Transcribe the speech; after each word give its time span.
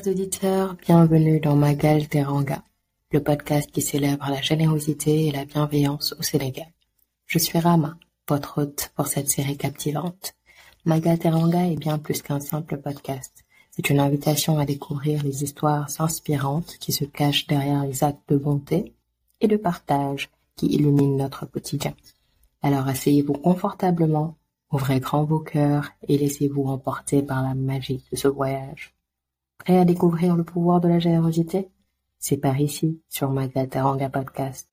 Chers 0.00 0.12
auditeurs, 0.12 0.76
bienvenue 0.76 1.40
dans 1.40 1.56
Magal 1.56 2.08
Teranga, 2.08 2.62
le 3.12 3.22
podcast 3.22 3.70
qui 3.70 3.82
célèbre 3.82 4.30
la 4.30 4.40
générosité 4.40 5.26
et 5.26 5.30
la 5.30 5.44
bienveillance 5.44 6.14
au 6.18 6.22
Sénégal. 6.22 6.68
Je 7.26 7.38
suis 7.38 7.58
Rama, 7.58 7.98
votre 8.26 8.62
hôte 8.62 8.92
pour 8.96 9.08
cette 9.08 9.28
série 9.28 9.58
captivante. 9.58 10.34
Magal 10.86 11.18
Teranga 11.18 11.66
est 11.66 11.76
bien 11.76 11.98
plus 11.98 12.22
qu'un 12.22 12.40
simple 12.40 12.78
podcast. 12.78 13.44
C'est 13.72 13.90
une 13.90 14.00
invitation 14.00 14.58
à 14.58 14.64
découvrir 14.64 15.22
les 15.22 15.44
histoires 15.44 15.88
inspirantes 15.98 16.78
qui 16.80 16.92
se 16.92 17.04
cachent 17.04 17.46
derrière 17.46 17.84
les 17.84 18.02
actes 18.02 18.26
de 18.30 18.36
bonté 18.38 18.94
et 19.42 19.48
de 19.48 19.56
partage 19.56 20.30
qui 20.56 20.66
illuminent 20.68 21.18
notre 21.18 21.44
quotidien. 21.44 21.94
Alors 22.62 22.88
asseyez-vous 22.88 23.34
confortablement, 23.34 24.36
ouvrez 24.72 25.00
grand 25.00 25.24
vos 25.24 25.40
cœurs 25.40 25.90
et 26.08 26.16
laissez-vous 26.16 26.64
emporter 26.64 27.22
par 27.22 27.42
la 27.42 27.54
magie 27.54 28.02
de 28.10 28.16
ce 28.16 28.28
voyage. 28.28 28.94
Prêt 29.60 29.76
à 29.76 29.84
découvrir 29.84 30.36
le 30.36 30.42
pouvoir 30.42 30.80
de 30.80 30.88
la 30.88 30.98
générosité 30.98 31.68
C'est 32.18 32.38
par 32.38 32.58
ici, 32.58 33.02
sur 33.10 33.30
Magataranga 33.30 34.08
Podcast. 34.08 34.70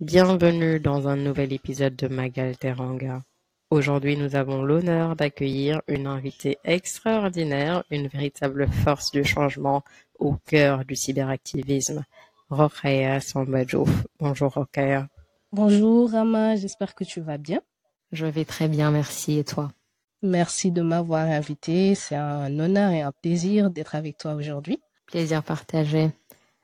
Bienvenue 0.00 0.80
dans 0.80 1.06
un 1.06 1.14
nouvel 1.14 1.52
épisode 1.52 1.94
de 1.94 2.08
Magal 2.08 2.56
Teranga. 2.56 3.22
Aujourd'hui, 3.70 4.16
nous 4.16 4.34
avons 4.34 4.62
l'honneur 4.62 5.14
d'accueillir 5.14 5.80
une 5.86 6.08
invitée 6.08 6.58
extraordinaire, 6.64 7.84
une 7.92 8.08
véritable 8.08 8.66
force 8.66 9.12
du 9.12 9.22
changement 9.22 9.84
au 10.18 10.34
cœur 10.34 10.84
du 10.84 10.96
cyberactivisme, 10.96 12.04
Rokhaya 12.48 13.20
Sambadjouf. 13.20 13.88
Bonjour 14.18 14.52
Rokhaya. 14.52 15.06
Bonjour 15.52 16.10
Rama, 16.10 16.56
j'espère 16.56 16.96
que 16.96 17.04
tu 17.04 17.20
vas 17.20 17.38
bien. 17.38 17.60
Je 18.10 18.26
vais 18.26 18.44
très 18.44 18.66
bien, 18.66 18.90
merci. 18.90 19.38
Et 19.38 19.44
toi? 19.44 19.70
Merci 20.20 20.72
de 20.72 20.82
m'avoir 20.82 21.28
invité. 21.28 21.94
C'est 21.94 22.16
un 22.16 22.58
honneur 22.58 22.90
et 22.90 23.02
un 23.02 23.12
plaisir 23.12 23.70
d'être 23.70 23.94
avec 23.94 24.18
toi 24.18 24.34
aujourd'hui. 24.34 24.80
Plaisir 25.06 25.44
partagé. 25.44 26.10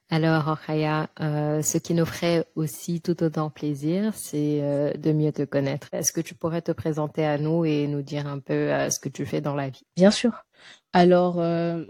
Alors, 0.09 0.45
Raya, 0.45 1.11
euh, 1.21 1.63
ce 1.63 1.79
qui 1.79 1.93
nous 1.93 2.05
ferait 2.07 2.47
aussi 2.55 3.01
tout 3.01 3.25
autant 3.25 3.51
plaisir, 3.51 4.13
c'est 4.15 4.61
euh, 4.63 4.93
de 4.93 5.13
mieux 5.13 5.33
te 5.33 5.43
connaître. 5.43 5.89
Est-ce 5.93 6.13
que 6.13 6.21
tu 6.21 6.35
pourrais 6.37 6.63
te 6.63 6.71
présenter 6.71 7.27
à 7.27 7.39
nous 7.39 7.65
et 7.65 7.89
nous 7.89 8.03
dire 8.03 8.29
un 8.29 8.39
peu 8.39 8.55
euh, 8.55 8.89
ce 8.89 9.01
que 9.01 9.09
tu 9.09 9.27
fais 9.27 9.41
dans 9.41 9.57
la 9.57 9.69
vie? 9.69 9.85
Bien 9.97 10.13
sûr. 10.13 10.45
Alors, 10.93 11.43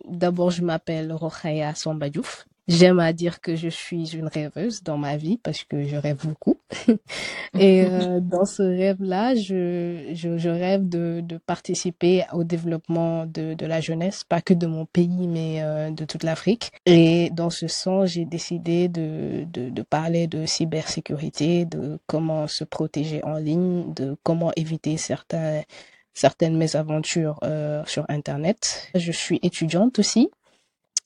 d'abord, 0.09 0.51
je 0.51 0.63
m'appelle 0.63 1.13
Rokhaya 1.13 1.75
Sombadjouf. 1.75 2.47
J'aime 2.69 2.99
à 2.99 3.13
dire 3.13 3.41
que 3.41 3.55
je 3.55 3.69
suis 3.69 4.17
une 4.17 4.27
rêveuse 4.27 4.83
dans 4.83 4.99
ma 4.99 5.17
vie 5.17 5.39
parce 5.39 5.63
que 5.63 5.85
je 5.85 5.95
rêve 5.95 6.27
beaucoup. 6.27 6.59
et 7.59 7.85
euh, 7.85 8.19
dans 8.21 8.45
ce 8.45 8.63
rêve-là, 8.63 9.37
je, 9.37 10.11
je, 10.15 10.37
je, 10.37 10.49
rêve 10.49 10.89
de, 10.89 11.21
de 11.23 11.39
participer 11.39 12.25
au 12.33 12.43
développement 12.43 13.25
de, 13.25 13.55
de 13.55 13.67
la 13.67 13.81
jeunesse, 13.81 14.25
pas 14.25 14.41
que 14.41 14.53
de 14.53 14.67
mon 14.67 14.85
pays, 14.85 15.29
mais 15.29 15.63
euh, 15.63 15.91
de 15.93 16.05
toute 16.05 16.25
l'Afrique. 16.25 16.73
Et 16.87 17.31
dans 17.31 17.51
ce 17.51 17.69
sens, 17.69 18.11
j'ai 18.11 18.25
décidé 18.25 18.89
de, 18.89 19.45
de, 19.45 19.71
de 19.71 19.83
parler 19.83 20.27
de 20.27 20.45
cybersécurité, 20.45 21.67
de 21.67 22.01
comment 22.09 22.49
se 22.49 22.65
protéger 22.65 23.23
en 23.23 23.37
ligne, 23.37 23.95
de 23.95 24.17
comment 24.25 24.51
éviter 24.57 24.97
certains 24.97 25.63
certaines 26.15 26.57
mésaventures 26.57 27.39
euh, 27.45 27.85
sur 27.87 28.07
Internet. 28.09 28.89
Je 28.95 29.13
suis 29.13 29.39
étudiante 29.43 29.99
aussi 29.99 30.31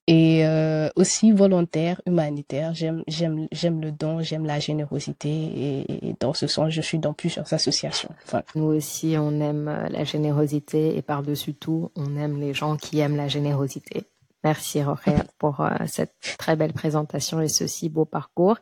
et 0.06 0.44
euh, 0.44 0.88
aussi 0.96 1.32
volontaire, 1.32 2.00
humanitaire. 2.06 2.74
J'aime, 2.74 3.04
j'aime, 3.06 3.46
j'aime 3.52 3.80
le 3.80 3.92
don, 3.92 4.20
j'aime 4.20 4.44
la 4.44 4.58
générosité 4.58 5.28
et, 5.28 6.16
dans 6.18 6.34
ce 6.34 6.46
sens, 6.46 6.70
je 6.70 6.80
suis 6.80 6.98
dans 6.98 7.12
plusieurs 7.12 7.52
associations. 7.52 8.10
Nous 8.54 8.64
aussi, 8.64 9.14
on 9.18 9.40
aime 9.40 9.68
euh, 9.68 9.88
la 9.88 10.04
générosité 10.04 10.96
et 10.96 11.02
par-dessus 11.02 11.54
tout, 11.54 11.90
on 11.96 12.16
aime 12.16 12.40
les 12.40 12.54
gens 12.54 12.76
qui 12.76 12.98
aiment 13.00 13.16
la 13.16 13.28
générosité. 13.28 14.04
Merci 14.42 14.82
Roger 14.82 15.22
pour 15.38 15.60
euh, 15.60 15.68
cette 15.86 16.14
très 16.38 16.56
belle 16.56 16.72
présentation 16.72 17.40
et 17.40 17.48
ce 17.48 17.66
si 17.66 17.88
beau 17.88 18.06
parcours 18.06 18.56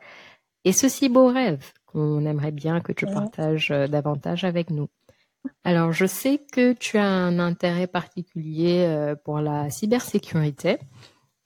et 0.65 0.73
ce 0.73 0.89
si 0.89 1.07
beau 1.07 1.27
rêve 1.27 1.71
qu'on 1.85 2.25
aimerait 2.25 2.51
bien 2.51 2.81
que 2.81 2.91
tu 2.91 3.05
partages 3.05 3.69
davantage 3.69 4.43
avec 4.43 4.69
nous. 4.69 4.87
Alors, 5.63 5.93
je 5.93 6.05
sais 6.05 6.39
que 6.51 6.73
tu 6.73 6.97
as 6.97 7.07
un 7.07 7.39
intérêt 7.39 7.87
particulier 7.87 9.15
pour 9.23 9.39
la 9.39 9.69
cybersécurité. 9.71 10.77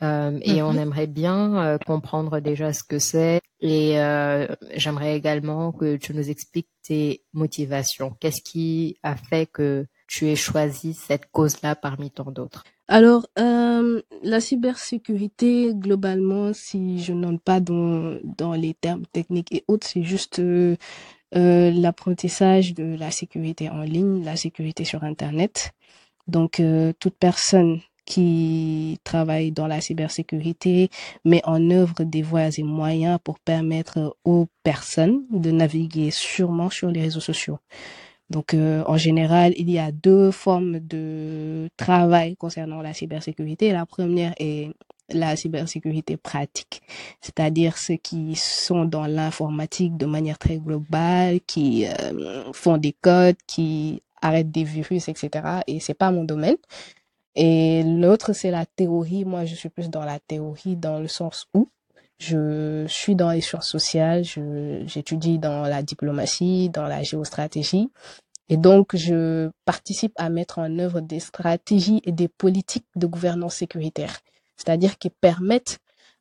Euh, 0.04 0.38
et 0.42 0.62
on 0.62 0.74
mhm. 0.74 0.80
aimerait 0.80 1.08
bien 1.08 1.58
euh, 1.58 1.78
comprendre 1.78 2.40
déjà 2.40 2.74
ce 2.74 2.84
que 2.84 3.00
c'est. 3.00 3.40
Et 3.62 4.00
euh, 4.00 4.48
j'aimerais 4.76 5.16
également 5.16 5.72
que 5.72 5.96
tu 5.96 6.14
nous 6.14 6.30
expliques 6.30 6.70
tes 6.82 7.24
motivations. 7.32 8.16
Qu'est-ce 8.20 8.42
qui 8.42 8.98
a 9.04 9.16
fait 9.16 9.46
que 9.46 9.86
tu 10.08 10.28
aies 10.28 10.36
choisi 10.36 10.94
cette 10.94 11.32
cause-là 11.32 11.76
parmi 11.76 12.12
tant 12.12 12.30
d'autres? 12.32 12.66
Alors, 12.90 13.26
la 13.38 14.42
cybersécurité, 14.42 15.74
globalement, 15.74 16.52
si 16.52 17.02
je 17.02 17.14
n'entre 17.14 17.42
pas 17.42 17.62
dans, 17.62 18.20
dans 18.24 18.52
les 18.52 18.74
termes 18.74 19.06
techniques 19.14 19.54
et 19.54 19.64
autres, 19.70 19.88
c'est 19.88 20.04
juste 20.04 20.42
l'apprentissage 21.32 22.74
de 22.74 22.98
la 22.98 23.10
sécurité 23.10 23.70
en 23.70 23.84
ligne, 23.84 24.26
la 24.26 24.36
sécurité 24.36 24.84
sur 24.84 25.06
Internet. 25.06 25.72
Donc, 26.28 26.62
toute 27.00 27.16
personne 27.18 27.80
qui 28.06 29.00
travaille 29.04 29.52
dans 29.52 29.68
la 29.68 29.82
cybersécurité 29.82 30.90
met 31.26 31.42
en 31.46 31.70
œuvre 31.70 32.04
des 32.04 32.22
voies 32.22 32.58
et 32.58 32.64
moyens 32.64 33.20
pour 33.24 33.40
permettre 33.40 34.18
aux 34.24 34.48
personnes 34.64 35.24
de 35.32 35.52
naviguer 35.52 36.12
sûrement 36.12 36.70
sur 36.70 36.90
les 36.90 37.02
réseaux 37.02 37.20
sociaux. 37.20 37.60
Donc, 38.30 38.54
euh, 38.54 38.84
en 38.88 38.98
général, 38.98 39.54
il 39.58 39.70
y 39.70 39.78
a 39.78 39.92
deux 39.92 40.32
formes 40.32 40.80
de 40.80 41.70
travail 41.78 42.36
concernant 42.36 42.82
la 42.82 42.94
cybersécurité. 42.94 43.72
La 43.72 43.86
première 43.86 44.34
est 44.40 44.72
la 45.10 45.36
cybersécurité 45.36 46.18
pratique, 46.18 46.82
c'est-à-dire 47.22 47.78
ceux 47.78 47.98
qui 47.98 48.36
sont 48.36 48.86
dans 48.86 49.06
l'informatique 49.06 49.98
de 49.98 50.06
manière 50.06 50.40
très 50.40 50.58
globale, 50.58 51.42
qui 51.46 51.86
euh, 51.86 52.52
font 52.54 52.78
des 52.78 52.94
codes, 52.94 53.36
qui 53.46 54.02
arrêtent 54.22 54.52
des 54.52 54.64
virus, 54.64 55.10
etc. 55.10 55.30
Et 55.68 55.80
c'est 55.80 55.94
pas 55.94 56.12
mon 56.12 56.24
domaine. 56.24 56.56
Et 57.36 57.84
l'autre, 57.84 58.34
c'est 58.34 58.52
la 58.52 58.66
théorie. 58.66 59.26
Moi, 59.26 59.46
je 59.46 59.56
suis 59.56 59.70
plus 59.70 59.90
dans 59.90 60.06
la 60.06 60.20
théorie 60.20 60.76
dans 60.76 61.00
le 61.00 61.08
sens 61.08 61.48
où 61.54 61.70
je 62.20 62.86
suis 62.88 63.16
dans 63.16 63.32
les 63.32 63.42
sciences 63.42 63.68
sociales, 63.68 64.24
j'étudie 64.24 65.40
dans 65.40 65.64
la 65.64 65.84
diplomatie, 65.84 66.70
dans 66.70 66.88
la 66.88 67.04
géostratégie. 67.04 67.90
Et 68.50 68.58
donc, 68.58 68.96
je 68.96 69.50
participe 69.66 70.14
à 70.16 70.30
mettre 70.30 70.60
en 70.60 70.80
œuvre 70.80 71.02
des 71.02 71.20
stratégies 71.20 72.02
et 72.06 72.12
des 72.12 72.28
politiques 72.28 72.88
de 72.96 73.08
gouvernance 73.08 73.56
sécuritaire, 73.56 74.20
c'est-à-dire 74.56 74.98
qui 74.98 75.10
permettent 75.10 75.80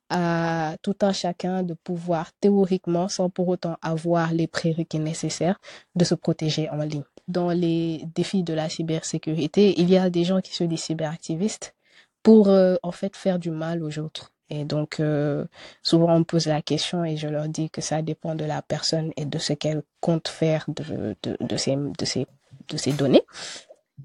à 0.09 0.75
tout 0.81 0.95
un 1.01 1.13
chacun 1.13 1.63
de 1.63 1.73
pouvoir 1.73 2.31
théoriquement, 2.41 3.07
sans 3.07 3.29
pour 3.29 3.47
autant 3.47 3.77
avoir 3.81 4.33
les 4.33 4.47
prérequis 4.47 4.99
nécessaires, 4.99 5.59
de 5.95 6.03
se 6.03 6.15
protéger 6.15 6.69
en 6.69 6.77
ligne 6.83 7.03
dans 7.27 7.49
les 7.49 8.05
défis 8.15 8.43
de 8.43 8.53
la 8.53 8.69
cybersécurité, 8.69 9.79
il 9.79 9.89
y 9.89 9.97
a 9.97 10.09
des 10.09 10.23
gens 10.23 10.41
qui 10.41 10.53
se 10.53 10.63
disent 10.63 10.83
cyberactivistes 10.83 11.75
pour 12.21 12.49
euh, 12.49 12.75
en 12.83 12.91
fait 12.91 13.15
faire 13.15 13.39
du 13.39 13.51
mal 13.51 13.83
aux 13.83 13.99
autres. 13.99 14.31
Et 14.49 14.65
donc, 14.65 14.99
euh, 14.99 15.45
souvent, 15.81 16.13
on 16.13 16.19
me 16.19 16.23
pose 16.23 16.47
la 16.47 16.61
question 16.61 17.03
et 17.03 17.17
je 17.17 17.27
leur 17.27 17.47
dis 17.47 17.69
que 17.69 17.81
ça 17.81 18.01
dépend 18.01 18.35
de 18.35 18.45
la 18.45 18.61
personne 18.61 19.11
et 19.17 19.25
de 19.25 19.37
ce 19.39 19.53
qu'elle 19.53 19.83
compte 19.99 20.27
faire 20.27 20.65
de, 20.67 21.15
de, 21.23 21.37
de, 21.39 21.57
ces, 21.57 21.75
de, 21.75 22.05
ces, 22.05 22.27
de 22.69 22.77
ces 22.77 22.93
données. 22.93 23.23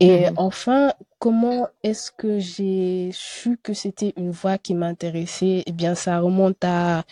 Et 0.01 0.31
mhm. 0.31 0.35
enfin, 0.37 0.93
comment 1.19 1.69
est-ce 1.83 2.13
que 2.13 2.39
j'ai 2.39 3.11
su 3.13 3.59
que 3.63 3.75
c'était 3.75 4.15
une 4.17 4.31
voie 4.31 4.59
qui 4.59 4.75
m'intéressait? 4.75 5.65
Eh 5.67 5.73
bien, 5.73 5.95
ça 5.95 6.21
remonte 6.21 6.65
à, 6.65 7.05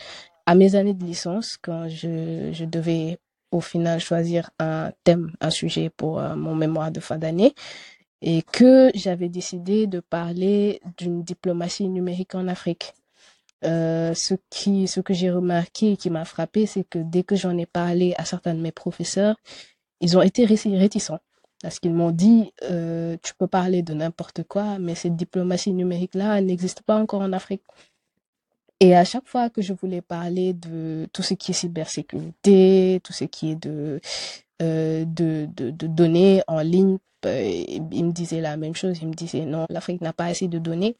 à 0.47 0.55
mes 0.55 0.75
années 0.77 0.95
de 0.95 1.05
licence 1.05 1.59
quand 1.61 1.89
je, 1.89 2.51
je 2.53 2.65
devais 2.65 3.19
au 3.51 3.61
final 3.61 4.01
choisir 4.01 4.51
un 4.59 4.93
thème, 5.05 5.33
un 5.41 5.51
sujet 5.51 5.91
pour 5.91 6.19
euh, 6.19 6.37
mon 6.37 6.55
mémoire 6.55 6.91
de 6.91 7.01
fin 7.01 7.19
d'année 7.19 7.55
et 8.23 8.43
que 8.43 8.91
j'avais 8.95 9.29
décidé 9.29 9.87
de 9.87 10.01
parler 10.01 10.81
d'une 10.97 11.23
diplomatie 11.23 11.89
numérique 11.89 12.35
en 12.35 12.49
Afrique. 12.49 12.95
Euh, 13.65 14.15
ce, 14.15 14.35
qui, 14.51 14.87
ce 14.87 15.01
que 15.01 15.15
j'ai 15.15 15.31
remarqué 15.31 15.93
et 15.93 15.97
qui 15.97 16.11
m'a 16.11 16.25
frappé, 16.25 16.67
c'est 16.67 16.85
que 16.85 16.99
dès 16.99 17.23
que 17.23 17.37
j'en 17.37 17.57
ai 17.57 17.67
parlé 17.67 18.15
à 18.19 18.25
certains 18.25 18.55
de 18.55 18.61
mes 18.61 18.73
professeurs, 18.73 19.37
ils 20.01 20.17
ont 20.17 20.23
été 20.23 20.45
réticents. 20.45 21.21
Parce 21.63 21.81
qu'ils 21.81 21.95
m'ont 21.95 22.11
dit, 22.11 22.53
euh, 22.65 23.17
tu 23.23 23.33
peux 23.35 23.47
parler 23.47 23.83
de 23.83 23.95
n'importe 23.95 24.43
quoi, 24.45 24.79
mais 24.79 24.95
cette 24.95 25.17
diplomatie 25.17 25.73
numérique-là 25.73 26.41
n'existe 26.43 26.83
pas 26.83 26.97
encore 26.97 27.23
en 27.23 27.33
Afrique. 27.33 27.63
Et 28.81 28.95
à 28.95 29.05
chaque 29.05 29.27
fois 29.27 29.49
que 29.51 29.63
je 29.63 29.73
voulais 29.73 30.03
parler 30.03 30.53
de 30.53 31.09
tout 31.13 31.23
ce 31.23 31.35
qui 31.35 31.53
est 31.53 31.55
cybersécurité, 31.55 33.01
tout 33.03 33.13
ce 33.13 33.25
qui 33.25 33.53
est 33.53 33.57
de, 33.57 34.01
euh, 34.63 35.05
de, 35.07 35.49
de, 35.57 35.71
de, 35.71 35.87
données 35.87 36.43
en 36.47 36.61
ligne, 36.61 36.99
euh, 37.25 37.65
il 37.93 38.05
me 38.05 38.13
disait 38.13 38.41
la 38.41 38.57
même 38.57 38.75
chose. 38.75 38.99
Il 39.01 39.09
me 39.09 39.15
disait 39.15 39.47
non, 39.47 39.67
l'Afrique 39.71 40.03
n'a 40.03 40.13
pas 40.13 40.27
assez 40.27 40.49
de 40.49 40.59
données. 40.59 40.97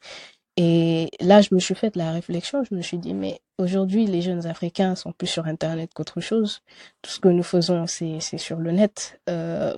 Et 0.57 1.09
là, 1.19 1.41
je 1.41 1.53
me 1.53 1.59
suis 1.59 1.75
fait 1.75 1.95
la 1.95 2.11
réflexion, 2.11 2.63
je 2.63 2.73
me 2.73 2.81
suis 2.81 2.97
dit, 2.97 3.13
mais 3.13 3.41
aujourd'hui, 3.59 4.07
les 4.07 4.23
jeunes 4.23 4.47
Africains 4.47 4.95
sont 4.95 5.11
plus 5.11 5.27
sur 5.27 5.45
Internet 5.45 5.91
qu'autre 5.93 6.19
chose. 6.19 6.61
Tout 7.03 7.11
ce 7.11 7.19
que 7.19 7.27
nous 7.29 7.43
faisons, 7.43 7.85
c'est 7.87 8.19
sur 8.39 8.57
le 8.57 8.71
net. 8.71 9.21
Euh, 9.29 9.75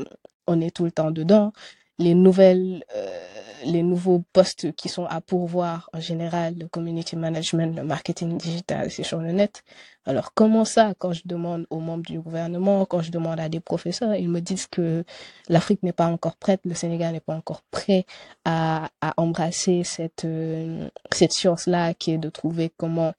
on 0.47 0.61
est 0.61 0.73
tout 0.73 0.85
le 0.85 0.91
temps 0.91 1.11
dedans 1.11 1.51
les 1.99 2.15
nouvelles, 2.15 2.83
euh, 2.95 3.19
les 3.65 3.83
nouveaux 3.83 4.23
postes 4.33 4.71
qui 4.73 4.89
sont 4.89 5.05
à 5.05 5.21
pourvoir 5.21 5.89
en 5.93 5.99
général, 5.99 6.55
le 6.57 6.67
community 6.67 7.15
management, 7.15 7.75
le 7.75 7.83
marketing 7.83 8.37
digital, 8.37 8.91
c'est 8.91 9.03
sur 9.03 9.19
le 9.19 9.31
net. 9.31 9.63
Alors 10.05 10.33
comment 10.33 10.65
ça, 10.65 10.93
quand 10.97 11.13
je 11.13 11.21
demande 11.25 11.67
aux 11.69 11.79
membres 11.79 12.03
du 12.05 12.19
gouvernement, 12.19 12.85
quand 12.85 13.01
je 13.01 13.11
demande 13.11 13.39
à 13.39 13.49
des 13.49 13.59
professeurs, 13.59 14.15
ils 14.15 14.29
me 14.29 14.39
disent 14.41 14.67
que 14.67 15.03
l'Afrique 15.49 15.83
n'est 15.83 15.93
pas 15.93 16.07
encore 16.07 16.35
prête, 16.35 16.61
le 16.65 16.73
Sénégal 16.73 17.13
n'est 17.13 17.19
pas 17.19 17.35
encore 17.35 17.61
prêt 17.71 18.05
à, 18.45 18.89
à 19.01 19.13
embrasser 19.17 19.83
cette 19.83 20.25
euh, 20.25 20.89
cette 21.11 21.31
science-là 21.33 21.93
qui 21.93 22.11
est 22.11 22.17
de 22.17 22.29
trouver 22.29 22.71
comment 22.77 23.13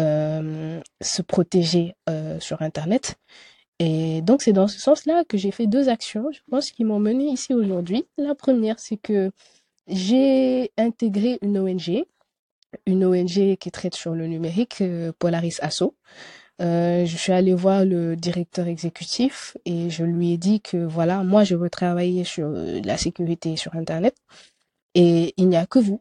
euh, 0.00 0.80
se 1.00 1.22
protéger 1.22 1.94
euh, 2.08 2.40
sur 2.40 2.62
Internet. 2.62 3.16
Et 3.78 4.22
donc, 4.22 4.42
c'est 4.42 4.52
dans 4.52 4.68
ce 4.68 4.78
sens-là 4.80 5.24
que 5.24 5.36
j'ai 5.36 5.50
fait 5.50 5.66
deux 5.66 5.88
actions, 5.88 6.30
je 6.32 6.40
pense, 6.50 6.70
qui 6.70 6.84
m'ont 6.84 7.00
mené 7.00 7.26
ici 7.26 7.54
aujourd'hui. 7.54 8.06
La 8.18 8.34
première, 8.34 8.78
c'est 8.78 8.96
que 8.96 9.32
j'ai 9.86 10.72
intégré 10.76 11.38
une 11.42 11.58
ONG, 11.58 12.04
une 12.86 13.04
ONG 13.04 13.56
qui 13.56 13.70
traite 13.70 13.94
sur 13.94 14.14
le 14.14 14.26
numérique, 14.26 14.80
euh, 14.80 15.12
Polaris 15.18 15.56
Asso. 15.60 15.94
Euh, 16.60 17.04
je 17.04 17.16
suis 17.16 17.32
allée 17.32 17.54
voir 17.54 17.84
le 17.84 18.14
directeur 18.14 18.68
exécutif 18.68 19.56
et 19.64 19.90
je 19.90 20.04
lui 20.04 20.32
ai 20.32 20.38
dit 20.38 20.60
que 20.60 20.76
voilà, 20.76 21.24
moi, 21.24 21.44
je 21.44 21.56
veux 21.56 21.70
travailler 21.70 22.24
sur 22.24 22.46
euh, 22.48 22.80
la 22.84 22.96
sécurité 22.96 23.56
sur 23.56 23.74
Internet 23.74 24.14
et 24.94 25.34
il 25.36 25.48
n'y 25.48 25.56
a 25.56 25.66
que 25.66 25.78
vous 25.78 26.00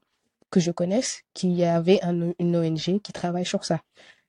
que 0.52 0.60
je 0.60 0.70
connaisse 0.70 1.24
qui 1.34 1.64
avait 1.64 2.00
une 2.38 2.56
ONG 2.56 3.02
qui 3.02 3.12
travaille 3.12 3.46
sur 3.46 3.66
ça. 3.66 3.82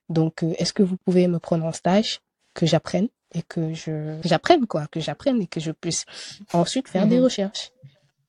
Donc, 0.09 0.43
est-ce 0.43 0.73
que 0.73 0.83
vous 0.83 0.97
pouvez 0.97 1.29
me 1.29 1.39
prendre 1.39 1.67
en 1.67 1.73
stage, 1.73 2.21
que 2.55 2.65
j'apprenne 2.65 3.09
et 3.35 3.43
que 3.43 3.75
je 3.75 4.19
j'apprenne 4.25 4.67
quoi, 4.67 4.87
que 4.87 5.01
j'apprenne 5.01 5.43
et 5.43 5.47
que 5.47 5.61
je 5.61 5.71
puisse 5.71 6.07
ensuite 6.55 6.89
faire 6.89 7.07
des 7.07 7.19
mhm. 7.19 7.25
recherches? 7.25 7.73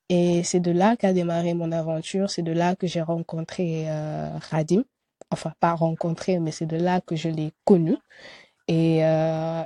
Et 0.09 0.43
c'est 0.43 0.59
de 0.59 0.71
là 0.71 0.95
qu'a 0.97 1.13
démarré 1.13 1.53
mon 1.53 1.71
aventure, 1.71 2.29
c'est 2.29 2.43
de 2.43 2.51
là 2.51 2.75
que 2.75 2.87
j'ai 2.87 3.01
rencontré 3.01 3.85
euh, 3.89 4.29
Radim, 4.51 4.83
enfin 5.31 5.53
pas 5.59 5.73
rencontré, 5.73 6.39
mais 6.39 6.51
c'est 6.51 6.67
de 6.67 6.77
là 6.77 7.01
que 7.01 7.15
je 7.15 7.29
l'ai 7.29 7.51
connu. 7.65 7.97
Et 8.67 9.05
euh, 9.05 9.63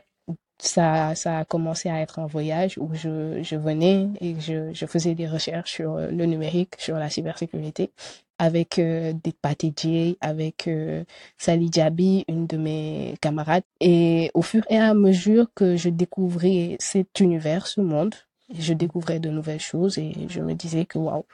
ça, 0.59 1.15
ça 1.15 1.39
a 1.39 1.45
commencé 1.45 1.89
à 1.89 2.01
être 2.01 2.19
un 2.19 2.27
voyage 2.27 2.77
où 2.80 2.94
je, 2.94 3.41
je 3.44 3.56
venais 3.56 4.09
et 4.21 4.39
je, 4.39 4.74
je 4.74 4.86
faisais 4.86 5.15
des 5.15 5.27
recherches 5.27 5.71
sur 5.74 5.97
le 5.97 6.25
numérique, 6.25 6.75
sur 6.80 6.97
la 6.97 7.09
cybersécurité 7.09 7.91
avec 8.39 8.80
euh, 8.80 9.13
des 9.13 9.36
J, 9.77 10.18
avec 10.21 10.68
euh, 10.68 11.03
Sally 11.38 11.69
Diaby, 11.69 12.25
une 12.27 12.47
de 12.47 12.57
mes 12.57 13.15
camarades. 13.21 13.63
Et 13.81 14.31
au 14.33 14.41
fur 14.41 14.63
et 14.69 14.77
à 14.77 14.94
mesure 14.94 15.47
que 15.53 15.75
je 15.75 15.89
découvrais 15.89 16.77
cet 16.80 17.19
univers, 17.19 17.68
ce 17.68 17.81
monde, 17.81 18.15
je 18.54 18.74
découvrais 18.74 19.19
de 19.19 19.30
nouvelles 19.30 19.60
choses 19.60 19.98
et 19.98 20.13
je 20.30 20.42
me 20.42 20.54
disais 20.54 20.86
que 20.86 20.98
waouh, 20.98 21.25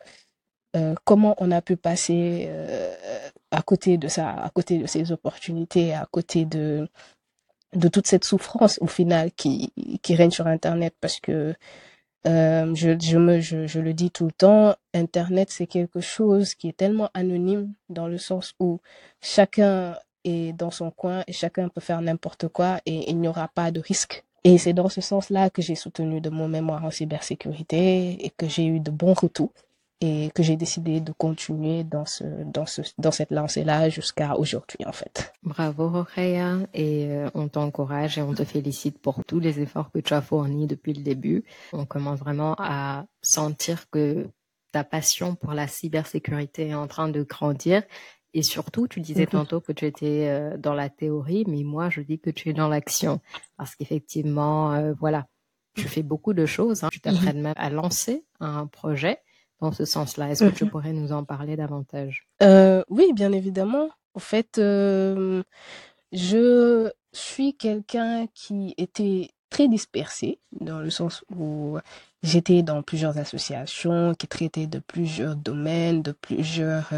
euh, 0.75 0.95
comment 1.05 1.35
on 1.39 1.51
a 1.51 1.61
pu 1.61 1.77
passer 1.77 2.47
euh, 2.49 2.93
à 3.51 3.61
côté 3.61 3.97
de 3.97 4.07
ça, 4.07 4.29
à 4.31 4.49
côté 4.49 4.77
de 4.77 4.85
ces 4.87 5.11
opportunités, 5.11 5.93
à 5.93 6.07
côté 6.11 6.45
de 6.45 6.87
de 7.73 7.87
toute 7.89 8.07
cette 8.07 8.23
souffrance 8.25 8.77
au 8.81 8.87
final 8.87 9.31
qui 9.33 9.71
qui 10.01 10.15
règne 10.15 10.31
sur 10.31 10.47
Internet 10.47 10.95
parce 11.01 11.19
que 11.19 11.55
euh, 12.27 12.73
je, 12.73 12.97
je, 12.99 13.17
me, 13.19 13.39
je, 13.39 13.67
je, 13.67 13.79
le 13.79 13.93
dis 13.93 14.09
tout 14.09 14.25
le 14.25 14.31
temps, 14.31 14.75
Internet, 14.95 15.51
c'est 15.51 15.67
quelque 15.67 16.01
chose 16.01 16.55
qui 16.55 16.67
est 16.69 16.77
tellement 16.77 17.09
anonyme 17.13 17.73
dans 17.89 18.07
le 18.07 18.17
sens 18.17 18.55
où 18.59 18.79
chacun 19.21 19.95
est 20.23 20.51
dans 20.53 20.71
son 20.71 20.89
coin 20.89 21.23
et 21.27 21.33
chacun 21.33 21.69
peut 21.69 21.81
faire 21.81 22.01
n'importe 22.01 22.47
quoi 22.47 22.79
et 22.87 23.11
il 23.11 23.19
n'y 23.19 23.27
aura 23.27 23.47
pas 23.49 23.69
de 23.71 23.79
risque. 23.79 24.25
Et 24.45 24.59
c'est 24.59 24.73
dans 24.73 24.89
ce 24.89 25.01
sens-là 25.01 25.49
que 25.49 25.63
j'ai 25.63 25.73
soutenu 25.73 26.21
de 26.21 26.29
mon 26.29 26.47
mémoire 26.47 26.85
en 26.85 26.91
cybersécurité 26.91 28.23
et 28.23 28.29
que 28.29 28.47
j'ai 28.47 28.67
eu 28.67 28.79
de 28.79 28.91
bons 28.91 29.15
retours 29.15 29.51
et 30.01 30.29
que 30.35 30.43
j'ai 30.43 30.55
décidé 30.55 30.99
de 30.99 31.11
continuer 31.13 31.83
dans 31.83 32.05
ce 32.05 32.23
dans 32.45 32.67
ce 32.67 32.83
dans 32.99 33.09
cette 33.09 33.31
lancée 33.31 33.63
là 33.63 33.89
jusqu'à 33.89 34.35
aujourd'hui 34.37 34.85
en 34.85 34.91
fait. 34.91 35.33
Bravo 35.41 35.89
Rokhaya 35.89 36.59
et 36.75 37.07
euh, 37.09 37.27
on 37.33 37.47
t'encourage 37.47 38.19
et 38.19 38.21
on 38.21 38.35
te 38.35 38.43
félicite 38.43 38.99
pour 38.99 39.25
tous 39.25 39.39
les 39.39 39.59
efforts 39.61 39.89
que 39.91 39.97
tu 39.97 40.13
as 40.13 40.21
fournis 40.21 40.67
depuis 40.67 40.93
le 40.93 41.01
début. 41.01 41.43
On 41.73 41.85
commence 41.85 42.19
vraiment 42.19 42.55
à 42.59 43.05
sentir 43.23 43.89
que 43.89 44.27
ta 44.71 44.83
passion 44.83 45.33
pour 45.33 45.53
la 45.53 45.67
cybersécurité 45.67 46.67
est 46.67 46.75
en 46.75 46.87
train 46.87 47.07
de 47.07 47.23
grandir 47.23 47.81
et 48.35 48.43
surtout, 48.43 48.87
tu 48.89 48.99
disais 48.99 49.21
mhm. 49.21 49.29
tantôt 49.29 49.61
que 49.61 49.71
tu 49.71 49.85
étais 49.85 50.27
euh, 50.27 50.57
dans 50.57 50.73
la 50.73 50.89
théorie, 50.89 51.45
mais 51.47 51.63
moi, 51.63 51.89
je 51.89 52.01
dis 52.01 52.19
que 52.19 52.29
tu 52.29 52.49
es 52.49 52.53
dans 52.53 52.67
l'action. 52.67 53.21
Parce 53.55 53.75
qu'effectivement, 53.75 54.73
euh, 54.73 54.91
voilà, 54.99 55.25
tu 55.73 55.87
fais 55.87 56.03
beaucoup 56.03 56.33
de 56.33 56.45
choses. 56.45 56.83
Hein. 56.83 56.89
Tu 56.91 56.99
t'apprends 56.99 57.33
même 57.33 57.53
à 57.55 57.69
lancer 57.69 58.25
un 58.41 58.67
projet 58.67 59.19
dans 59.61 59.71
ce 59.71 59.85
sens-là. 59.85 60.31
Est-ce 60.31 60.43
que 60.43 60.49
tu 60.53 60.65
mhm. 60.65 60.69
pourrais 60.69 60.91
nous 60.91 61.13
en 61.13 61.23
parler 61.23 61.55
davantage? 61.55 62.27
Euh, 62.43 62.83
Oui, 62.89 63.13
bien 63.13 63.31
évidemment. 63.31 63.89
En 64.15 64.19
fait, 64.19 64.55
je 64.57 65.43
suis 67.13 67.55
quelqu'un 67.55 68.27
qui 68.33 68.73
était 68.77 69.29
très 69.49 69.69
dispersé, 69.69 70.39
dans 70.59 70.79
le 70.79 70.89
sens 70.89 71.23
où 71.33 71.77
j'étais 72.21 72.63
dans 72.63 72.81
plusieurs 72.81 73.17
associations 73.17 74.13
qui 74.13 74.27
traitaient 74.27 74.67
de 74.67 74.79
plusieurs 74.79 75.37
domaines, 75.37 76.01
de 76.01 76.11
plusieurs, 76.11 76.89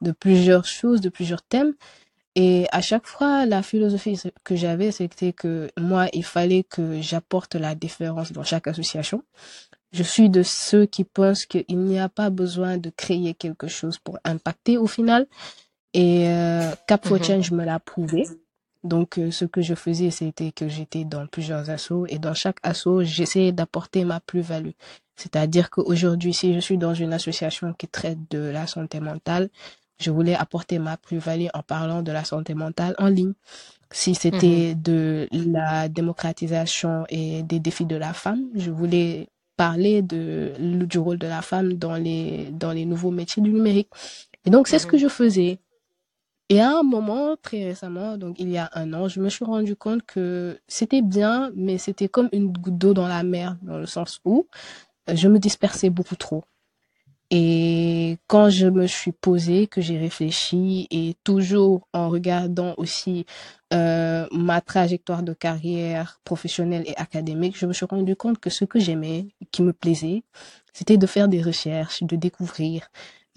de 0.00 0.12
plusieurs 0.12 0.64
choses, 0.64 1.00
de 1.00 1.08
plusieurs 1.08 1.42
thèmes. 1.42 1.74
Et 2.34 2.66
à 2.70 2.80
chaque 2.80 3.06
fois, 3.06 3.46
la 3.46 3.62
philosophie 3.62 4.20
que 4.44 4.54
j'avais, 4.54 4.92
c'était 4.92 5.32
que 5.32 5.70
moi, 5.78 6.06
il 6.12 6.24
fallait 6.24 6.62
que 6.62 7.00
j'apporte 7.00 7.56
la 7.56 7.74
différence 7.74 8.32
dans 8.32 8.44
chaque 8.44 8.68
association. 8.68 9.24
Je 9.92 10.02
suis 10.02 10.28
de 10.28 10.42
ceux 10.42 10.86
qui 10.86 11.04
pensent 11.04 11.46
qu'il 11.46 11.78
n'y 11.78 11.98
a 11.98 12.08
pas 12.08 12.30
besoin 12.30 12.76
de 12.76 12.90
créer 12.90 13.34
quelque 13.34 13.68
chose 13.68 13.98
pour 13.98 14.18
impacter 14.24 14.76
au 14.76 14.86
final. 14.86 15.26
Et 15.94 16.28
euh, 16.28 16.70
Cap 16.86 17.06
for 17.06 17.18
mhm. 17.18 17.24
Change 17.24 17.50
me 17.50 17.64
l'a 17.64 17.80
prouvé. 17.80 18.26
Donc, 18.84 19.18
euh, 19.18 19.30
ce 19.30 19.44
que 19.44 19.60
je 19.60 19.74
faisais, 19.74 20.10
c'était 20.10 20.52
que 20.52 20.68
j'étais 20.68 21.04
dans 21.04 21.26
plusieurs 21.26 21.68
assos 21.70 22.06
et 22.08 22.18
dans 22.18 22.34
chaque 22.34 22.58
asso, 22.62 23.02
j'essayais 23.02 23.52
d'apporter 23.52 24.04
ma 24.04 24.20
plus-value. 24.20 24.76
C'est-à-dire 25.16 25.70
qu'aujourd'hui, 25.70 26.32
si 26.32 26.54
je 26.54 26.60
suis 26.60 26.78
dans 26.78 26.94
une 26.94 27.12
association 27.12 27.72
qui 27.72 27.88
traite 27.88 28.30
de 28.30 28.38
la 28.38 28.68
santé 28.68 29.00
mentale, 29.00 29.50
je 29.98 30.10
voulais 30.10 30.34
apporter 30.34 30.78
ma 30.78 30.96
plus-value 30.96 31.48
en 31.54 31.62
parlant 31.62 32.02
de 32.02 32.12
la 32.12 32.24
santé 32.24 32.54
mentale 32.54 32.94
en 32.98 33.08
ligne. 33.08 33.34
Si 33.90 34.14
c'était 34.14 34.74
mhm. 34.74 34.82
de 34.82 35.28
la 35.32 35.88
démocratisation 35.88 37.04
et 37.08 37.42
des 37.42 37.58
défis 37.58 37.86
de 37.86 37.96
la 37.96 38.12
femme, 38.12 38.44
je 38.54 38.70
voulais 38.70 39.28
parler 39.56 40.02
de, 40.02 40.52
du 40.58 40.98
rôle 40.98 41.18
de 41.18 41.26
la 41.26 41.42
femme 41.42 41.74
dans 41.74 41.96
les, 41.96 42.48
dans 42.52 42.72
les 42.72 42.84
nouveaux 42.84 43.10
métiers 43.10 43.42
du 43.42 43.50
numérique. 43.50 43.88
Et 44.44 44.50
donc, 44.50 44.68
c'est 44.68 44.78
ce 44.78 44.86
que 44.86 44.98
je 44.98 45.08
faisais. 45.08 45.58
Et 46.50 46.60
à 46.60 46.78
un 46.78 46.82
moment, 46.82 47.36
très 47.36 47.64
récemment, 47.64 48.16
donc 48.16 48.36
il 48.38 48.48
y 48.48 48.56
a 48.56 48.70
un 48.72 48.94
an, 48.94 49.08
je 49.08 49.20
me 49.20 49.28
suis 49.28 49.44
rendu 49.44 49.76
compte 49.76 50.02
que 50.06 50.58
c'était 50.66 51.02
bien, 51.02 51.50
mais 51.54 51.76
c'était 51.76 52.08
comme 52.08 52.30
une 52.32 52.50
goutte 52.50 52.78
d'eau 52.78 52.94
dans 52.94 53.08
la 53.08 53.22
mer, 53.22 53.56
dans 53.62 53.76
le 53.76 53.84
sens 53.84 54.20
où 54.24 54.46
je 55.12 55.28
me 55.28 55.38
dispersais 55.38 55.90
beaucoup 55.90 56.16
trop. 56.16 56.44
Et 57.30 58.16
quand 58.26 58.48
je 58.48 58.66
me 58.66 58.86
suis 58.86 59.12
posée, 59.12 59.66
que 59.66 59.82
j'ai 59.82 59.98
réfléchi, 59.98 60.86
et 60.90 61.14
toujours 61.24 61.86
en 61.92 62.08
regardant 62.08 62.74
aussi 62.78 63.26
euh, 63.74 64.26
ma 64.32 64.62
trajectoire 64.62 65.22
de 65.22 65.34
carrière 65.34 66.20
professionnelle 66.24 66.84
et 66.86 66.96
académique, 66.96 67.58
je 67.58 67.66
me 67.66 67.74
suis 67.74 67.84
rendu 67.84 68.16
compte 68.16 68.38
que 68.38 68.48
ce 68.48 68.64
que 68.64 68.78
j'aimais, 68.78 69.26
qui 69.52 69.62
me 69.62 69.74
plaisait, 69.74 70.22
c'était 70.72 70.96
de 70.96 71.06
faire 71.06 71.28
des 71.28 71.42
recherches, 71.42 72.02
de 72.02 72.16
découvrir, 72.16 72.88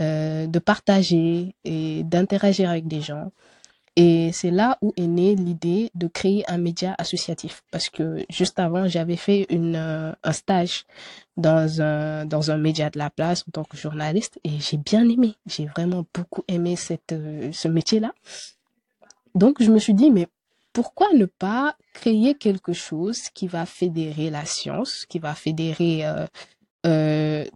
euh, 0.02 0.48
de 0.48 0.60
partager 0.60 1.56
et 1.66 2.04
d'interagir 2.04 2.70
avec 2.70 2.88
des 2.88 3.02
gens. 3.02 3.32
Et 3.98 4.32
c'est 4.32 4.52
là 4.52 4.78
où 4.82 4.94
est 4.96 5.08
née 5.08 5.36
l'idée 5.36 5.92
de 5.96 6.08
créer 6.08 6.50
un 6.50 6.58
média 6.58 6.96
associatif. 6.98 7.64
Parce 7.72 7.90
que 7.90 8.26
juste 8.30 8.60
avant, 8.60 8.88
j'avais 8.88 9.18
fait 9.18 9.48
euh, 9.52 10.14
un 10.24 10.32
stage 10.32 10.86
dans 11.36 11.82
un, 11.82 12.26
dans 12.26 12.52
un 12.52 12.58
média 12.58 12.90
de 12.90 12.98
la 12.98 13.10
place 13.10 13.44
en 13.48 13.52
tant 13.52 13.64
que 13.64 13.76
journaliste 13.76 14.40
et 14.44 14.60
j'ai 14.60 14.78
bien 14.78 15.08
aimé. 15.10 15.36
J'ai 15.46 15.66
vraiment 15.66 16.06
beaucoup 16.14 16.44
aimé 16.48 16.78
cette, 16.78 17.12
euh, 17.12 17.52
ce 17.52 17.68
métier-là. 17.68 18.14
Donc, 19.36 19.62
je 19.62 19.72
me 19.72 19.80
suis 19.80 19.94
dit, 19.94 20.10
mais 20.10 20.28
pourquoi 20.72 21.08
ne 21.14 21.26
pas 21.26 21.76
créer 21.94 22.36
quelque 22.36 22.72
chose 22.72 23.30
qui 23.34 23.48
va 23.48 23.66
fédérer 23.66 24.30
la 24.30 24.46
science, 24.46 25.06
qui 25.06 25.20
va 25.20 25.36
fédérer 25.36 26.06
euh, 26.06 26.26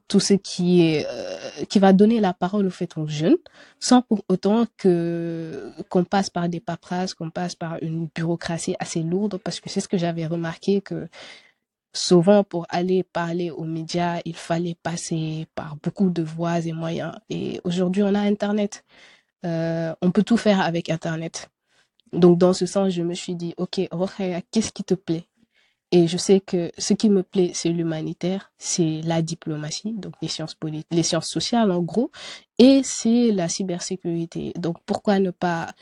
tout 0.08 0.20
ce 0.20 0.34
qui 0.34 0.82
est 0.82 1.06
euh, 1.10 1.66
qui 1.70 1.80
va 1.80 1.94
donner 1.94 2.20
la 2.20 2.34
parole 2.34 2.66
au 2.68 2.70
fait 2.70 2.98
aux 2.98 3.08
jeunes 3.08 3.38
sans 3.80 4.02
pour 4.02 4.24
autant 4.30 4.66
que 4.78 5.72
qu'on 5.90 6.04
passe 6.04 6.30
par 6.30 6.50
des 6.50 6.60
paperasses 6.60 7.14
qu'on 7.14 7.30
passe 7.30 7.56
par 7.56 7.78
une 7.82 8.08
bureaucratie 8.14 8.76
assez 8.80 9.02
lourde 9.02 9.38
parce 9.44 9.60
que 9.60 9.70
c'est 9.70 9.82
ce 9.82 9.88
que 9.88 9.98
j'avais 9.98 10.26
remarqué 10.26 10.82
que 10.82 11.08
souvent 11.96 12.44
pour 12.44 12.66
aller 12.70 13.04
parler 13.04 13.50
aux 13.52 13.64
médias, 13.64 14.20
il 14.26 14.36
fallait 14.36 14.76
passer 14.84 15.48
par 15.56 15.78
beaucoup 15.82 16.10
de 16.10 16.22
voies 16.22 16.60
et 16.60 16.74
moyens. 16.74 17.14
Et 17.30 17.62
aujourd'hui, 17.64 18.04
on 18.04 18.14
a 18.14 18.20
Internet. 18.20 18.84
Euh, 19.46 19.96
on 20.02 20.12
peut 20.12 20.24
tout 20.24 20.38
faire 20.38 20.60
avec 20.60 20.90
Internet. 20.90 21.50
Donc, 22.14 22.38
dans 22.38 22.54
ce 22.54 22.66
sens, 22.66 22.92
je 22.92 23.02
me 23.02 23.14
suis 23.14 23.36
dit, 23.36 23.54
OK, 23.58 23.82
Rokhaya, 23.92 24.42
qu'est-ce 24.52 24.72
qui 24.72 24.84
te 24.84 24.94
plaît? 24.94 25.26
Et 25.92 26.08
je 26.08 26.18
sais 26.18 26.40
que 26.40 26.72
ce 26.78 26.94
qui 26.94 27.10
me 27.10 27.24
plaît, 27.24 27.52
c'est 27.54 27.70
l'humanitaire, 27.70 28.52
c'est 28.58 29.02
la 29.04 29.22
diplomatie, 29.22 29.94
donc 29.94 30.14
les 30.22 30.28
sciences 30.28 30.56
politiques, 30.56 30.88
les 30.92 31.04
sciences 31.04 31.30
sociales 31.30 31.72
en 31.72 31.82
gros, 31.82 32.12
et 32.58 32.82
c'est 32.84 33.32
la 33.32 33.48
cybersécurité. 33.48 34.52
Donc, 34.58 34.78
pourquoi 34.86 35.20
ne 35.20 35.32
pas 35.32 35.74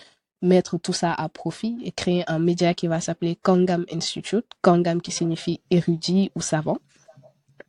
mettre 0.41 0.77
tout 0.77 0.93
ça 0.93 1.13
à 1.13 1.29
profit 1.29 1.77
et 1.83 1.91
créer 1.91 2.29
un 2.29 2.38
média 2.38 2.74
qui 2.74 2.88
va 2.88 3.00
s'appeler 3.00 3.38
Kangam 3.41 3.86
Institute, 3.91 4.45
Kangam 4.62 5.01
qui 5.01 5.12
signifie 5.12 5.62
érudit 5.72 6.31
ou 6.36 6.41
savant, 6.41 6.77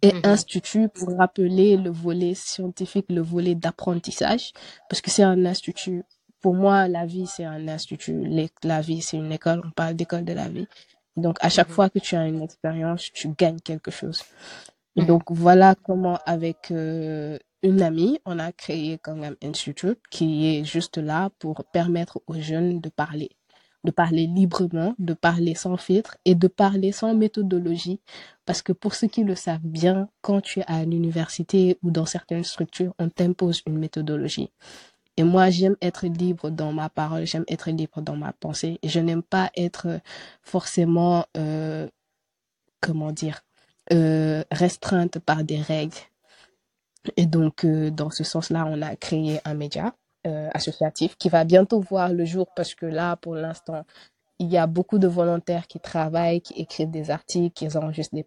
et 0.03 0.12
mhm. 0.12 0.21
institut 0.25 0.88
pour 0.88 1.17
rappeler 1.17 1.76
le 1.76 1.91
volet 1.91 2.35
scientifique, 2.35 3.07
le 3.09 3.23
volet 3.23 3.55
d'apprentissage, 3.55 4.53
parce 4.91 5.00
que 5.00 5.11
c'est 5.11 5.23
un 5.23 5.47
institut. 5.47 6.03
Pour 6.43 6.55
moi, 6.55 6.88
la 6.88 7.07
vie, 7.07 7.26
c'est 7.26 7.45
un 7.45 7.69
institut. 7.69 8.23
La 8.62 8.83
vie, 8.83 9.00
c'est 9.00 9.17
une 9.17 9.33
école. 9.33 9.62
On 9.64 9.71
parle 9.71 9.95
d'école 9.95 10.26
de 10.26 10.35
la 10.35 10.49
vie. 10.49 10.67
Donc, 11.16 11.37
à 11.40 11.49
chaque 11.49 11.68
mhm. 11.68 11.75
fois 11.75 11.90
que 11.90 11.99
tu 11.99 12.16
as 12.16 12.26
une 12.26 12.42
expérience, 12.42 13.11
tu 13.12 13.28
gagnes 13.28 13.61
quelque 13.61 13.90
chose. 13.90 14.23
Et 14.97 15.02
mhm. 15.02 15.06
donc, 15.06 15.23
voilà 15.30 15.75
comment, 15.75 16.18
avec 16.26 16.71
euh, 16.71 17.38
une 17.64 17.83
amie, 17.83 18.21
on 18.26 18.38
a 18.38 18.52
créé 18.52 19.00
même 19.16 19.37
Institute 19.42 19.99
qui 20.11 20.47
est 20.49 20.64
juste 20.64 20.99
là 20.99 21.30
pour 21.38 21.64
permettre 21.64 22.21
aux 22.26 22.38
jeunes 22.40 22.80
de 22.80 22.90
parler, 22.90 23.30
de 23.85 23.90
parler 23.90 24.26
librement, 24.26 24.94
de 24.99 25.14
parler 25.14 25.54
sans 25.54 25.76
filtre 25.76 26.18
et 26.25 26.35
de 26.35 26.47
parler 26.47 26.92
sans 26.92 27.14
méthodologie. 27.14 28.00
Parce 28.44 28.61
que 28.61 28.73
pour 28.73 28.94
ceux 28.94 29.06
qui 29.06 29.25
le 29.25 29.35
savent 29.35 29.64
bien, 29.64 30.09
quand 30.21 30.42
tu 30.42 30.61
es 30.61 30.64
à 30.66 30.85
l'université 30.85 31.78
ou 31.83 31.90
dans 31.90 32.06
certaines 32.06 32.44
structures, 32.44 32.92
on 32.99 33.09
t'impose 33.09 33.62
une 33.66 33.78
méthodologie. 33.78 34.50
Et 35.16 35.23
moi, 35.23 35.50
j'aime 35.50 35.76
être 35.80 36.06
libre 36.06 36.50
dans 36.50 36.73
ma 36.73 36.88
parole, 36.88 37.26
j'aime 37.26 37.44
être 37.49 37.71
libre 37.71 38.00
dans 38.02 38.16
ma 38.16 38.33
pensée. 38.33 38.78
Et 38.83 38.88
je 38.88 39.00
n'aime 39.00 39.23
pas 39.23 39.50
être 39.56 40.00
forcément, 40.42 41.25
euh, 41.37 41.88
comment 42.80 43.12
dire, 43.12 43.42
euh, 43.92 44.42
restreinte 44.50 45.18
par 45.21 45.44
des 45.44 45.61
règles. 45.61 45.97
Et 47.16 47.26
donc, 47.26 47.64
euh, 47.64 47.90
dans 47.90 48.11
ce 48.11 48.25
sens-là, 48.25 48.66
on 48.66 48.83
a 48.83 48.97
créé 48.97 49.40
un 49.44 49.54
média 49.54 49.94
associatif 50.54 51.16
qui 51.18 51.28
va 51.28 51.44
bientôt 51.44 51.80
voir 51.80 52.11
le 52.11 52.25
jour 52.25 52.47
parce 52.56 52.75
que 52.75 52.87
là, 52.87 53.16
pour 53.16 53.35
l'instant, 53.35 53.85
il 54.38 54.49
y 54.49 54.59
a 54.59 54.67
beaucoup 54.67 54.99
de 54.99 55.07
volontaires 55.07 55.67
qui 55.67 55.81
travaillent, 55.81 56.41
qui 56.41 56.55
écrivent 56.55 56.91
des 56.91 57.11
articles, 57.11 57.53
qui 57.55 57.76
enregistrent 57.76 58.14
des 58.14 58.26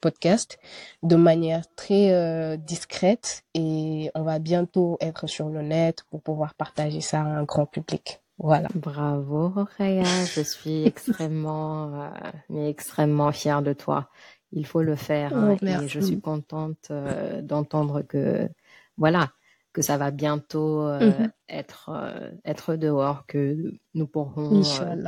podcasts 0.00 0.58
de 1.02 1.16
manière 1.16 1.64
très 1.74 2.12
euh, 2.12 2.56
discrète 2.56 3.42
et 3.54 4.10
on 4.14 4.22
va 4.22 4.38
bientôt 4.38 4.96
être 5.00 5.26
sur 5.26 5.48
le 5.48 5.62
net 5.62 6.04
pour 6.10 6.22
pouvoir 6.22 6.54
partager 6.54 7.00
ça 7.00 7.20
à 7.20 7.24
un 7.24 7.42
grand 7.44 7.66
public. 7.66 8.20
Voilà. 8.38 8.68
Bravo, 8.74 9.52
Raya. 9.76 10.04
Je 10.04 10.40
suis 10.40 10.84
extrêmement, 10.86 12.10
mais 12.48 12.70
extrêmement 12.70 13.32
fière 13.32 13.62
de 13.62 13.72
toi 13.72 14.08
il 14.52 14.66
faut 14.66 14.82
le 14.82 14.96
faire. 14.96 15.36
Hein, 15.36 15.56
et 15.62 15.88
je 15.88 16.00
suis 16.00 16.20
contente 16.20 16.88
euh, 16.90 17.40
d'entendre 17.42 18.02
que 18.02 18.48
voilà 18.96 19.30
que 19.72 19.82
ça 19.82 19.96
va 19.96 20.10
bientôt 20.10 20.82
euh, 20.82 21.10
mm-hmm. 21.10 21.30
être 21.48 21.90
euh, 21.92 22.30
être 22.44 22.76
dehors, 22.76 23.26
que 23.26 23.74
nous 23.94 24.06
pourrons 24.06 24.62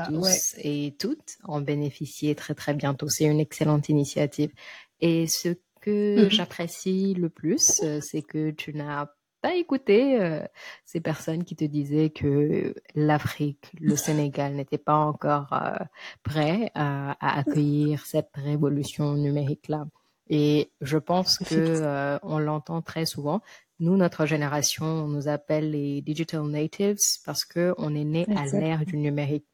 tous 0.09 0.55
et 0.59 0.95
toutes 0.99 1.39
en 1.45 1.61
bénéficier 1.61 2.35
très 2.35 2.55
très 2.55 2.75
bientôt. 2.75 3.09
C'est 3.09 3.25
une 3.25 3.41
excellente 3.41 3.89
initiative. 3.89 4.53
Et 5.01 5.27
ce 5.27 5.57
que 5.81 6.27
mm-hmm. 6.27 6.31
j'apprécie 6.31 7.15
le 7.15 7.29
plus, 7.29 7.83
c'est 8.01 8.23
que 8.23 8.51
tu 8.51 8.73
n'as 8.75 9.09
pas 9.43 9.57
écouté 9.57 10.21
euh, 10.21 10.41
ces 10.87 11.01
personnes 11.01 11.45
qui 11.45 11.57
te 11.57 11.65
disaient 11.65 12.11
que 12.11 12.75
l'Afrique, 12.95 13.73
le 13.79 13.97
Sénégal 13.97 14.55
n'était 14.55 14.79
pas 14.79 14.97
encore 14.97 15.53
euh, 15.53 15.77
prêt 16.23 16.71
à, 16.75 17.17
accueillir 17.21 18.07
cette 18.07 18.31
révolution 18.35 19.15
numérique-là. 19.15 19.85
Et 20.31 20.71
je 20.81 20.97
pense 20.97 21.39
que 21.51 21.55
euh, 21.55 22.19
on 22.23 22.39
l'entend 22.39 22.81
très 22.81 23.05
souvent. 23.05 23.43
Nous, 23.83 23.97
notre 23.97 24.27
génération, 24.27 24.85
on 24.85 25.09
nous 25.09 25.27
appelle 25.27 25.73
les 25.73 26.03
digital 26.03 26.43
natives 26.43 26.99
parce 27.25 27.45
que 27.45 27.75
on 27.79 27.97
est 27.97 28.05
né 28.05 28.27
à 28.37 28.47
l'ère 28.47 28.87
du 28.87 28.97
numérique. 28.97 29.45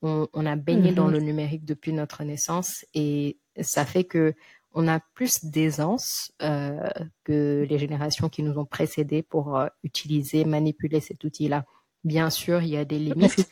On, 0.00 0.26
on, 0.32 0.46
a 0.46 0.56
baigné 0.56 0.92
dans 0.92 1.08
mm-hmm. 1.08 1.12
le 1.12 1.20
numérique 1.20 1.64
depuis 1.66 1.92
notre 1.92 2.24
naissance 2.24 2.86
et 2.94 3.36
ça 3.60 3.84
fait 3.84 4.04
que 4.04 4.32
on 4.72 4.88
a 4.88 5.00
plus 5.12 5.44
d'aisance 5.44 6.32
euh, 6.40 6.88
que 7.24 7.66
les 7.68 7.78
générations 7.78 8.30
qui 8.30 8.42
nous 8.42 8.58
ont 8.58 8.64
précédés 8.64 9.22
pour 9.22 9.54
euh, 9.54 9.66
utiliser, 9.82 10.46
manipuler 10.46 11.00
cet 11.00 11.22
outil-là. 11.22 11.66
Bien 12.04 12.30
sûr, 12.30 12.62
il 12.62 12.70
y 12.70 12.78
a 12.78 12.86
des 12.86 12.98
limites, 12.98 13.50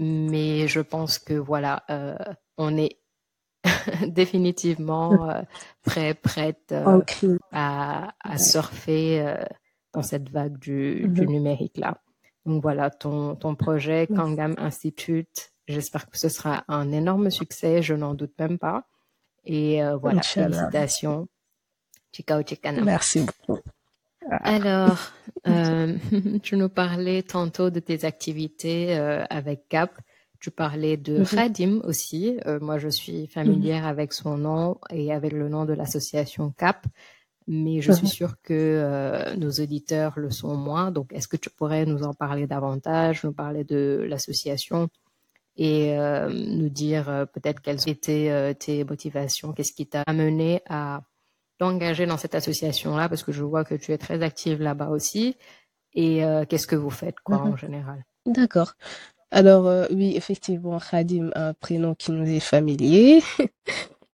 mais 0.00 0.66
je 0.66 0.80
pense 0.80 1.20
que 1.20 1.34
voilà, 1.34 1.84
euh, 1.88 2.16
on 2.58 2.76
est 2.76 2.98
définitivement 4.06 5.44
prêt, 5.82 6.14
prête 6.14 6.74
à, 7.52 8.12
surfer 8.36 9.36
dans 9.92 10.02
cette 10.02 10.30
vague 10.30 10.58
du, 10.58 11.08
du 11.08 11.26
numérique 11.26 11.76
là. 11.76 11.98
Donc 12.44 12.62
voilà, 12.62 12.90
ton, 12.90 13.36
ton 13.36 13.54
projet 13.54 14.06
Kangam 14.08 14.54
Institute, 14.58 15.52
j'espère 15.68 16.08
que 16.08 16.18
ce 16.18 16.28
sera 16.28 16.64
un 16.68 16.90
énorme 16.90 17.30
succès, 17.30 17.82
je 17.82 17.94
n'en 17.94 18.14
doute 18.14 18.32
même 18.38 18.58
pas. 18.58 18.86
Et 19.44 19.82
euh, 19.82 19.96
voilà, 19.96 20.22
félicitations. 20.22 21.28
Merci 22.84 23.20
beaucoup. 23.20 23.60
Alors, 24.28 24.98
euh, 25.48 25.96
tu 26.42 26.56
nous 26.56 26.68
parlais 26.68 27.22
tantôt 27.22 27.70
de 27.70 27.80
tes 27.80 28.04
activités 28.04 28.96
euh, 28.96 29.24
avec 29.30 29.68
CAP. 29.68 29.92
Tu 30.42 30.50
parlais 30.50 30.98
de 30.98 31.20
mm 31.20 31.24
Khadim 31.24 31.80
aussi. 31.84 32.38
Euh, 32.46 32.58
moi, 32.60 32.76
je 32.76 32.88
suis 32.88 33.26
familière 33.28 33.86
avec 33.86 34.12
son 34.12 34.36
nom 34.36 34.78
et 34.90 35.12
avec 35.12 35.32
le 35.32 35.48
nom 35.48 35.64
de 35.64 35.72
l'association 35.72 36.50
CAP, 36.50 36.86
mais 37.46 37.80
je 37.80 37.92
suis 37.92 38.08
sûre 38.08 38.34
que 38.42 39.34
nos 39.36 39.50
auditeurs 39.50 40.14
le 40.16 40.30
sont 40.30 40.56
moins. 40.56 40.90
Donc, 40.90 41.12
est-ce 41.12 41.28
que 41.28 41.38
tu 41.38 41.48
pourrais 41.48 41.86
nous 41.86 42.02
en 42.02 42.12
parler 42.12 42.46
davantage, 42.46 43.24
nous 43.24 43.32
parler 43.32 43.64
de 43.64 44.04
l'association 44.08 44.90
et 45.56 45.98
euh, 45.98 46.28
nous 46.30 46.68
dire 46.68 47.08
euh, 47.08 47.26
peut-être 47.26 47.60
quelles 47.60 47.88
étaient 47.88 48.30
euh, 48.30 48.54
tes 48.54 48.84
motivations, 48.84 49.52
qu'est-ce 49.52 49.72
qui 49.72 49.86
t'a 49.86 50.02
amené 50.06 50.62
à 50.68 51.02
t'engager 51.58 52.06
dans 52.06 52.16
cette 52.16 52.34
association-là, 52.34 53.08
parce 53.08 53.22
que 53.22 53.32
je 53.32 53.44
vois 53.44 53.64
que 53.64 53.74
tu 53.74 53.92
es 53.92 53.98
très 53.98 54.22
active 54.22 54.62
là-bas 54.62 54.88
aussi. 54.88 55.36
Et 55.94 56.22
qu'est-ce 56.48 56.66
que 56.66 56.74
vous 56.74 56.88
faites, 56.88 57.20
quoi, 57.20 57.36
en 57.36 57.50
mhm. 57.50 57.58
général? 57.58 58.06
D'accord. 58.24 58.72
Alors 59.32 59.88
oui, 59.90 60.14
effectivement, 60.16 60.78
Khadim, 60.78 61.30
un 61.34 61.54
prénom 61.54 61.94
qui 61.94 62.12
nous 62.12 62.28
est 62.28 62.40
familier. 62.40 63.22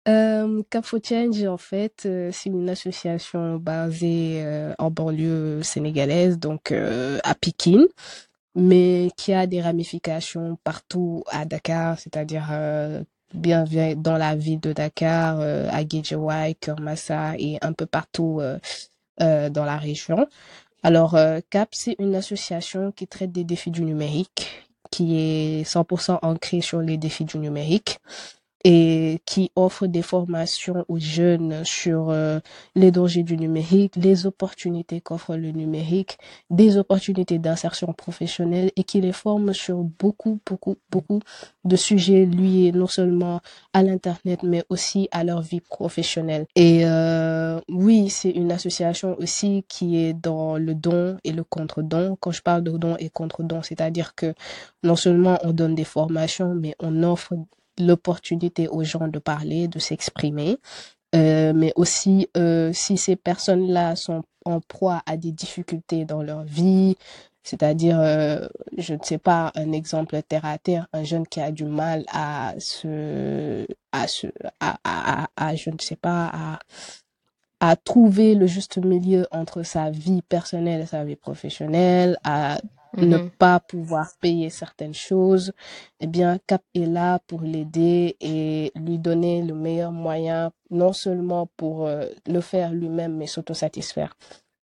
Euh, 0.08 0.62
Change, 1.02 1.42
en 1.46 1.56
fait, 1.56 2.08
c'est 2.30 2.48
une 2.48 2.68
association 2.70 3.56
basée 3.56 4.40
en 4.78 4.88
banlieue 4.88 5.64
sénégalaise, 5.64 6.38
donc 6.38 6.70
à 6.70 7.34
Pékin 7.34 7.86
mais 8.56 9.10
qui 9.16 9.34
a 9.34 9.46
des 9.46 9.60
ramifications 9.60 10.58
partout 10.64 11.22
à 11.28 11.44
Dakar, 11.44 11.98
c'est-à-dire 12.00 12.48
euh, 12.50 13.04
bien 13.34 13.64
dans 13.96 14.16
la 14.16 14.34
ville 14.34 14.60
de 14.60 14.72
Dakar, 14.72 15.38
euh, 15.40 15.68
à 15.70 15.84
Guédiawaye, 15.84 16.56
Kermassa 16.56 17.34
et 17.38 17.58
un 17.60 17.74
peu 17.74 17.86
partout 17.86 18.38
euh, 18.40 18.58
euh, 19.20 19.50
dans 19.50 19.64
la 19.64 19.76
région. 19.76 20.26
Alors, 20.82 21.18
CAP, 21.50 21.70
c'est 21.72 21.96
une 21.98 22.14
association 22.14 22.92
qui 22.92 23.08
traite 23.08 23.32
des 23.32 23.42
défis 23.42 23.72
du 23.72 23.82
numérique, 23.82 24.65
qui 24.90 25.16
est 25.18 25.62
100% 25.64 26.18
ancrée 26.22 26.60
sur 26.60 26.80
les 26.80 26.96
défis 26.96 27.24
du 27.24 27.38
numérique 27.38 27.98
et 28.64 29.20
qui 29.26 29.52
offre 29.54 29.86
des 29.86 30.02
formations 30.02 30.84
aux 30.88 30.98
jeunes 30.98 31.64
sur 31.64 32.10
euh, 32.10 32.40
les 32.74 32.90
dangers 32.90 33.22
du 33.22 33.36
numérique, 33.36 33.94
les 33.96 34.26
opportunités 34.26 35.00
qu'offre 35.00 35.36
le 35.36 35.52
numérique, 35.52 36.18
des 36.50 36.76
opportunités 36.76 37.38
d'insertion 37.38 37.92
professionnelle 37.92 38.72
et 38.76 38.84
qui 38.84 39.00
les 39.00 39.12
forme 39.12 39.52
sur 39.52 39.76
beaucoup, 39.76 40.40
beaucoup, 40.46 40.76
beaucoup 40.90 41.20
de 41.64 41.76
sujets 41.76 42.26
liés 42.26 42.72
non 42.72 42.86
seulement 42.86 43.40
à 43.72 43.82
l'Internet, 43.82 44.42
mais 44.42 44.64
aussi 44.68 45.08
à 45.12 45.22
leur 45.22 45.42
vie 45.42 45.60
professionnelle. 45.60 46.46
Et 46.56 46.82
euh, 46.86 47.60
oui, 47.68 48.10
c'est 48.10 48.30
une 48.30 48.52
association 48.52 49.16
aussi 49.18 49.64
qui 49.68 49.98
est 49.98 50.14
dans 50.14 50.56
le 50.56 50.74
don 50.74 51.18
et 51.24 51.32
le 51.32 51.44
contre-don. 51.44 52.16
Quand 52.18 52.32
je 52.32 52.42
parle 52.42 52.62
de 52.62 52.70
don 52.76 52.96
et 52.98 53.10
contre-don, 53.10 53.62
c'est-à-dire 53.62 54.14
que 54.14 54.34
non 54.82 54.96
seulement 54.96 55.38
on 55.42 55.52
donne 55.52 55.74
des 55.74 55.84
formations, 55.84 56.54
mais 56.54 56.74
on 56.80 57.02
offre 57.02 57.34
l'opportunité 57.78 58.68
aux 58.68 58.84
gens 58.84 59.08
de 59.08 59.18
parler, 59.18 59.68
de 59.68 59.78
s'exprimer, 59.78 60.58
euh, 61.14 61.52
mais 61.54 61.72
aussi 61.76 62.28
euh, 62.36 62.72
si 62.72 62.96
ces 62.96 63.16
personnes-là 63.16 63.96
sont 63.96 64.24
en 64.44 64.60
proie 64.60 65.02
à 65.06 65.16
des 65.16 65.32
difficultés 65.32 66.04
dans 66.04 66.22
leur 66.22 66.44
vie, 66.44 66.96
C'est-à-dire, 67.42 68.00
euh, 68.00 68.48
je 68.76 68.94
ne 68.94 68.98
sais 69.02 69.18
pas, 69.18 69.52
un 69.54 69.70
exemple 69.72 70.20
terre 70.22 70.44
à 70.44 70.58
terre, 70.58 70.88
un 70.92 71.04
jeune 71.04 71.26
qui 71.28 71.40
a 71.40 71.52
du 71.52 71.64
mal 71.64 72.04
à 72.12 72.54
se, 72.58 73.66
à 73.92 74.08
se, 74.08 74.26
à, 74.60 74.78
à, 74.84 75.28
à, 75.36 75.54
je 75.54 75.70
ne 75.70 75.78
sais 75.78 75.94
pas, 75.96 76.26
à, 76.32 76.58
à 77.60 77.76
trouver 77.76 78.34
le 78.34 78.46
juste 78.46 78.78
milieu 78.78 79.26
entre 79.30 79.62
sa 79.62 79.90
vie 79.90 80.22
personnelle 80.22 80.82
et 80.82 80.86
sa 80.86 81.04
vie 81.04 81.16
professionnelle, 81.16 82.18
à 82.24 82.58
ne 83.02 83.18
Mhm. 83.18 83.30
pas 83.38 83.60
pouvoir 83.60 84.08
payer 84.20 84.50
certaines 84.50 84.94
choses, 84.94 85.52
eh 86.00 86.06
bien, 86.08 86.38
Cap 86.46 86.62
est 86.74 86.86
là 86.86 87.20
pour 87.26 87.42
l'aider 87.42 88.16
et 88.20 88.72
lui 88.76 88.98
donner 88.98 89.42
le 89.42 89.54
meilleur 89.54 89.92
moyen, 89.92 90.52
non 90.70 90.92
seulement 90.92 91.48
pour 91.56 91.86
euh, 91.86 92.06
le 92.26 92.40
faire 92.42 92.72
lui-même, 92.72 93.16
mais 93.16 93.26
s'autosatisfaire. 93.28 94.16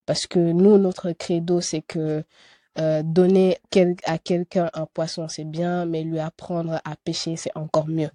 Parce 0.07 0.27
que 0.27 0.39
nous, 0.39 0.77
notre 0.79 1.11
credo, 1.13 1.61
c'est 1.61 1.81
que 1.83 2.23
euh, 2.79 3.03
donner 3.03 3.57
quel- 3.71 3.95
à 4.05 4.17
quelqu'un 4.19 4.69
un 4.73 4.85
poisson, 4.87 5.27
c'est 5.29 5.45
bien, 5.45 5.85
mais 5.85 6.03
lui 6.03 6.19
apprendre 6.19 6.81
à 6.85 6.95
pêcher, 6.97 7.35
c'est 7.37 7.55
encore 7.57 7.87
mieux. 7.87 8.09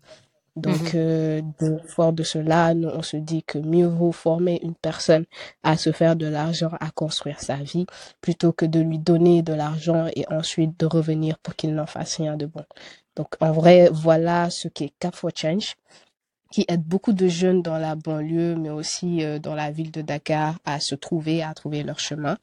Donc, 0.58 0.94
Mhm. 0.94 1.00
euh, 1.00 1.42
de, 1.60 1.78
fort 1.88 2.12
de 2.12 2.24
cela, 2.24 2.74
nous, 2.74 2.88
on 2.88 3.02
se 3.02 3.16
dit 3.18 3.42
que 3.44 3.58
mieux 3.58 3.86
vaut 3.86 4.12
former 4.12 4.60
une 4.62 4.74
personne 4.76 5.24
à 5.64 5.76
se 5.78 5.92
faire 5.92 6.16
de 6.16 6.26
l'argent, 6.26 6.70
à 6.80 6.90
construire 6.92 7.40
sa 7.40 7.56
vie, 7.56 7.86
plutôt 8.20 8.52
que 8.52 8.66
de 8.66 8.80
lui 8.80 8.98
donner 8.98 9.42
de 9.42 9.54
l'argent 9.54 10.08
et 10.16 10.26
ensuite 10.32 10.78
de 10.80 10.86
revenir 10.86 11.38
pour 11.38 11.56
qu'il 11.56 11.74
n'en 11.74 11.86
fasse 11.86 12.16
rien 12.18 12.36
de 12.36 12.46
bon. 12.46 12.64
Donc, 13.16 13.28
en 13.40 13.52
vrai, 13.52 13.90
voilà 13.92 14.50
ce 14.50 14.68
qu'est 14.68 14.92
Cap 15.00 15.14
for 15.16 15.30
Change 15.34 15.74
qui 16.50 16.64
aide 16.68 16.82
beaucoup 16.82 17.12
de 17.12 17.28
jeunes 17.28 17.62
dans 17.62 17.76
la 17.78 17.94
banlieue, 17.94 18.54
mais 18.56 18.70
aussi 18.70 19.22
euh, 19.22 19.38
dans 19.38 19.54
la 19.54 19.70
ville 19.70 19.90
de 19.90 20.00
Dakar 20.00 20.58
à 20.64 20.80
se 20.80 20.94
trouver, 20.94 21.42
à 21.42 21.52
trouver 21.54 21.82
leur 21.82 21.98
chemin. 22.00 22.38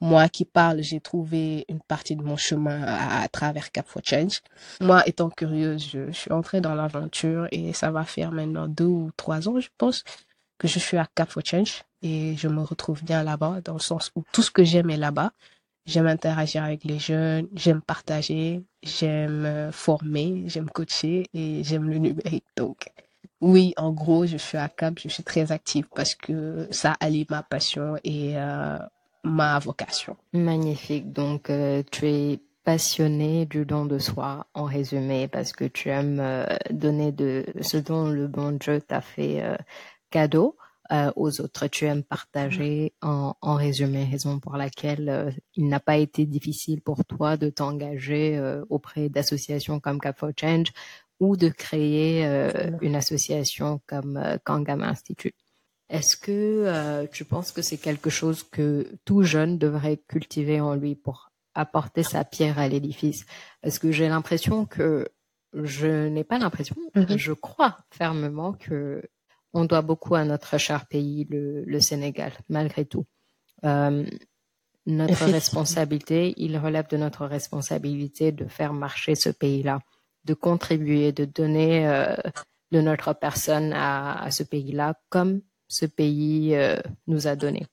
Moi 0.00 0.28
qui 0.28 0.44
parle, 0.44 0.82
j'ai 0.82 1.00
trouvé 1.00 1.66
une 1.68 1.80
partie 1.80 2.16
de 2.16 2.22
mon 2.22 2.36
chemin 2.36 2.82
à, 2.82 3.22
à 3.22 3.28
travers 3.28 3.70
Cap 3.70 3.86
for 3.86 4.02
Change. 4.04 4.40
Moi, 4.80 5.02
étant 5.06 5.28
curieuse, 5.28 5.90
je, 5.92 6.10
suis 6.12 6.32
entrée 6.32 6.60
dans 6.60 6.74
l'aventure 6.74 7.48
et 7.52 7.72
ça 7.72 7.90
va 7.90 8.04
faire 8.04 8.32
maintenant 8.32 8.66
deux 8.66 8.84
ou 8.84 9.10
trois 9.16 9.48
ans, 9.48 9.60
je 9.60 9.68
pense, 9.76 10.04
que 10.58 10.68
je 10.68 10.78
suis 10.78 10.96
à 10.96 11.06
Cap 11.14 11.30
for 11.30 11.42
Change 11.44 11.82
et 12.02 12.36
je 12.36 12.48
me 12.48 12.62
retrouve 12.62 13.04
bien 13.04 13.22
là-bas, 13.22 13.60
dans 13.64 13.74
le 13.74 13.78
sens 13.80 14.10
où 14.16 14.24
tout 14.32 14.42
ce 14.42 14.50
que 14.50 14.64
j'aime 14.64 14.90
est 14.90 14.96
là-bas. 14.96 15.32
J'aime 15.86 16.06
interagir 16.06 16.62
avec 16.62 16.84
les 16.84 16.98
jeunes, 16.98 17.48
j'aime 17.54 17.80
partager, 17.80 18.62
j'aime 18.82 19.44
euh, 19.44 19.72
former, 19.72 20.44
j'aime 20.46 20.68
coacher 20.70 21.26
et 21.34 21.64
j'aime 21.64 21.88
le 21.88 21.98
numérique. 21.98 22.44
Donc, 22.56 22.90
oui, 23.40 23.72
en 23.78 23.92
gros, 23.92 24.26
je 24.26 24.36
suis 24.36 24.58
à 24.58 24.68
Cap, 24.68 24.98
je 24.98 25.08
suis 25.08 25.22
très 25.22 25.50
active 25.50 25.86
parce 25.94 26.14
que 26.14 26.68
ça 26.70 26.96
allie 27.00 27.26
ma 27.30 27.42
passion 27.42 27.96
et 28.04 28.36
euh, 28.36 28.78
ma 29.24 29.58
vocation. 29.58 30.16
Magnifique. 30.34 31.12
Donc, 31.12 31.48
euh, 31.48 31.82
tu 31.90 32.06
es 32.06 32.40
passionné 32.64 33.46
du 33.46 33.64
don 33.64 33.86
de 33.86 33.98
soi, 33.98 34.46
en 34.52 34.64
résumé, 34.64 35.26
parce 35.26 35.52
que 35.52 35.64
tu 35.64 35.88
aimes 35.88 36.20
euh, 36.20 36.44
donner 36.70 37.12
de 37.12 37.46
ce 37.62 37.78
dont 37.78 38.10
le 38.10 38.28
bon 38.28 38.52
Dieu 38.58 38.82
t'a 38.82 39.00
fait 39.00 39.42
cadeau 40.10 40.56
aux 41.16 41.40
autres. 41.40 41.68
Tu 41.68 41.86
aimes 41.86 42.02
partager, 42.02 42.92
en, 43.00 43.34
en 43.40 43.54
résumé, 43.54 44.04
raison 44.04 44.38
pour 44.40 44.56
laquelle 44.56 45.34
il 45.54 45.68
n'a 45.68 45.80
pas 45.80 45.96
été 45.96 46.26
difficile 46.26 46.82
pour 46.82 47.04
toi 47.04 47.36
de 47.36 47.48
t'engager 47.48 48.38
auprès 48.68 49.08
d'associations 49.08 49.78
comme 49.78 50.00
Cap 50.00 50.18
for 50.18 50.32
Change 50.38 50.72
ou 51.20 51.36
de 51.36 51.48
créer 51.48 52.26
euh, 52.26 52.70
une 52.80 52.96
association 52.96 53.80
comme 53.86 54.16
euh, 54.16 54.38
Kangam 54.44 54.82
Institute. 54.82 55.36
Est-ce 55.90 56.16
que 56.16 56.30
euh, 56.66 57.06
tu 57.12 57.24
penses 57.24 57.52
que 57.52 57.62
c'est 57.62 57.76
quelque 57.76 58.10
chose 58.10 58.42
que 58.42 58.86
tout 59.04 59.22
jeune 59.22 59.58
devrait 59.58 59.98
cultiver 60.08 60.60
en 60.60 60.74
lui 60.74 60.94
pour 60.94 61.30
apporter 61.54 62.02
sa 62.02 62.24
pierre 62.24 62.58
à 62.58 62.68
l'édifice? 62.68 63.26
Parce 63.60 63.78
que 63.78 63.92
j'ai 63.92 64.08
l'impression 64.08 64.66
que 64.66 65.08
je 65.52 66.08
n'ai 66.08 66.24
pas 66.24 66.38
l'impression, 66.38 66.76
Mhm. 66.94 67.18
je 67.18 67.32
crois 67.32 67.78
fermement 67.90 68.52
que 68.52 69.02
on 69.52 69.64
doit 69.64 69.82
beaucoup 69.82 70.14
à 70.14 70.24
notre 70.24 70.58
cher 70.58 70.86
pays, 70.86 71.26
le, 71.28 71.64
le 71.64 71.80
Sénégal, 71.80 72.32
malgré 72.48 72.84
tout. 72.84 73.04
Euh, 73.64 74.06
notre 74.86 75.24
responsabilité, 75.24 76.34
il 76.36 76.56
relève 76.56 76.88
de 76.88 76.96
notre 76.96 77.26
responsabilité 77.26 78.30
de 78.32 78.46
faire 78.46 78.72
marcher 78.72 79.16
ce 79.16 79.28
pays-là, 79.28 79.80
de 80.24 80.34
contribuer, 80.34 81.12
de 81.12 81.24
donner 81.24 81.88
euh, 81.88 82.14
de 82.70 82.80
notre 82.80 83.12
personne 83.14 83.72
à, 83.72 84.22
à 84.22 84.30
ce 84.30 84.42
pays-là 84.42 84.94
comme 85.08 85.40
ce 85.68 85.86
pays 85.86 86.54
euh, 86.54 86.76
nous 87.06 87.26
a 87.26 87.36
donné. 87.36 87.66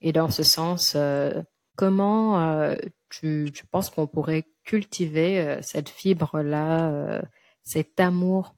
Et 0.00 0.12
dans 0.12 0.30
ce 0.30 0.42
sens, 0.42 0.94
euh, 0.96 1.42
comment 1.76 2.40
euh, 2.40 2.74
tu, 3.08 3.50
tu 3.52 3.66
penses 3.66 3.90
qu'on 3.90 4.06
pourrait 4.06 4.46
cultiver 4.64 5.40
euh, 5.40 5.58
cette 5.62 5.88
fibre-là, 5.88 6.90
euh, 6.90 7.22
cet 7.64 8.00
amour, 8.00 8.54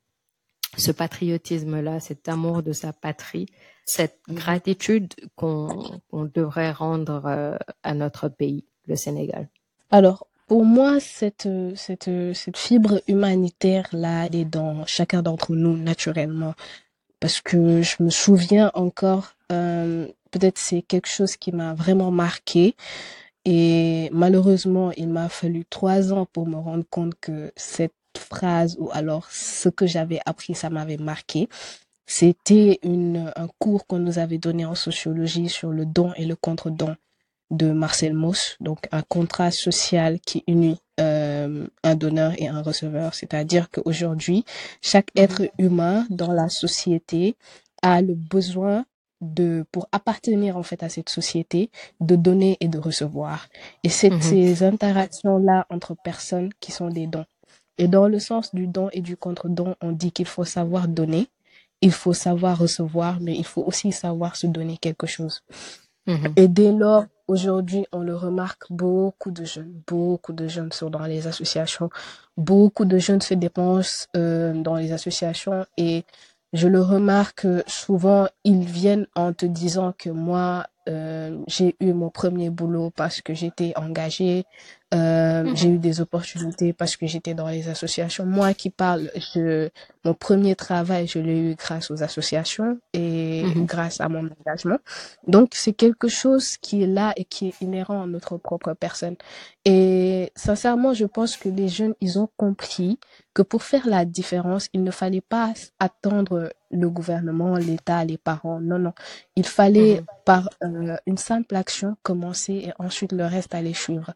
ce 0.77 0.93
patriotisme-là, 0.93 2.01
cet 2.01 2.29
amour 2.29 2.63
de 2.63 2.73
sa 2.73 2.93
patrie, 2.93 3.47
cette 3.85 4.21
gratitude 4.29 5.13
qu'on 5.35 6.01
qu'on 6.09 6.25
devrait 6.25 6.73
rendre 6.73 7.27
euh, 7.27 7.57
à 7.83 7.95
notre 7.95 8.29
pays, 8.29 8.65
le 8.87 8.97
Sénégal? 8.97 9.49
Alors, 9.91 10.27
pour 10.53 10.67
moi, 10.67 11.01
cette, 11.01 11.49
cette, 11.77 12.11
cette 12.35 12.59
fibre 12.59 13.01
humanitaire-là, 13.09 14.27
elle 14.27 14.37
est 14.37 14.45
dans 14.45 14.85
chacun 14.85 15.23
d'entre 15.23 15.55
nous 15.55 15.79
naturellement. 15.79 16.53
Parce 17.21 17.41
que 17.41 17.81
je 17.81 18.03
me 18.03 18.11
souviens 18.11 18.71
encore, 18.75 19.33
euh, 19.51 20.07
peut-être 20.31 20.59
c'est 20.59 20.83
quelque 20.83 21.09
chose 21.09 21.37
qui 21.39 21.53
m'a 21.53 21.73
vraiment 21.73 22.11
marqué. 22.11 22.77
Et 23.47 24.11
malheureusement, 24.13 24.93
il 24.99 25.09
m'a 25.09 25.31
fallu 25.31 25.65
trois 25.65 26.13
ans 26.13 26.27
pour 26.31 26.47
me 26.47 26.57
rendre 26.57 26.85
compte 26.91 27.15
que 27.19 27.51
cette 27.57 27.95
phrase 28.19 28.77
ou 28.79 28.91
alors 28.93 29.31
ce 29.31 29.71
que 29.71 29.87
j'avais 29.87 30.21
appris, 30.27 30.55
ça 30.55 30.69
m'avait 30.69 30.99
marqué. 30.99 31.49
C'était 32.05 32.79
un 32.85 33.49
cours 33.59 33.87
qu'on 33.87 34.01
nous 34.01 34.19
avait 34.19 34.37
donné 34.37 34.67
en 34.67 34.75
sociologie 34.75 35.49
sur 35.49 35.71
le 35.71 35.87
don 35.87 36.13
et 36.19 36.27
le 36.27 36.37
contre-don 36.37 36.95
de 37.53 37.73
Marcel 37.73 38.15
Mauss, 38.15 38.57
donc 38.61 38.89
un 38.93 39.03
contrat 39.03 39.53
social 39.53 40.21
qui 40.21 40.45
unit 40.49 40.81
euh, 41.01 41.69
un 41.85 41.97
donneur 41.97 42.35
et 42.39 42.49
un 42.49 42.63
receveur. 42.63 43.15
C'est-à-dire 43.15 43.71
qu'aujourd'hui, 43.71 44.45
chaque 44.83 45.11
être 45.17 45.45
humain 45.59 46.07
dans 46.11 46.33
la 46.33 46.51
société 46.51 47.37
a 47.83 48.03
le 48.03 48.15
besoin 48.15 48.87
de, 49.23 49.65
pour 49.73 49.89
appartenir 49.93 50.57
en 50.59 50.65
fait 50.65 50.83
à 50.85 50.91
cette 50.91 51.11
société, 51.11 51.71
de 52.01 52.17
donner 52.17 52.59
et 52.61 52.69
de 52.69 52.79
recevoir. 52.79 53.49
Et 53.85 53.91
c'est 53.91 54.11
Mhm. 54.11 54.23
ces 54.23 54.65
interactions-là 54.65 55.67
entre 55.71 55.97
personnes 56.05 56.51
qui 56.61 56.73
sont 56.73 56.89
des 56.91 57.07
dons. 57.09 57.27
Et 57.79 57.89
dans 57.89 58.09
le 58.09 58.21
sens 58.21 58.55
du 58.55 58.67
don 58.69 58.91
et 58.93 59.03
du 59.03 59.17
contre-don, 59.17 59.77
on 59.83 59.93
dit 59.93 60.13
qu'il 60.13 60.27
faut 60.27 60.45
savoir 60.45 60.89
donner, 60.89 61.29
il 61.83 61.93
faut 61.93 62.15
savoir 62.15 62.59
recevoir, 62.59 63.21
mais 63.21 63.37
il 63.37 63.47
faut 63.47 63.63
aussi 63.63 63.93
savoir 63.93 64.37
se 64.37 64.47
donner 64.49 64.79
quelque 64.79 65.07
chose. 65.09 65.43
Mhm. 66.07 66.33
Et 66.37 66.49
dès 66.49 66.73
lors, 66.73 67.07
aujourd'hui, 67.33 67.87
on 67.93 68.01
le 68.01 68.15
remarque, 68.15 68.65
beaucoup 68.71 69.31
de 69.31 69.45
jeunes, 69.45 69.73
beaucoup 69.87 70.33
de 70.33 70.47
jeunes 70.49 70.71
sont 70.71 70.91
dans 70.91 71.07
les 71.07 71.27
associations, 71.27 71.89
beaucoup 72.37 72.85
de 72.85 72.99
jeunes 72.99 73.23
se 73.23 73.35
dépensent 73.35 74.07
euh, 74.17 74.53
dans 74.53 74.77
les 74.77 74.93
associations 74.93 75.65
et 75.79 76.05
je 76.53 76.69
le 76.69 76.83
remarque 76.83 77.47
souvent, 77.67 78.29
ils 78.45 78.65
viennent 78.65 79.07
en 79.15 79.33
te 79.33 79.47
disant 79.47 79.95
que 79.97 80.11
moi, 80.11 80.67
euh, 80.89 81.39
j'ai 81.49 81.75
eu 81.81 81.95
mon 81.95 82.11
premier 82.11 82.51
boulot 82.51 82.91
parce 82.95 83.23
que 83.23 83.33
j'étais 83.33 83.73
engagée, 83.77 84.45
euh, 84.95 85.45
Mhm. 85.45 85.57
j'ai 85.57 85.69
eu 85.71 85.79
des 85.79 86.01
opportunités 86.01 86.73
parce 86.75 86.97
que 86.97 87.07
j'étais 87.07 87.35
dans 87.35 87.49
les 87.49 87.69
associations. 87.69 88.27
Moi 88.27 88.55
qui 88.55 88.71
parle, 88.71 89.11
je, 89.35 89.71
mon 90.05 90.15
premier 90.15 90.55
travail, 90.57 91.07
je 91.07 91.19
l'ai 91.19 91.39
eu 91.53 91.55
grâce 91.55 91.91
aux 91.91 92.03
associations 92.03 92.79
et 92.93 93.43
Mhm. 93.45 93.67
grâce 93.67 94.01
à 94.01 94.09
mon 94.09 94.29
engagement. 94.41 94.79
Donc, 95.27 95.51
c'est 95.55 95.73
quelque 95.73 96.09
chose 96.09 96.57
qui 96.59 96.83
est 96.83 96.87
là 96.87 97.13
et 97.17 97.25
qui 97.25 97.49
est 97.49 97.61
inhérent 97.63 98.03
à 98.03 98.07
notre 98.07 98.37
propre 98.37 98.75
personne. 98.75 99.17
Et 99.65 100.33
sincèrement, 100.37 100.93
je 100.95 101.07
pense 101.07 101.37
que 101.37 101.49
les 101.49 101.69
jeunes, 101.69 101.95
ils 102.01 102.19
ont 102.19 102.29
compris 102.37 102.99
que 103.35 103.43
pour 103.43 103.63
faire 103.63 103.87
la 103.89 104.05
différence, 104.05 104.69
il 104.75 104.83
ne 104.83 104.91
fallait 104.91 105.21
pas 105.23 105.55
attendre 105.79 106.53
le 106.71 106.91
gouvernement, 106.91 107.57
l'État, 107.57 108.05
les 108.05 108.19
parents. 108.19 108.61
Non, 108.61 108.79
non. 108.79 108.93
Il 109.37 109.47
fallait, 109.47 110.01
Mhm. 110.01 110.07
par 110.25 110.49
euh, 110.65 110.97
une 111.07 111.19
simple 111.19 111.57
action, 111.57 111.97
commencer 112.03 112.55
et 112.67 112.73
ensuite 112.79 113.13
le 113.13 113.25
reste 113.27 113.55
aller 113.55 113.75
suivre. 113.75 114.13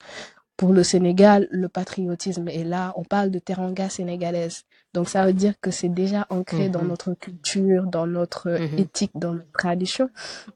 Pour 0.57 0.73
le 0.73 0.83
Sénégal, 0.83 1.49
le 1.51 1.69
patriotisme 1.69 2.49
est 2.49 2.65
là. 2.65 2.93
On 2.97 3.05
parle 3.05 3.31
de 3.31 3.39
teranga 3.39 3.91
sénégalaise. 3.91 4.63
Donc, 4.95 5.09
ça 5.11 5.27
veut 5.27 5.35
dire 5.35 5.53
que 5.61 5.71
c'est 5.71 5.91
déjà 5.91 6.27
ancré 6.31 6.71
dans 6.71 6.81
Mhm. 6.83 6.89
notre 6.89 7.13
culture, 7.15 7.83
dans 7.85 8.07
notre 8.07 8.49
Mhm. 8.51 8.79
éthique, 8.79 9.11
dans 9.15 9.35
notre 9.35 9.53
tradition. 9.53 10.09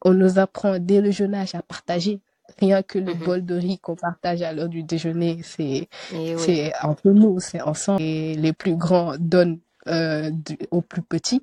On 0.03 0.15
nous 0.15 0.39
apprend 0.39 0.79
dès 0.79 1.03
le 1.03 1.11
jeune 1.11 1.35
âge 1.35 1.55
à 1.55 1.61
partager. 1.63 2.21
Rien 2.59 2.83
que 2.83 2.99
le 2.99 3.15
Mhm. 3.15 3.25
bol 3.25 3.45
de 3.45 3.55
riz 3.55 3.79
qu'on 3.79 3.95
partage 3.95 4.41
à 4.43 4.53
l'heure 4.55 4.71
du 4.71 4.83
déjeuner, 4.83 5.41
c'est 5.45 5.89
Et 6.15 6.35
oui. 6.35 6.71
entre 6.83 7.11
nous, 7.11 7.39
c'est 7.39 7.61
ensemble. 7.61 8.01
Et 8.03 8.35
les 8.37 8.53
plus 8.55 8.77
grands 8.77 9.15
donnent 9.19 9.59
euh, 9.87 10.31
du- 10.31 10.59
aux 10.71 10.83
plus 10.83 11.01
petits. 11.01 11.43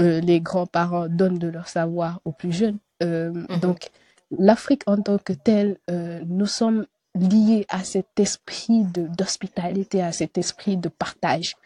Euh, 0.00 0.20
les 0.20 0.40
grands-parents 0.40 1.08
donnent 1.08 1.38
de 1.40 1.48
leur 1.48 1.66
savoir 1.66 2.20
aux 2.24 2.30
plus 2.30 2.52
jeunes. 2.52 2.78
Euh, 3.02 3.32
donc, 3.60 3.90
l'Afrique 4.38 4.82
en 4.86 4.96
tant 4.98 5.18
que 5.18 5.32
telle, 5.32 5.78
euh, 5.90 6.20
nous 6.26 6.46
sommes 6.46 6.86
lié 7.14 7.66
à 7.68 7.84
cet 7.84 8.18
esprit 8.18 8.84
d'hospitalité, 8.84 10.02
à 10.02 10.12
cet 10.12 10.38
esprit 10.38 10.76
de 10.76 10.88
partage. 10.88 11.56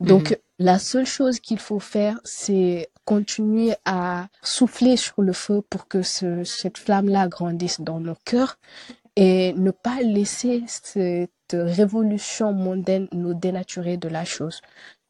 Donc, 0.00 0.30
mhm. 0.30 0.36
la 0.58 0.78
seule 0.78 1.06
chose 1.06 1.40
qu'il 1.40 1.58
faut 1.58 1.80
faire, 1.80 2.18
c'est 2.24 2.90
continuer 3.04 3.74
à 3.84 4.28
souffler 4.42 4.96
sur 4.96 5.22
le 5.22 5.32
feu 5.32 5.62
pour 5.68 5.88
que 5.88 6.02
ce, 6.02 6.44
cette 6.44 6.78
flamme-là 6.78 7.28
grandisse 7.28 7.80
dans 7.80 8.00
nos 8.00 8.14
cœurs 8.24 8.58
et 9.16 9.52
ne 9.54 9.70
pas 9.70 10.00
laisser 10.00 10.62
cette 10.66 11.30
révolution 11.52 12.52
mondaine 12.52 13.08
nous 13.12 13.34
dénaturer 13.34 13.96
de 13.96 14.08
la 14.08 14.24
chose. 14.24 14.60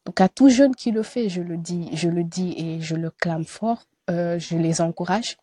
Donc, 0.05 0.19
à 0.19 0.27
tout 0.27 0.49
jeune 0.49 0.75
qui 0.75 0.91
le 0.91 1.03
fait, 1.03 1.29
je 1.29 1.41
le 1.41 1.57
dis, 1.57 1.89
je 1.93 2.09
le 2.09 2.23
dis 2.23 2.53
et 2.57 2.81
je 2.81 2.95
le 2.95 3.11
clame 3.11 3.45
fort, 3.45 3.83
euh, 4.09 4.39
je 4.39 4.57
les 4.57 4.81
encourage 4.81 5.37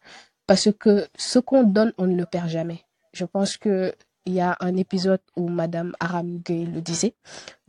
parce 0.48 0.70
que 0.72 1.06
ce 1.16 1.38
qu'on 1.38 1.62
donne, 1.62 1.92
on 1.98 2.06
ne 2.06 2.16
le 2.16 2.24
perd 2.24 2.48
jamais. 2.48 2.84
Je 3.12 3.24
pense 3.24 3.56
que 3.56 3.94
il 4.28 4.34
y 4.34 4.40
a 4.40 4.56
un 4.60 4.76
épisode 4.76 5.20
où 5.36 5.48
Madame 5.48 5.94
Aram 6.00 6.38
Gay 6.44 6.66
le 6.66 6.80
disait. 6.82 7.14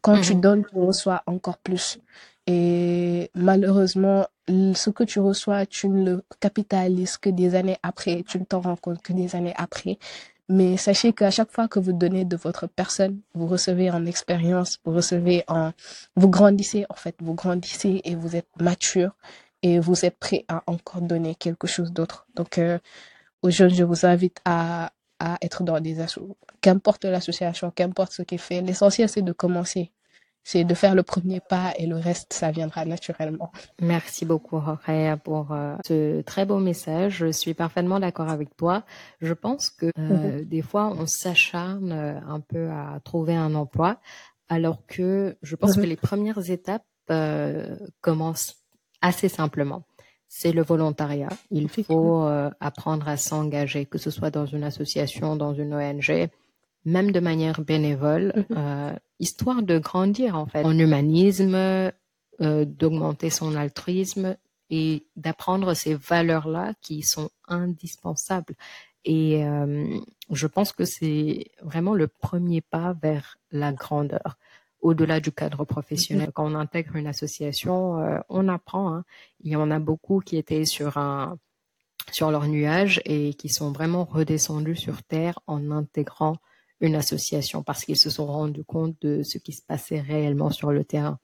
Quand 0.02 0.20
tu 0.22 0.36
mhm. 0.36 0.42
donnes, 0.42 0.66
tu 0.66 0.78
reçois 0.78 1.24
encore 1.26 1.58
plus. 1.58 2.00
Et 2.48 3.32
malheureusement, 3.34 4.28
ce 4.48 4.90
que 4.90 5.04
tu 5.04 5.20
reçois, 5.20 5.66
tu 5.66 5.88
ne 5.88 6.04
le 6.04 6.24
capitalises 6.40 7.18
que 7.18 7.30
des 7.30 7.56
années 7.56 7.78
après. 7.82 8.24
Tu 8.28 8.40
ne 8.40 8.44
t'en 8.44 8.60
rends 8.60 8.76
compte 8.76 9.02
que 9.02 9.14
des 9.14 9.36
années 9.36 9.54
après. 9.56 9.98
Mais 10.50 10.76
sachez 10.78 11.14
qu'à 11.14 11.32
chaque 11.32 11.52
fois 11.52 11.68
que 11.68 11.80
vous 11.80 11.94
donnez 11.94 12.26
de 12.26 12.36
votre 12.36 12.68
personne, 12.68 13.20
vous 13.36 13.48
recevez 13.48 13.90
en 13.92 14.06
expérience, 14.06 14.80
vous 14.84 14.94
recevez 14.94 15.44
en, 15.48 15.72
vous 16.16 16.28
grandissez 16.28 16.86
en 16.90 16.96
fait, 16.96 17.16
vous 17.22 17.36
grandissez 17.36 18.02
et 18.04 18.16
vous 18.16 18.36
êtes 18.36 18.50
mature 18.60 19.12
et 19.62 19.80
vous 19.80 20.06
êtes 20.06 20.18
prêt 20.18 20.46
à 20.48 20.64
encore 20.66 21.02
donner 21.02 21.36
quelque 21.36 21.68
chose 21.68 21.94
d'autre. 21.94 22.26
Donc, 22.36 22.58
euh, 22.58 22.80
aux 23.44 23.52
jeunes, 23.52 23.74
je 23.74 23.84
vous 23.84 24.06
invite 24.08 24.40
à 24.44 24.92
à 25.20 25.38
être 25.42 25.64
dans 25.64 25.80
des 25.80 26.00
assos. 26.00 26.38
Qu'importe 26.62 27.06
l'association, 27.06 27.72
qu'importe 27.72 28.12
ce 28.14 28.22
qui 28.22 28.36
est 28.36 28.40
fait, 28.40 28.62
l'essentiel 28.62 29.10
c'est 29.10 29.22
de 29.22 29.32
commencer. 29.32 29.92
C'est 30.44 30.64
de 30.64 30.74
faire 30.74 30.96
le 30.96 31.04
premier 31.04 31.42
pas 31.42 31.74
et 31.78 31.86
le 31.86 31.98
reste, 31.98 32.34
ça 32.34 32.50
viendra 32.50 32.86
naturellement. 32.86 33.52
Merci 33.82 34.26
beaucoup, 34.26 34.60
Jorge, 34.60 35.18
pour 35.24 35.52
euh, 35.52 35.76
ce 35.86 36.22
très 36.22 36.46
beau 36.46 36.58
message. 36.58 37.18
Je 37.18 37.32
suis 37.32 37.54
parfaitement 37.54 38.00
d'accord 38.00 38.30
avec 38.30 38.56
toi. 38.56 38.84
Je 39.22 39.34
pense 39.34 39.70
que 39.70 39.88
euh, 39.98 40.40
mhm. 40.40 40.46
des 40.46 40.62
fois, 40.62 40.88
on 40.98 41.06
s'acharne 41.06 41.92
euh, 41.92 42.20
un 42.28 42.40
peu 42.40 42.70
à 42.70 43.00
trouver 43.04 43.36
un 43.36 43.54
emploi, 43.54 44.00
alors 44.48 44.86
que 44.88 45.38
je 45.44 45.56
pense 45.56 45.76
mhm. 45.76 45.84
que 45.84 45.88
les 45.90 45.98
premières 45.98 46.50
étapes 46.50 46.84
commencent 48.02 48.56
assez 49.02 49.30
simplement 49.30 49.84
c'est 50.30 50.52
le 50.52 50.62
volontariat. 50.62 51.30
Il 51.50 51.68
faut 51.68 52.24
euh, 52.24 52.52
apprendre 52.60 53.10
à 53.10 53.18
s'engager, 53.18 53.86
que 53.88 53.98
ce 53.98 54.12
soit 54.12 54.30
dans 54.30 54.46
une 54.46 54.64
association, 54.64 55.36
dans 55.36 55.56
une 55.56 55.74
ONG, 55.74 56.30
même 56.86 57.12
de 57.12 57.20
manière 57.20 57.60
bénévole, 57.62 58.46
mhm. 58.50 58.58
euh, 58.58 58.94
histoire 59.20 59.64
de 59.64 59.80
grandir 59.80 60.36
en 60.36 60.46
fait 60.46 60.64
en 60.64 60.78
humanisme, 60.78 61.56
euh, 61.56 61.92
d'augmenter 62.40 63.32
son 63.32 63.56
altruisme 63.56 64.38
et 64.70 65.08
d'apprendre 65.16 65.74
ces 65.74 65.96
valeurs-là 65.96 66.76
qui 66.80 67.02
sont 67.02 67.32
indispensables. 67.48 68.54
Et 69.04 69.44
je 70.30 70.46
pense 70.46 70.74
que 70.74 70.86
c'est 70.86 71.50
vraiment 71.64 71.96
le 71.96 72.08
premier 72.08 72.62
pas 72.62 72.94
vers 73.02 73.38
la 73.50 73.72
grandeur 73.72 74.38
au-delà 74.82 75.20
du 75.20 75.32
cadre 75.32 75.66
professionnel. 75.66 76.32
Quand 76.34 76.50
on 76.50 76.56
intègre 76.56 76.96
une 76.96 77.08
association, 77.08 78.00
euh, 78.02 78.20
on 78.30 78.48
apprend. 78.48 78.94
Hein. 78.94 79.04
Il 79.42 79.52
y 79.52 79.56
en 79.56 79.72
a 79.72 79.80
beaucoup 79.80 80.20
qui 80.20 80.38
étaient 80.38 80.66
sur 80.66 80.98
un 80.98 81.38
sur 82.12 82.32
leur 82.32 82.48
nuage 82.48 83.02
et 83.06 83.34
qui 83.36 83.50
sont 83.50 83.72
vraiment 83.72 84.04
redescendus 84.04 84.78
sur 84.78 85.04
terre 85.04 85.40
en 85.46 85.70
intégrant 85.70 86.38
une 86.80 86.96
association 86.96 87.62
parce 87.62 87.86
qu'ils 87.86 87.98
se 87.98 88.10
sont 88.10 88.26
rendus 88.26 88.64
compte 88.64 88.96
de 89.02 89.22
ce 89.22 89.38
qui 89.38 89.52
se 89.52 89.62
passait 89.62 90.00
réellement 90.00 90.50
sur 90.50 90.72
le 90.72 90.84
terrain. 90.84 91.20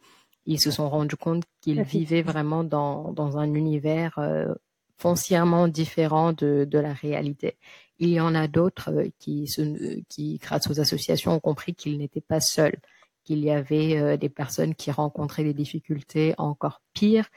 Ils 0.46 0.60
se 0.60 0.70
sont 0.70 0.90
rendus 0.90 1.16
compte 1.16 1.44
qu'ils 1.62 1.82
vivaient 1.82 2.22
vraiment 2.22 2.64
dans, 2.64 3.14
dans 3.14 3.38
un 3.38 3.54
univers 3.54 4.20
euh, 4.20 4.54
foncièrement 4.98 5.68
différent 5.68 6.34
de, 6.34 6.68
de 6.70 6.78
la 6.78 6.94
réalité. 6.94 7.58
Il 7.98 8.10
y 8.10 8.20
en 8.20 8.36
a 8.36 8.48
d'autres 8.48 8.92
euh, 8.92 9.10
qui, 9.18 10.40
grâce 10.42 10.70
aux 10.70 10.80
associations, 10.80 11.34
ont 11.34 11.40
compris 11.40 11.74
qu'ils 11.74 11.98
n'étaient 11.98 12.22
pas 12.22 12.40
seuls 12.42 12.78
qu'il 13.26 13.40
y 13.40 13.52
avait 13.52 13.98
euh, 13.98 14.18
des 14.18 14.30
personnes 14.30 14.76
qui 14.76 14.92
rencontraient 14.92 15.44
des 15.44 15.54
difficultés 15.54 16.34
encore 16.38 16.82
pires. 16.94 17.28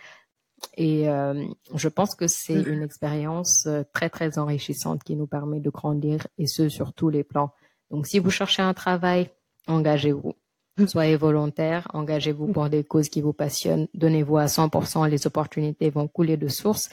Et 0.76 1.08
euh, 1.08 1.44
je 1.74 1.88
pense 1.88 2.14
que 2.14 2.26
c'est 2.26 2.66
mm. 2.66 2.68
une 2.68 2.82
expérience 2.82 3.66
euh, 3.66 3.82
très 3.92 4.10
très 4.10 4.38
enrichissante 4.38 5.02
qui 5.02 5.16
nous 5.16 5.26
permet 5.26 5.60
de 5.60 5.70
grandir 5.70 6.26
et 6.36 6.46
ce 6.46 6.68
sur 6.68 6.92
tous 6.92 7.08
les 7.08 7.24
plans. 7.24 7.50
Donc 7.90 8.06
si 8.06 8.18
vous 8.18 8.30
cherchez 8.30 8.62
un 8.62 8.74
travail, 8.74 9.30
engagez-vous. 9.66 10.34
Mm. 10.76 10.86
Soyez 10.86 11.16
volontaire, 11.16 11.88
engagez-vous 11.94 12.48
pour 12.52 12.68
des 12.68 12.84
causes 12.84 13.08
qui 13.08 13.22
vous 13.22 13.32
passionnent, 13.32 13.88
donnez-vous 13.94 14.36
à 14.36 14.46
100%, 14.46 15.08
les 15.08 15.26
opportunités 15.26 15.90
vont 15.90 16.06
couler 16.06 16.36
de 16.36 16.48
source 16.48 16.90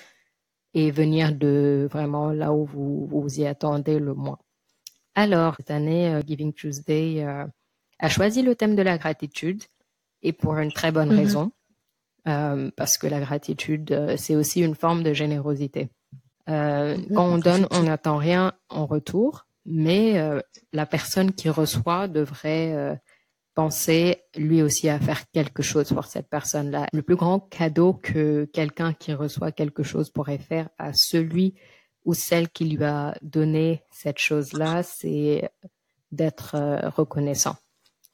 et 0.74 0.92
venir 0.92 1.34
de 1.34 1.88
vraiment 1.92 2.32
là 2.32 2.54
où 2.54 2.66
vous 2.66 3.08
vous 3.08 3.40
y 3.40 3.46
attendez 3.46 4.00
le 4.00 4.14
moins. 4.14 4.40
Alors, 5.18 5.56
cette 5.56 5.72
année, 5.72 6.20
Giving 6.28 6.52
Tuesday, 6.52 7.26
a 8.00 8.10
choisi 8.10 8.42
le 8.42 8.56
thème 8.56 8.76
de 8.76 8.82
la 8.82 8.98
gratitude 8.98 9.64
et 10.22 10.34
pour 10.34 10.58
une 10.58 10.72
très 10.72 10.92
bonne 10.92 11.12
mhm. 11.12 11.18
raison, 11.18 11.52
euh, 12.28 12.72
parce 12.76 12.98
que 12.98 13.08
la 13.08 13.20
gratitude, 13.20 13.92
euh, 13.92 14.18
c'est 14.18 14.36
aussi 14.36 14.62
une 14.62 14.76
forme 14.76 15.04
de 15.04 15.14
générosité. 15.14 15.90
Euh, 16.50 16.98
quand 17.14 17.26
on 17.26 17.38
donne, 17.38 17.68
on 17.72 17.84
n'attend 17.84 18.18
rien 18.18 18.54
en 18.70 18.86
retour, 18.86 19.46
mais 19.66 20.20
la 20.74 20.86
personne 20.86 21.34
qui 21.34 21.50
reçoit 21.50 22.08
devrait 22.08 23.02
penser 23.56 24.22
lui 24.36 24.62
aussi 24.62 24.88
à 24.90 25.00
faire 25.00 25.24
quelque 25.32 25.64
chose 25.64 25.92
pour 25.92 26.06
cette 26.06 26.30
personne-là. 26.30 26.86
Le 26.94 27.02
plus 27.02 27.16
grand 27.16 27.40
cadeau 27.40 27.94
que 27.94 28.46
quelqu'un 28.54 28.94
qui 28.94 29.12
reçoit 29.14 29.52
quelque 29.52 29.82
chose 29.82 30.12
pourrait 30.12 30.38
faire 30.38 30.70
à 30.78 30.94
celui 30.94 31.56
ou 32.04 32.14
celle 32.14 32.50
qui 32.50 32.66
lui 32.66 32.84
a 32.84 33.18
donné 33.24 33.82
cette 33.90 34.20
chose-là, 34.20 34.84
c'est 34.84 35.50
d'être 36.12 36.56
reconnaissant. 36.96 37.56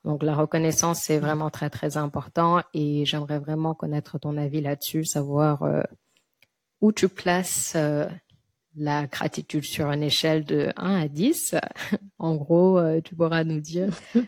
Donc 0.03 0.23
la 0.23 0.33
reconnaissance, 0.33 1.01
c'est 1.01 1.19
vraiment 1.19 1.49
très 1.49 1.69
très 1.69 1.97
important 1.97 2.61
et 2.73 3.05
j'aimerais 3.05 3.39
vraiment 3.39 3.75
connaître 3.75 4.17
ton 4.17 4.35
avis 4.37 4.61
là-dessus, 4.61 5.05
savoir 5.05 5.61
euh, 5.63 5.83
où 6.81 6.91
tu 6.91 7.07
places 7.07 7.73
euh, 7.75 8.07
la 8.75 9.05
gratitude 9.05 9.63
sur 9.63 9.91
une 9.91 10.01
échelle 10.01 10.43
de 10.43 10.73
1 10.75 11.01
à 11.01 11.07
10. 11.07 11.55
en 12.17 12.35
gros, 12.35 12.79
euh, 12.79 12.99
tu 13.01 13.15
pourras 13.15 13.43
nous 13.43 13.59
dire 13.59 13.89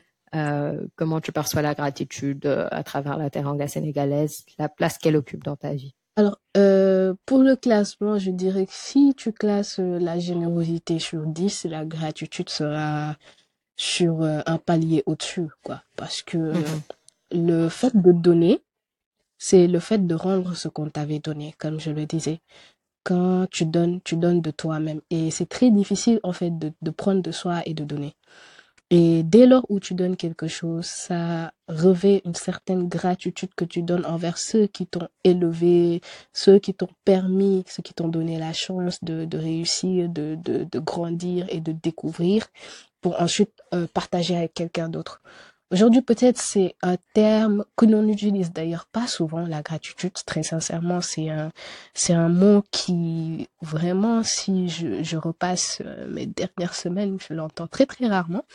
comment 0.96 1.22
tu 1.22 1.32
perçois 1.32 1.62
la 1.62 1.76
gratitude 1.76 2.48
à 2.72 2.84
travers 2.84 3.18
la 3.18 3.30
teranga 3.30 3.68
sénégalaise, 3.68 4.46
la 4.58 4.68
place 4.68 4.98
qu'elle 4.98 5.16
occupe 5.16 5.44
dans 5.44 5.56
ta 5.56 5.74
vie. 5.74 5.94
Alors, 6.16 6.40
pour 6.54 7.40
le 7.40 7.56
classement, 7.56 8.18
je 8.18 8.32
dirais 8.32 8.66
que 8.66 8.74
si 8.74 9.14
tu 9.16 9.32
classes 9.32 9.78
la 9.78 10.18
générosité 10.18 10.98
sur 10.98 11.28
10, 11.28 11.66
la 11.66 11.86
gratitude 11.86 12.50
sera 12.50 13.16
sur 13.76 14.22
euh, 14.22 14.42
un 14.46 14.58
palier 14.58 15.04
au-dessus, 15.06 15.48
quoi. 15.64 15.84
Parce 15.96 16.22
que 16.22 16.38
mhm. 16.38 16.82
le 17.32 17.70
fait 17.70 17.96
de 17.96 18.12
donner, 18.12 18.62
c'est 19.38 19.68
le 19.68 19.80
fait 19.80 20.06
de 20.06 20.16
rendre 20.16 20.56
ce 20.56 20.68
qu'on 20.68 20.90
t'avait 20.90 21.20
donné, 21.20 21.54
comme 21.58 21.80
je 21.80 21.92
le 21.92 22.06
disais. 22.06 22.40
Quand 23.04 23.48
tu 23.52 23.66
donnes, 23.66 24.00
tu 24.02 24.16
donnes 24.16 24.42
de 24.42 24.52
toi-même. 24.52 25.02
Et 25.10 25.32
c'est 25.32 25.50
très 25.50 25.70
difficile, 25.70 26.20
en 26.24 26.32
fait, 26.32 26.58
de, 26.58 26.72
de 26.82 26.92
prendre 26.92 27.22
de 27.22 27.32
soi 27.32 27.62
et 27.66 27.74
de 27.74 27.84
donner. 27.84 28.16
Et 28.96 29.24
dès 29.24 29.48
lors 29.48 29.66
où 29.70 29.80
tu 29.80 29.96
donnes 29.96 30.16
quelque 30.16 30.48
chose, 30.48 30.86
ça 30.86 31.52
revêt 31.68 32.22
une 32.26 32.36
certaine 32.36 32.88
gratitude 32.88 33.50
que 33.56 33.66
tu 33.66 33.82
donnes 33.82 34.06
envers 34.06 34.38
ceux 34.38 34.68
qui 34.68 34.86
t'ont 34.86 35.08
élevé, 35.24 36.00
ceux 36.32 36.60
qui 36.60 36.76
t'ont 36.76 36.90
permis, 37.04 37.64
ceux 37.68 37.82
qui 37.82 37.96
t'ont 37.96 38.08
donné 38.08 38.38
la 38.38 38.54
chance 38.54 39.04
de, 39.04 39.26
de 39.26 39.38
réussir, 39.40 40.10
de, 40.10 40.36
de, 40.36 40.68
de, 40.72 40.80
grandir 40.80 41.48
et 41.50 41.60
de 41.60 41.72
découvrir 41.72 42.46
pour 43.02 43.20
ensuite 43.20 43.64
euh, 43.74 43.88
partager 43.92 44.38
avec 44.38 44.54
quelqu'un 44.54 44.90
d'autre. 44.90 45.24
Aujourd'hui, 45.72 46.04
peut-être 46.04 46.38
c'est 46.38 46.76
un 46.84 46.98
terme 47.16 47.66
que 47.76 47.88
l'on 47.88 48.08
utilise 48.08 48.52
d'ailleurs 48.52 48.86
pas 48.86 49.08
souvent, 49.08 49.48
la 49.48 49.64
gratitude. 49.64 50.14
Très 50.24 50.44
sincèrement, 50.44 51.02
c'est 51.02 51.32
un, 51.32 51.52
c'est 51.96 52.14
un 52.14 52.30
mot 52.30 52.64
qui 52.70 53.48
vraiment, 53.64 54.22
si 54.22 54.70
je, 54.70 55.02
je 55.02 55.18
repasse 55.18 55.82
euh, 55.84 56.08
mes 56.08 56.28
dernières 56.28 56.76
semaines, 56.76 57.18
je 57.28 57.34
l'entends 57.34 57.66
très 57.66 57.88
très 57.88 58.06
rarement. 58.06 58.46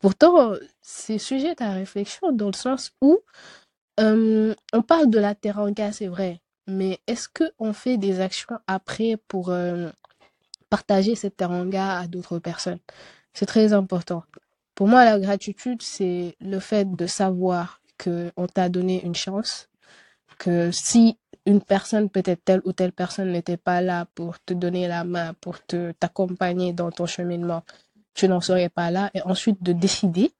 Pourtant, 0.00 0.54
c'est 0.80 1.18
sujet 1.18 1.54
à 1.62 1.72
réflexion 1.72 2.32
dans 2.32 2.46
le 2.46 2.54
sens 2.54 2.92
où 3.00 3.18
euh, 4.00 4.54
on 4.72 4.82
parle 4.82 5.10
de 5.10 5.18
la 5.18 5.34
teranga, 5.34 5.92
c'est 5.92 6.08
vrai, 6.08 6.40
mais 6.66 7.00
est-ce 7.06 7.28
que 7.28 7.44
on 7.58 7.72
fait 7.72 7.98
des 7.98 8.20
actions 8.20 8.58
après 8.66 9.16
pour 9.28 9.52
partager 10.70 11.14
cette 11.14 11.36
teranga 11.36 11.98
à 12.00 12.06
d'autres 12.06 12.38
personnes? 12.38 12.78
C'est 13.34 13.46
très 13.46 13.72
important. 13.72 14.24
Pour 14.74 14.88
moi, 14.88 15.04
la 15.04 15.18
gratitude, 15.20 15.82
c'est 15.82 16.36
le 16.40 16.58
fait 16.60 16.90
de 16.96 17.06
savoir 17.06 17.80
qu'on 18.02 18.46
t'a 18.46 18.68
donné 18.68 19.04
une 19.04 19.14
chance, 19.14 19.68
que 20.38 20.70
si 20.72 21.18
une 21.46 21.60
personne, 21.62 22.08
peut-être 22.10 22.44
telle 22.44 22.62
ou 22.64 22.72
telle 22.72 22.92
personne 22.92 23.32
n'était 23.32 23.56
pas 23.56 23.80
là 23.80 24.06
pour 24.14 24.40
te 24.44 24.54
donner 24.54 24.88
la 24.88 25.04
main, 25.04 25.34
pour 25.40 25.64
te 25.64 25.92
t'accompagner 25.92 26.72
dans 26.72 26.90
ton 26.90 27.06
cheminement, 27.06 27.64
tu 28.14 28.28
n'en 28.28 28.40
serais 28.40 28.68
pas 28.68 28.90
là 28.90 29.10
et 29.14 29.22
ensuite 29.22 29.62
de 29.62 29.72
décider 29.72 30.32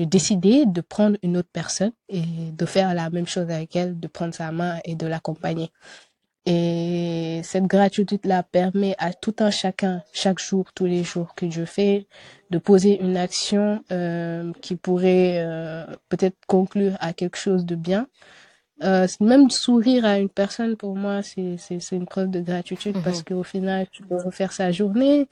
de 0.00 0.04
décider 0.04 0.64
de 0.64 0.80
prendre 0.80 1.18
une 1.22 1.36
autre 1.36 1.50
personne 1.52 1.92
et 2.08 2.22
de 2.52 2.64
faire 2.64 2.94
la 2.94 3.10
même 3.10 3.26
chose 3.26 3.50
avec 3.50 3.76
elle, 3.76 4.00
de 4.00 4.08
prendre 4.08 4.32
sa 4.32 4.50
main 4.50 4.78
et 4.86 4.94
de 4.94 5.06
l'accompagner. 5.06 5.70
Et 6.46 7.42
cette 7.44 7.64
gratitude-là 7.64 8.42
permet 8.42 8.94
à 8.98 9.12
tout 9.12 9.34
un 9.40 9.50
chacun, 9.50 10.02
chaque 10.14 10.38
jour, 10.38 10.72
tous 10.74 10.86
les 10.86 11.04
jours 11.04 11.34
que 11.34 11.50
je 11.50 11.66
fais, 11.66 12.06
de 12.48 12.56
poser 12.56 12.98
une 13.02 13.18
action 13.18 13.84
euh, 13.92 14.50
qui 14.62 14.74
pourrait 14.74 15.34
euh, 15.36 15.84
peut-être 16.08 16.38
conclure 16.46 16.96
à 17.00 17.12
quelque 17.12 17.36
chose 17.36 17.66
de 17.66 17.74
bien. 17.74 18.06
Euh, 18.82 19.06
même 19.20 19.50
sourire 19.50 20.06
à 20.06 20.18
une 20.18 20.30
personne, 20.30 20.76
pour 20.76 20.96
moi, 20.96 21.20
c'est 21.22 21.58
une 21.92 22.06
preuve 22.06 22.30
de 22.30 22.40
gratitude 22.40 22.96
parce 23.04 23.18
mhm. 23.18 23.24
qu'au 23.24 23.42
final, 23.42 23.86
tu 23.92 24.02
peux 24.02 24.16
refaire 24.16 24.52
sa 24.52 24.72
journée, 24.72 25.28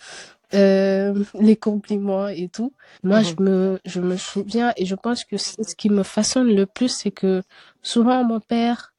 euh, 0.54 1.24
les 1.34 1.56
compliments 1.56 2.28
et 2.28 2.48
tout. 2.48 2.72
Moi, 3.02 3.22
je 3.22 3.34
mhm. 3.38 3.48
me, 3.48 3.80
je 3.84 4.00
me 4.00 4.16
souviens 4.16 4.72
et 4.76 4.86
je 4.86 4.94
pense 4.94 5.24
que 5.24 5.36
ce 5.36 5.74
qui 5.76 5.90
me 5.90 6.02
façonne 6.02 6.54
le 6.54 6.66
plus, 6.66 6.88
c'est 6.88 7.10
que 7.10 7.42
souvent 7.82 8.24
mon 8.24 8.40
père, 8.40 8.94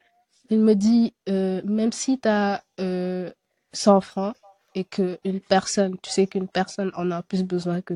il 0.49 0.59
me 0.59 0.75
dit, 0.75 1.13
euh, 1.27 1.61
même 1.65 1.91
si 1.91 2.19
tu 2.19 2.27
as 2.27 2.63
euh, 2.79 3.31
100 3.73 4.01
francs 4.01 4.35
et 4.75 4.83
qu'une 4.83 5.39
personne, 5.47 5.97
tu 6.01 6.11
sais 6.11 6.27
qu'une 6.27 6.47
personne 6.47 6.91
en 6.95 7.09
a 7.11 7.23
plus 7.23 7.43
besoin 7.43 7.81
que, 7.81 7.95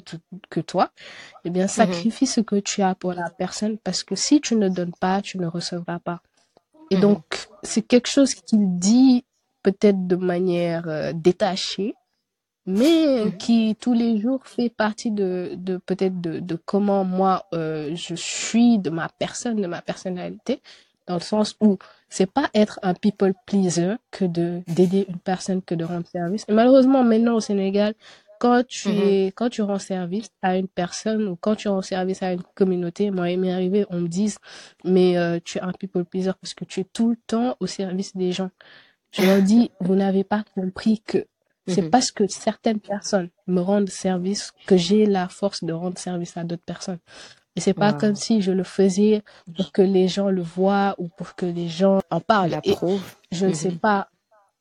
que 0.50 0.60
toi, 0.60 0.92
eh 1.46 1.50
bien, 1.50 1.64
mhm. 1.64 1.70
sacrifie 1.70 2.28
ce 2.28 2.42
que 2.42 2.56
tu 2.56 2.82
as 2.82 2.96
pour 2.96 3.14
la 3.14 3.30
personne 3.30 3.78
parce 3.78 4.04
que 4.04 4.16
si 4.16 4.42
tu 4.42 4.56
ne 4.56 4.70
donnes 4.70 4.94
pas, 5.00 5.22
tu 5.22 5.38
ne 5.38 5.46
recevras 5.46 6.00
pas. 6.00 6.22
Et 6.90 6.96
mhm. 6.96 7.02
donc, 7.02 7.48
c'est 7.62 7.84
quelque 7.84 8.10
chose 8.10 8.34
qu'il 8.34 8.80
dit 8.80 9.26
peut-être 9.62 10.08
de 10.08 10.16
manière 10.16 10.88
euh, 10.88 11.14
détachée, 11.14 11.96
mais 12.66 13.26
mhm. 13.26 13.38
qui 13.38 13.76
tous 13.80 13.94
les 13.94 14.20
jours 14.20 14.46
fait 14.46 14.70
partie 14.70 15.12
de, 15.12 15.54
de 15.58 15.78
peut-être 15.78 16.22
de, 16.22 16.40
de 16.40 16.56
comment 16.56 17.04
moi 17.04 17.46
euh, 17.54 17.96
je 17.96 18.16
suis, 18.16 18.80
de 18.80 18.90
ma 18.90 19.10
personne, 19.10 19.62
de 19.62 19.68
ma 19.68 19.82
personnalité, 19.82 20.62
dans 21.08 21.16
le 21.16 21.20
sens 21.22 21.56
où 21.60 21.78
c'est 22.10 22.32
pas 22.32 22.50
être 22.54 22.80
un 22.82 22.94
people 22.94 23.34
pleaser 23.46 23.96
que 24.12 24.26
de 24.26 24.62
d'aider 24.68 25.06
une 25.10 25.20
personne 25.20 25.62
que 25.62 25.76
de 25.76 25.84
rendre 25.84 26.08
service. 26.08 26.46
Et 26.48 26.54
malheureusement 26.54 27.04
maintenant 27.04 27.36
au 27.36 27.42
Sénégal, 27.42 27.96
quand 28.40 28.66
tu 28.66 28.90
mhm. 28.90 29.02
es, 29.04 29.26
quand 29.36 29.50
tu 29.50 29.62
rends 29.62 29.80
service 29.80 30.30
à 30.42 30.58
une 30.58 30.68
personne 30.68 31.28
ou 31.28 31.36
quand 31.36 31.56
tu 31.56 31.68
rends 31.68 31.82
service 31.82 32.24
à 32.24 32.32
une 32.34 32.44
communauté, 32.56 33.12
moi 33.12 33.30
il 33.30 33.40
m'est 33.40 33.54
arrivé, 33.54 33.86
on 33.90 34.00
me 34.00 34.08
dise 34.08 34.38
mais 34.86 35.18
euh, 35.18 35.40
tu 35.44 35.58
es 35.58 35.62
un 35.62 35.74
people 35.74 36.06
pleaser 36.06 36.32
parce 36.42 36.54
que 36.54 36.64
tu 36.64 36.80
es 36.80 36.86
tout 36.86 37.10
le 37.10 37.18
temps 37.28 37.58
au 37.60 37.68
service 37.68 38.16
des 38.16 38.32
gens. 38.32 38.52
Je 39.12 39.24
leur 39.24 39.42
dis 39.42 39.72
vous 39.82 39.96
n'avez 39.96 40.24
pas 40.24 40.44
compris 40.56 41.02
que 41.06 41.26
c'est 41.68 41.84
mhm. 41.84 41.90
parce 41.90 42.12
que 42.12 42.28
certaines 42.28 42.80
personnes 42.80 43.30
me 43.48 43.62
rendent 43.62 43.90
service 43.90 44.52
que 44.66 44.76
j'ai 44.76 45.06
la 45.06 45.30
force 45.30 45.64
de 45.64 45.74
rendre 45.74 45.98
service 45.98 46.36
à 46.38 46.44
d'autres 46.44 46.64
personnes. 46.66 47.00
Et 47.56 47.62
c'est 47.62 47.74
pas 47.74 47.94
comme 47.94 48.16
si 48.16 48.42
je 48.42 48.52
le 48.52 48.64
faisais 48.64 49.22
pour 49.56 49.72
que 49.72 49.84
les 49.84 50.08
gens 50.08 50.30
le 50.30 50.42
voient 50.42 50.96
ou 50.98 51.08
pour 51.08 51.36
que 51.36 51.46
les 51.46 51.70
gens 51.70 52.00
en 52.10 52.20
parlent. 52.20 52.60
Et 52.64 52.76
je 53.32 53.46
ne 53.46 53.54
sais 53.54 53.70
mhm. 53.70 53.78
pas, 53.78 54.10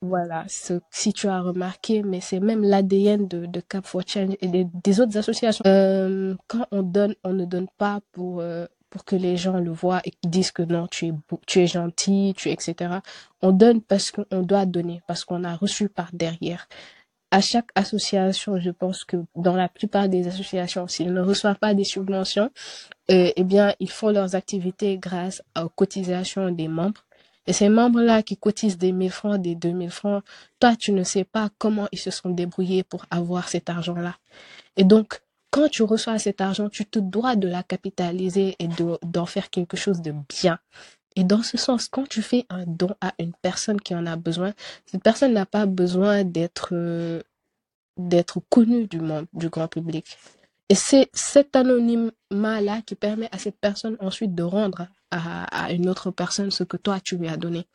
voilà, 0.03 0.45
ce, 0.49 0.81
si 0.91 1.13
tu 1.13 1.27
as 1.29 1.41
remarqué, 1.41 2.03
mais 2.03 2.21
c'est 2.21 2.41
même 2.41 2.63
l'ADN 2.63 3.27
de, 3.27 3.47
de 3.47 3.61
Cap 3.61 3.87
for 3.87 4.03
Change 4.07 4.37
et 4.41 4.49
des, 4.65 5.01
autres 5.01 5.17
associations. 5.17 5.63
Euh, 5.67 6.35
quand 6.49 6.67
on 6.71 6.83
donne, 6.83 7.15
on 7.25 7.33
ne 7.33 7.47
donne 7.47 7.69
pas 7.79 8.01
pour 8.13 8.41
euh, 8.41 8.67
pour 8.93 9.07
que 9.07 9.17
les 9.17 9.39
gens 9.39 9.59
le 9.59 9.71
voient 9.71 10.03
et 10.05 10.13
disent 10.23 10.51
que 10.53 10.63
non, 10.63 10.87
tu 10.87 11.07
es, 11.07 11.13
tu 11.47 11.61
es 11.61 11.67
gentil, 11.67 12.35
tu 12.37 12.51
es, 12.51 12.53
etc. 12.53 12.99
On 13.41 13.51
donne 13.51 13.81
parce 13.81 14.11
qu'on 14.11 14.43
doit 14.43 14.67
donner, 14.67 15.01
parce 15.07 15.25
qu'on 15.25 15.45
a 15.45 15.57
reçu 15.57 15.89
par 15.89 16.11
derrière. 16.13 16.69
À 17.31 17.41
chaque 17.41 17.71
association, 17.75 18.61
je 18.61 18.69
pense 18.71 19.05
que 19.05 19.17
dans 19.35 19.57
la 19.57 19.71
plupart 19.71 20.11
des 20.11 20.29
associations, 20.29 20.87
s'ils 20.89 21.15
ne 21.15 21.23
reçoivent 21.23 21.57
pas 21.57 21.73
des 21.73 21.85
subventions, 21.85 22.51
euh, 23.11 23.33
eh 23.35 23.45
bien, 23.45 23.75
ils 23.81 23.91
font 23.91 24.11
leurs 24.11 24.35
activités 24.35 24.99
grâce 24.99 25.43
aux 25.59 25.71
cotisations 25.71 26.51
des 26.51 26.69
membres. 26.69 27.07
Et 27.47 27.55
ces 27.55 27.71
membres-là 27.71 28.23
qui 28.23 28.37
cotisent 28.37 28.77
des 28.77 28.93
1000 28.93 29.11
francs, 29.11 29.41
des 29.41 29.55
2000 29.55 29.91
francs, 29.91 30.23
toi, 30.61 30.77
tu 30.77 30.93
ne 30.93 31.03
sais 31.03 31.25
pas 31.25 31.49
comment 31.57 31.89
ils 31.93 31.99
se 31.99 32.11
sont 32.11 32.29
débrouillés 32.29 32.83
pour 32.83 33.07
avoir 33.11 33.49
cet 33.49 33.71
argent-là. 33.71 34.17
Et 34.77 34.85
donc, 34.85 35.23
quand 35.53 35.69
tu 35.69 35.83
reçois 35.83 36.19
cet 36.19 36.41
argent, 36.41 36.71
tu 36.71 36.87
te 36.87 36.99
dois 36.99 37.37
de 37.37 37.47
la 37.47 37.63
capitaliser 37.63 38.57
et 38.59 38.69
d'en 39.03 39.27
faire 39.27 39.51
quelque 39.51 39.77
chose 39.77 40.01
de 40.01 40.13
bien. 40.29 40.59
Et 41.15 41.25
dans 41.25 41.43
ce 41.43 41.59
sens, 41.59 41.89
quand 41.89 42.09
tu 42.09 42.23
fais 42.23 42.47
un 42.49 42.65
don 42.67 42.97
à 43.03 43.13
une 43.19 43.35
personne 43.43 43.79
qui 43.79 43.95
en 43.95 44.07
a 44.07 44.17
besoin, 44.17 44.55
cette 44.87 45.03
personne 45.03 45.35
n'a 45.35 45.45
pas 45.45 45.67
besoin 45.67 46.25
d'être 46.25 46.71
euh, 46.73 47.21
connue 48.49 48.87
du 48.87 48.99
monde, 48.99 49.27
du 49.35 49.51
grand 49.51 49.69
public. 49.69 50.17
Et 50.71 50.75
c'est 50.75 51.11
cet 51.13 51.55
anonymat-là 51.55 52.81
qui 52.87 52.95
permet 52.95 53.29
à 53.31 53.37
cette 53.37 53.59
personne 53.61 53.99
ensuite 54.01 54.35
de 54.35 54.43
rendre 54.43 54.87
à, 55.11 55.71
une 55.71 55.91
autre 55.91 56.11
personne 56.11 56.51
ce 56.51 56.65
que 56.65 56.79
toi 56.79 56.99
tu 56.99 57.19
lui 57.19 57.29
as 57.29 57.37
donné. 57.37 57.67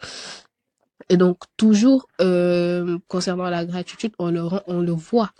Et 1.09 1.17
donc 1.17 1.43
toujours 1.57 2.07
euh, 2.21 2.97
concernant 3.07 3.51
la 3.51 3.65
gratitude, 3.65 4.13
on 4.17 4.31
le 4.31 4.91
voit 4.93 5.31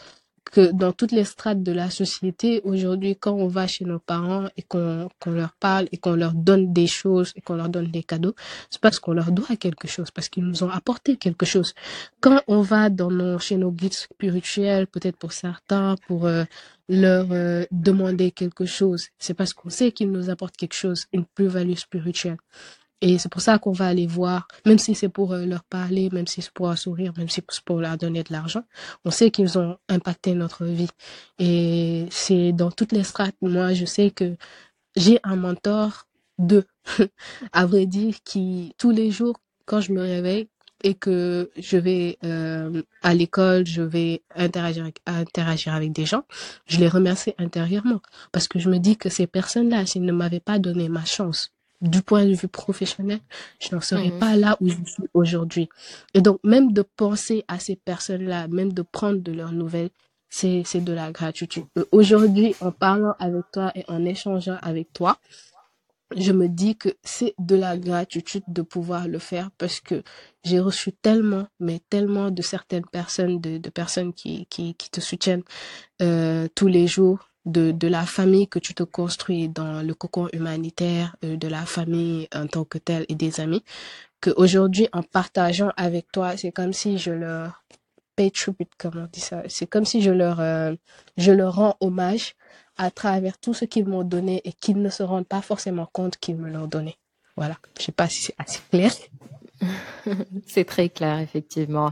que 0.50 0.72
dans 0.72 0.92
toutes 0.92 1.12
les 1.12 1.24
strates 1.24 1.64
de 1.64 1.72
la 1.72 1.90
société, 1.90 2.62
aujourd'hui, 2.64 3.16
quand 3.16 3.34
on 3.34 3.48
va 3.48 3.68
chez 3.68 3.86
nos 3.86 4.00
parents 4.00 4.48
et 4.58 4.62
qu'on 4.64 5.10
leur 5.26 5.54
parle 5.54 5.88
et 5.92 5.98
qu'on 5.98 6.16
leur 6.16 6.34
donne 6.34 6.74
des 6.74 6.88
choses 6.88 7.34
et 7.36 7.42
qu'on 7.42 7.56
leur 7.56 7.70
donne 7.70 7.88
des 7.88 8.04
cadeaux, 8.04 8.36
c'est 8.70 8.82
parce 8.82 9.00
qu'on 9.00 9.14
leur 9.14 9.32
doit 9.32 9.56
quelque 9.58 9.88
chose, 9.88 10.12
parce 10.12 10.30
qu'ils 10.30 10.46
nous 10.46 10.64
ont 10.64 10.70
apporté 10.70 11.18
quelque 11.18 11.46
chose. 11.46 11.74
Quand 12.20 12.42
on 12.48 12.62
va 12.62 12.90
dans 12.90 13.12
nos, 13.12 13.40
chez 13.40 13.58
nos 13.58 13.72
guides 13.72 13.94
spirituels, 13.94 14.88
peut-être 14.88 15.18
pour 15.18 15.32
certains, 15.32 15.96
pour 16.08 16.26
euh, 16.26 16.44
leur 16.90 17.28
euh, 17.32 17.66
demander 17.72 18.32
quelque 18.32 18.66
chose, 18.66 19.08
c'est 19.20 19.34
parce 19.34 19.54
qu'on 19.54 19.70
sait 19.70 19.92
qu'ils 19.92 20.12
nous 20.12 20.30
apportent 20.30 20.58
quelque 20.58 20.76
chose, 20.76 21.08
une 21.14 21.26
plus-value 21.26 21.76
spirituelle. 21.76 22.38
Et 23.02 23.20
c'est 23.20 23.30
pour 23.30 23.42
ça 23.42 23.60
qu'on 23.60 23.72
va 23.72 23.88
aller 23.88 24.08
voir, 24.08 24.48
même 24.66 24.80
si 24.80 24.96
c'est 24.96 25.10
pour 25.10 25.34
euh, 25.34 25.46
leur 25.46 25.64
parler, 25.64 26.10
même 26.12 26.26
si 26.26 26.42
c'est 26.42 26.52
pour 26.52 26.70
un 26.70 26.76
sourire, 26.76 27.14
même 27.18 27.30
si 27.30 27.44
c'est 27.48 27.64
pour 27.64 27.80
leur 27.80 27.98
donner 27.98 28.24
de 28.24 28.34
l'argent. 28.34 28.64
On 29.06 29.12
sait 29.12 29.30
qu'ils 29.30 29.58
ont 29.60 29.78
impacté 29.88 30.34
notre 30.34 30.66
vie. 30.66 30.90
Et 31.38 32.08
c'est 32.10 32.54
dans 32.54 32.72
toutes 32.72 32.92
les 32.92 33.04
strates. 33.04 33.36
Moi, 33.42 33.74
je 33.74 33.86
sais 33.86 34.10
que 34.10 34.36
j'ai 34.96 35.20
un 35.24 35.36
mentor, 35.36 36.08
deux, 36.40 36.66
à 37.54 37.66
vrai 37.68 37.86
dire, 37.86 38.16
qui 38.24 38.74
tous 38.78 38.92
les 38.92 39.12
jours, 39.12 39.40
quand 39.66 39.82
je 39.82 39.92
me 39.92 40.02
réveille 40.02 40.48
et 40.84 40.94
que 40.94 41.52
je 41.58 41.78
vais 41.78 42.18
euh, 42.24 42.82
à 43.02 43.14
l'école, 43.14 43.66
je 43.66 43.82
vais 43.82 44.24
interagir 44.36 44.90
interagir 45.06 45.74
avec 45.74 45.92
des 45.92 46.06
gens, 46.06 46.24
je 46.68 46.80
les 46.80 46.88
remercie 46.88 47.34
intérieurement. 47.38 48.02
Parce 48.32 48.48
que 48.48 48.60
je 48.60 48.70
me 48.70 48.80
dis 48.80 48.98
que 48.98 49.10
ces 49.10 49.28
personnes-là, 49.28 49.86
s'ils 49.86 50.06
ne 50.06 50.12
m'avaient 50.12 50.40
pas 50.40 50.60
donné 50.60 50.90
ma 50.90 51.06
chance, 51.06 51.52
du 51.82 52.02
point 52.02 52.26
de 52.26 52.34
vue 52.34 52.48
professionnel, 52.48 53.20
je 53.60 53.74
n'en 53.76 53.82
serais 53.82 54.10
mhm. 54.10 54.20
pas 54.20 54.36
là 54.36 54.58
où 54.62 54.68
je 54.68 54.76
suis 54.86 55.04
aujourd'hui. 55.14 55.70
Et 56.14 56.22
donc, 56.22 56.40
même 56.44 56.74
de 56.74 56.82
penser 56.82 57.46
à 57.48 57.60
ces 57.60 57.76
personnes-là, 57.76 58.48
même 58.48 58.74
de 58.74 58.82
prendre 58.82 59.20
de 59.20 59.32
leurs 59.32 59.52
nouvelles, 59.52 59.90
c'est, 60.30 60.64
c'est 60.66 60.82
de 60.82 60.94
la 60.94 61.12
gratitude. 61.12 61.66
Aujourd'hui, 61.92 62.56
en 62.60 62.72
parlant 62.72 63.16
avec 63.20 63.44
toi 63.52 63.72
et 63.76 63.86
en 63.88 64.04
échangeant 64.06 64.58
avec 64.62 64.92
toi, 64.92 65.18
je 66.16 66.32
me 66.32 66.48
dis 66.48 66.78
que 66.78 66.90
c'est 67.04 67.34
de 67.38 67.56
la 67.56 67.78
gratitude 67.78 68.44
de 68.48 68.62
pouvoir 68.62 69.08
le 69.08 69.20
faire 69.20 69.50
parce 69.58 69.82
que 69.82 70.04
j'ai 70.44 70.60
reçu 70.60 70.94
tellement, 70.94 71.48
mais 71.60 71.82
tellement 71.90 72.32
de 72.32 72.42
certaines 72.42 72.86
personnes, 72.86 73.42
de, 73.42 73.58
de 73.58 73.70
personnes 73.70 74.14
qui, 74.14 74.46
qui, 74.48 74.74
qui 74.76 74.90
te 74.90 75.02
soutiennent 75.02 75.44
euh, 76.02 76.48
tous 76.56 76.68
les 76.68 76.88
jours, 76.88 77.30
de, 77.48 77.72
de 77.72 77.88
la 77.88 78.06
famille 78.06 78.48
que 78.48 78.60
tu 78.60 78.74
te 78.74 78.84
construis 78.84 79.50
dans 79.50 79.82
le 79.82 79.94
cocon 79.94 80.28
humanitaire, 80.34 81.16
euh, 81.24 81.38
de 81.38 81.48
la 81.48 81.66
famille 81.66 82.28
en 82.36 82.46
tant 82.46 82.66
que 82.66 82.78
telle 82.78 83.06
et 83.10 83.16
des 83.16 83.40
amis, 83.40 83.64
qu'aujourd'hui, 84.22 84.88
en 84.94 85.02
partageant 85.02 85.72
avec 85.78 86.12
toi, 86.12 86.38
c'est 86.38 86.52
comme 86.52 86.74
si 86.74 86.98
je 86.98 87.12
leur 87.12 87.64
pay 88.16 88.32
tribute, 88.32 88.72
comment 88.78 89.04
on 89.04 89.10
dit 89.12 89.22
ça, 89.22 89.44
c'est 89.48 89.68
comme 89.68 89.86
si 89.86 90.02
je 90.02 90.12
leur, 90.12 90.40
euh, 90.40 90.76
je 91.18 91.32
leur 91.32 91.56
rends 91.56 91.78
hommage 91.80 92.36
à 92.78 92.92
travers 92.92 93.38
tout 93.38 93.54
ce 93.54 93.66
qu'ils 93.66 93.86
m'ont 93.86 94.04
donné 94.04 94.42
et 94.44 94.54
qu'ils 94.54 94.82
ne 94.82 94.90
se 94.90 95.04
rendent 95.04 95.28
pas 95.28 95.42
forcément 95.42 95.88
compte 95.92 96.18
qu'ils 96.18 96.36
me 96.38 96.50
l'ont 96.50 96.68
donné. 96.68 96.98
Voilà. 97.36 97.58
Je 97.80 97.86
sais 97.86 97.92
pas 97.92 98.10
si 98.10 98.22
c'est 98.24 98.36
assez 98.38 98.60
clair. 98.72 98.92
C'est 100.46 100.66
très 100.66 100.90
clair, 100.90 101.20
effectivement. 101.20 101.92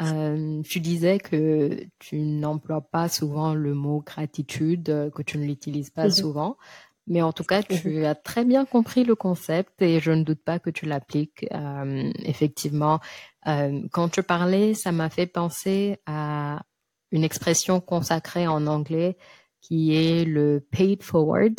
Euh, 0.00 0.60
tu 0.62 0.80
disais 0.80 1.18
que 1.18 1.86
tu 1.98 2.18
n'emploies 2.18 2.80
pas 2.80 3.08
souvent 3.08 3.54
le 3.54 3.74
mot 3.74 4.02
gratitude, 4.04 4.90
euh, 4.90 5.10
que 5.10 5.22
tu 5.22 5.38
ne 5.38 5.44
l'utilises 5.44 5.90
pas 5.90 6.06
mhm. 6.06 6.10
souvent, 6.10 6.56
mais 7.06 7.22
en 7.22 7.32
tout 7.32 7.44
cas, 7.44 7.62
tu 7.62 7.98
mhm. 7.98 8.04
as 8.04 8.14
très 8.14 8.44
bien 8.44 8.64
compris 8.64 9.04
le 9.04 9.14
concept 9.14 9.82
et 9.82 10.00
je 10.00 10.10
ne 10.10 10.22
doute 10.22 10.42
pas 10.42 10.58
que 10.58 10.70
tu 10.70 10.86
l'appliques. 10.86 11.46
Euh, 11.52 12.10
effectivement, 12.20 13.00
euh, 13.46 13.82
quand 13.92 14.08
tu 14.08 14.22
parlais, 14.22 14.74
ça 14.74 14.90
m'a 14.90 15.10
fait 15.10 15.26
penser 15.26 15.98
à 16.06 16.62
une 17.10 17.24
expression 17.24 17.80
consacrée 17.80 18.46
en 18.46 18.66
anglais 18.66 19.16
qui 19.60 19.94
est 19.94 20.24
le 20.24 20.66
paid 20.70 21.02
forward. 21.02 21.54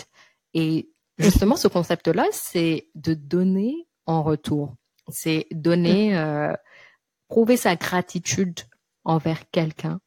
Et 0.54 0.90
justement, 1.18 1.56
ce 1.56 1.68
concept-là, 1.68 2.26
c'est 2.32 2.90
de 2.96 3.14
donner 3.14 3.88
en 4.06 4.24
retour. 4.24 4.74
C'est 5.10 5.48
donner 5.52 6.18
euh, 6.18 6.54
prouver 7.28 7.58
sa 7.58 7.76
gratitude 7.76 8.60
envers 9.04 9.50
quelqu'un 9.52 10.00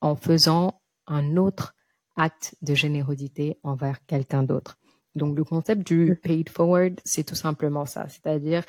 en 0.00 0.16
faisant 0.16 0.80
un 1.06 1.36
autre 1.36 1.74
acte 2.16 2.54
de 2.62 2.74
générosité 2.74 3.58
envers 3.62 4.04
quelqu'un 4.06 4.42
d'autre. 4.42 4.78
Donc 5.14 5.36
le 5.36 5.44
concept 5.44 5.86
du 5.86 6.16
paid 6.16 6.48
forward, 6.48 7.00
c'est 7.04 7.24
tout 7.24 7.34
simplement 7.34 7.86
ça, 7.86 8.08
c'est-à-dire 8.08 8.64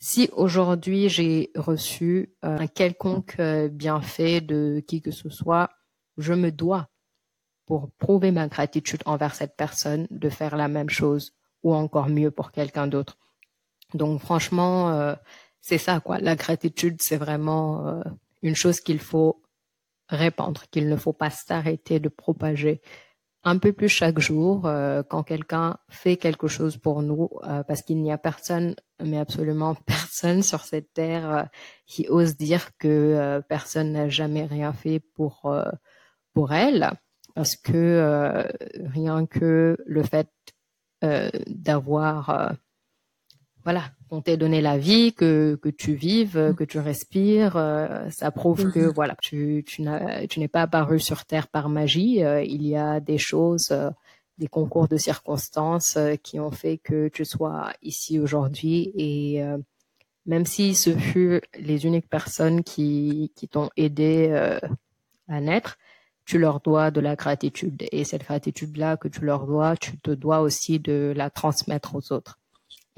si 0.00 0.30
aujourd'hui 0.32 1.08
j'ai 1.08 1.50
reçu 1.56 2.34
euh, 2.44 2.58
un 2.58 2.66
quelconque 2.68 3.36
euh, 3.40 3.68
bienfait 3.68 4.40
de 4.40 4.82
qui 4.86 5.02
que 5.02 5.10
ce 5.10 5.28
soit, 5.28 5.70
je 6.16 6.34
me 6.34 6.52
dois, 6.52 6.88
pour 7.66 7.90
prouver 7.98 8.30
ma 8.30 8.46
gratitude 8.48 9.02
envers 9.06 9.34
cette 9.34 9.56
personne, 9.56 10.06
de 10.10 10.28
faire 10.28 10.56
la 10.56 10.68
même 10.68 10.88
chose 10.88 11.32
ou 11.62 11.74
encore 11.74 12.08
mieux 12.08 12.30
pour 12.30 12.52
quelqu'un 12.52 12.86
d'autre. 12.86 13.18
Donc 13.94 14.20
franchement, 14.20 14.90
euh, 14.90 15.14
c'est 15.60 15.78
ça 15.78 16.00
quoi. 16.00 16.18
La 16.18 16.36
gratitude, 16.36 17.00
c'est 17.02 17.16
vraiment 17.16 18.02
une 18.42 18.54
chose 18.54 18.80
qu'il 18.80 18.98
faut 19.00 19.42
répandre, 20.08 20.62
qu'il 20.70 20.88
ne 20.88 20.96
faut 20.96 21.12
pas 21.12 21.30
s'arrêter 21.30 22.00
de 22.00 22.08
propager 22.08 22.80
un 23.44 23.58
peu 23.58 23.72
plus 23.72 23.88
chaque 23.88 24.18
jour 24.18 24.66
euh, 24.66 25.02
quand 25.02 25.22
quelqu'un 25.22 25.78
fait 25.88 26.16
quelque 26.16 26.48
chose 26.48 26.76
pour 26.76 27.02
nous, 27.02 27.30
euh, 27.44 27.62
parce 27.62 27.82
qu'il 27.82 28.02
n'y 28.02 28.12
a 28.12 28.18
personne, 28.18 28.74
mais 29.02 29.18
absolument 29.18 29.74
personne 29.86 30.42
sur 30.42 30.64
cette 30.64 30.92
terre 30.92 31.30
euh, 31.30 31.42
qui 31.86 32.06
ose 32.08 32.36
dire 32.36 32.76
que 32.78 33.40
personne 33.48 33.92
n'a 33.92 34.08
jamais 34.08 34.44
rien 34.44 34.72
fait 34.72 35.00
pour 35.00 35.54
pour 36.34 36.52
elle, 36.52 36.92
parce 37.34 37.56
que 37.56 38.46
rien 38.92 39.26
que 39.26 39.76
le 39.86 40.02
fait 40.02 40.28
d'avoir 41.02 42.54
voilà, 43.68 43.90
on 44.10 44.22
t'ait 44.22 44.38
donné 44.38 44.62
la 44.62 44.78
vie, 44.78 45.12
que, 45.12 45.58
que 45.60 45.68
tu 45.68 45.92
vives, 45.92 46.38
mm. 46.38 46.54
que 46.54 46.64
tu 46.64 46.78
respires, 46.78 47.58
euh, 47.58 48.08
ça 48.08 48.30
prouve 48.30 48.72
que 48.72 48.78
mm-hmm. 48.78 48.94
voilà, 48.94 49.14
tu, 49.20 49.62
tu 49.66 49.82
n'es 49.82 50.48
pas 50.48 50.62
apparu 50.62 50.98
sur 50.98 51.26
Terre 51.26 51.48
par 51.48 51.68
magie. 51.68 52.24
Euh, 52.24 52.42
il 52.42 52.66
y 52.66 52.76
a 52.76 52.98
des 52.98 53.18
choses, 53.18 53.68
euh, 53.72 53.90
des 54.38 54.46
concours 54.46 54.88
de 54.88 54.96
circonstances 54.96 55.98
qui 56.22 56.40
ont 56.40 56.50
fait 56.50 56.78
que 56.78 57.08
tu 57.08 57.26
sois 57.26 57.70
ici 57.82 58.18
aujourd'hui. 58.18 58.90
Et 58.96 59.42
même 60.24 60.46
si 60.46 60.74
ce 60.74 60.96
fut 60.96 61.42
les 61.58 61.84
uniques 61.84 62.08
personnes 62.08 62.64
qui, 62.64 63.32
qui 63.36 63.48
t'ont 63.48 63.68
aidé 63.76 64.32
à 65.28 65.40
naître, 65.42 65.76
tu 66.24 66.38
leur 66.38 66.60
dois 66.60 66.90
de 66.90 67.02
la 67.02 67.16
gratitude. 67.16 67.84
Et 67.92 68.04
cette 68.04 68.22
gratitude-là 68.22 68.96
que 68.96 69.08
tu 69.08 69.26
leur 69.26 69.46
dois, 69.46 69.76
tu 69.76 69.98
te 69.98 70.10
dois 70.10 70.40
aussi 70.40 70.78
de 70.78 71.12
la 71.14 71.28
transmettre 71.28 71.94
aux 71.94 72.14
autres. 72.14 72.38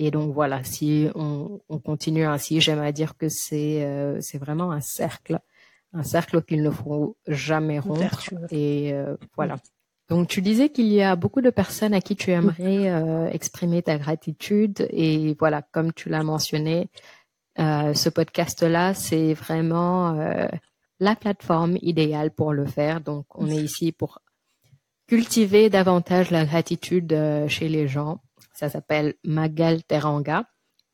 Et 0.02 0.10
donc 0.10 0.32
voilà, 0.32 0.64
si 0.64 1.10
on, 1.14 1.60
on 1.68 1.78
continue 1.78 2.24
ainsi, 2.24 2.62
j'aime 2.62 2.80
à 2.80 2.90
dire 2.90 3.18
que 3.18 3.28
c'est 3.28 3.84
euh, 3.84 4.18
c'est 4.22 4.38
vraiment 4.38 4.72
un 4.72 4.80
cercle, 4.80 5.38
un 5.92 6.02
cercle 6.02 6.40
qu'il 6.42 6.62
ne 6.62 6.70
faut 6.70 7.18
jamais 7.28 7.78
rompre. 7.80 8.30
Et 8.50 8.94
euh, 8.94 9.18
voilà. 9.36 9.56
Donc 10.08 10.26
tu 10.26 10.40
disais 10.40 10.70
qu'il 10.70 10.86
y 10.86 11.02
a 11.02 11.16
beaucoup 11.16 11.42
de 11.42 11.50
personnes 11.50 11.92
à 11.92 12.00
qui 12.00 12.16
tu 12.16 12.30
aimerais 12.30 12.88
euh, 12.90 13.28
exprimer 13.28 13.82
ta 13.82 13.98
gratitude 13.98 14.88
et 14.88 15.36
voilà, 15.38 15.60
comme 15.60 15.92
tu 15.92 16.08
l'as 16.08 16.22
mentionné, 16.22 16.88
ce 17.58 18.08
podcast-là, 18.08 18.94
c'est 18.94 19.34
vraiment 19.34 20.16
la 20.98 21.14
plateforme 21.14 21.76
idéale 21.82 22.30
pour 22.30 22.54
le 22.54 22.64
faire. 22.64 23.02
Donc 23.02 23.26
on 23.34 23.50
est 23.50 23.62
ici 23.62 23.92
pour 23.92 24.20
cultiver 25.06 25.68
davantage 25.68 26.30
la 26.30 26.46
gratitude 26.46 27.14
chez 27.48 27.68
les 27.68 27.86
gens 27.86 28.22
ça 28.60 28.68
s'appelle 28.68 29.14
Magal 29.24 29.82
Teranga 29.84 30.44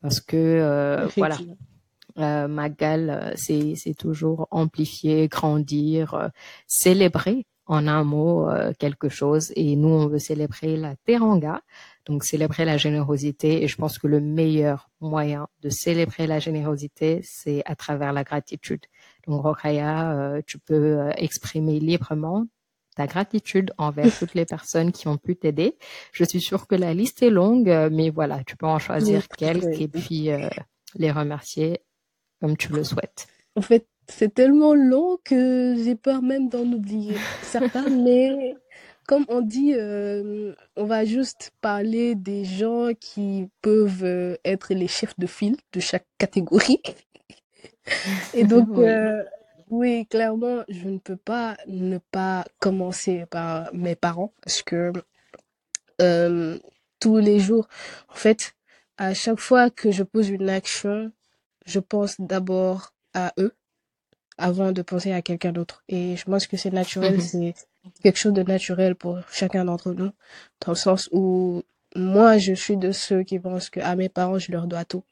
parce 0.01 0.21
que 0.21 0.37
euh, 0.37 1.07
voilà, 1.17 1.37
euh, 2.17 2.47
Magal, 2.47 3.09
euh, 3.09 3.33
c'est 3.35 3.75
c'est 3.75 3.93
toujours 3.93 4.47
amplifier, 4.51 5.27
grandir, 5.27 6.31
célébrer 6.65 7.45
en 7.65 7.85
un 7.87 8.05
mot 8.05 8.47
quelque 8.79 9.09
chose. 9.09 9.51
Et 9.57 9.75
nous, 9.75 9.89
on 9.89 10.07
veut 10.07 10.19
célébrer 10.19 10.77
la 10.77 10.95
Teranga, 10.95 11.61
donc 12.05 12.23
célébrer 12.23 12.63
la 12.63 12.77
générosité. 12.77 13.61
Et 13.63 13.67
je 13.67 13.75
pense 13.75 13.99
que 13.99 14.07
le 14.07 14.21
meilleur 14.21 14.89
moyen 15.01 15.49
de 15.61 15.69
célébrer 15.69 16.25
la 16.25 16.39
générosité, 16.39 17.19
c'est 17.23 17.63
à 17.65 17.75
travers 17.75 18.13
la 18.13 18.23
gratitude. 18.23 18.85
Donc 19.27 19.41
Rokaya, 19.41 20.39
tu 20.45 20.57
peux 20.57 21.09
exprimer 21.17 21.81
librement 21.81 22.47
ta 22.97 23.05
gratitude 23.05 23.71
envers 23.77 24.11
toutes 24.17 24.33
les 24.33 24.45
personnes 24.45 24.91
qui 24.91 25.07
ont 25.07 25.17
pu 25.17 25.35
t'aider. 25.35 25.77
Je 26.11 26.23
suis 26.23 26.41
sûre 26.41 26.67
que 26.67 26.75
la 26.75 26.95
liste 26.95 27.21
est 27.21 27.29
longue, 27.29 27.69
euh, 27.69 27.89
mais 27.91 28.09
voilà, 28.09 28.43
tu 28.43 28.57
peux 28.57 28.65
en 28.65 28.79
choisir 28.79 29.27
quelques 29.29 29.79
et 29.79 29.87
puis 29.87 30.31
euh, 30.31 30.49
les 30.95 31.11
remercier 31.11 31.79
comme 32.41 32.57
tu 32.57 32.73
le 32.73 32.83
souhaites. 32.83 33.27
En 33.55 33.61
fait, 33.61 33.87
c'est 34.07 34.33
tellement 34.33 34.73
long 34.73 35.17
que 35.23 35.75
j'ai 35.83 35.95
peur 35.95 36.23
même 36.23 36.49
d'en 36.49 36.65
oublier 36.65 37.15
certains, 37.43 37.89
mais 37.89 38.55
comme 39.07 39.25
on 39.29 39.41
dit, 39.41 39.73
euh, 39.75 40.53
on 40.75 40.85
va 40.85 41.05
juste 41.05 41.51
parler 41.61 42.15
des 42.15 42.45
gens 42.45 42.89
qui 42.99 43.47
peuvent 43.61 44.37
être 44.43 44.73
les 44.73 44.87
chefs 44.87 45.17
de 45.19 45.27
file 45.27 45.57
de 45.71 45.79
chaque 45.79 46.07
catégorie. 46.17 46.81
Et 48.33 48.43
donc, 48.43 48.67
oui, 49.69 50.05
clairement, 50.07 50.63
je 50.69 50.87
ne 50.87 50.97
peux 50.97 51.17
pas 51.17 51.57
ne 51.67 51.97
pas 51.97 52.45
commencer 52.59 53.25
par 53.29 53.73
mes 53.73 53.95
parents 53.95 54.33
parce 54.41 54.61
que 54.61 54.93
euh, 56.01 56.57
tous 56.99 57.17
les 57.17 57.39
jours, 57.39 57.67
en 58.09 58.15
fait, 58.15 58.53
à 58.97 59.13
chaque 59.13 59.39
fois 59.39 59.69
que 59.69 59.91
je 59.91 60.03
pose 60.03 60.29
une 60.29 60.49
action, 60.49 61.11
je 61.65 61.79
pense 61.79 62.19
d'abord 62.19 62.93
à 63.13 63.33
eux 63.39 63.53
avant 64.37 64.71
de 64.71 64.81
penser 64.81 65.11
à 65.11 65.21
quelqu'un 65.21 65.51
d'autre. 65.51 65.83
Et 65.89 66.15
je 66.15 66.25
pense 66.25 66.47
que 66.47 66.57
c'est 66.57 66.71
naturel, 66.71 67.15
mhm. 67.15 67.21
c'est 67.21 67.53
quelque 68.03 68.17
chose 68.19 68.33
de 68.33 68.43
naturel 68.43 68.95
pour 68.95 69.19
chacun 69.31 69.65
d'entre 69.65 69.91
nous, 69.91 70.11
dans 70.65 70.71
le 70.71 70.75
sens 70.75 71.09
où 71.11 71.63
moi, 71.95 72.37
je 72.37 72.53
suis 72.53 72.77
de 72.77 72.91
ceux 72.91 73.23
qui 73.23 73.39
pensent 73.39 73.69
que 73.69 73.79
à 73.79 73.95
mes 73.95 74.09
parents, 74.09 74.39
je 74.39 74.51
leur 74.51 74.67
dois 74.67 74.85
tout. 74.85 75.03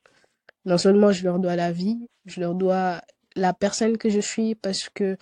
Non 0.66 0.78
seulement 0.78 1.12
je 1.12 1.24
leur 1.24 1.40
dois 1.40 1.56
la 1.56 1.72
vie, 1.72 2.10
je 2.26 2.40
leur 2.40 2.56
dois 2.56 3.02
la 3.36 3.54
personne 3.54 3.98
que 3.98 4.10
je 4.10 4.20
suis 4.20 4.56
parce 4.56 4.90
que 4.90 5.18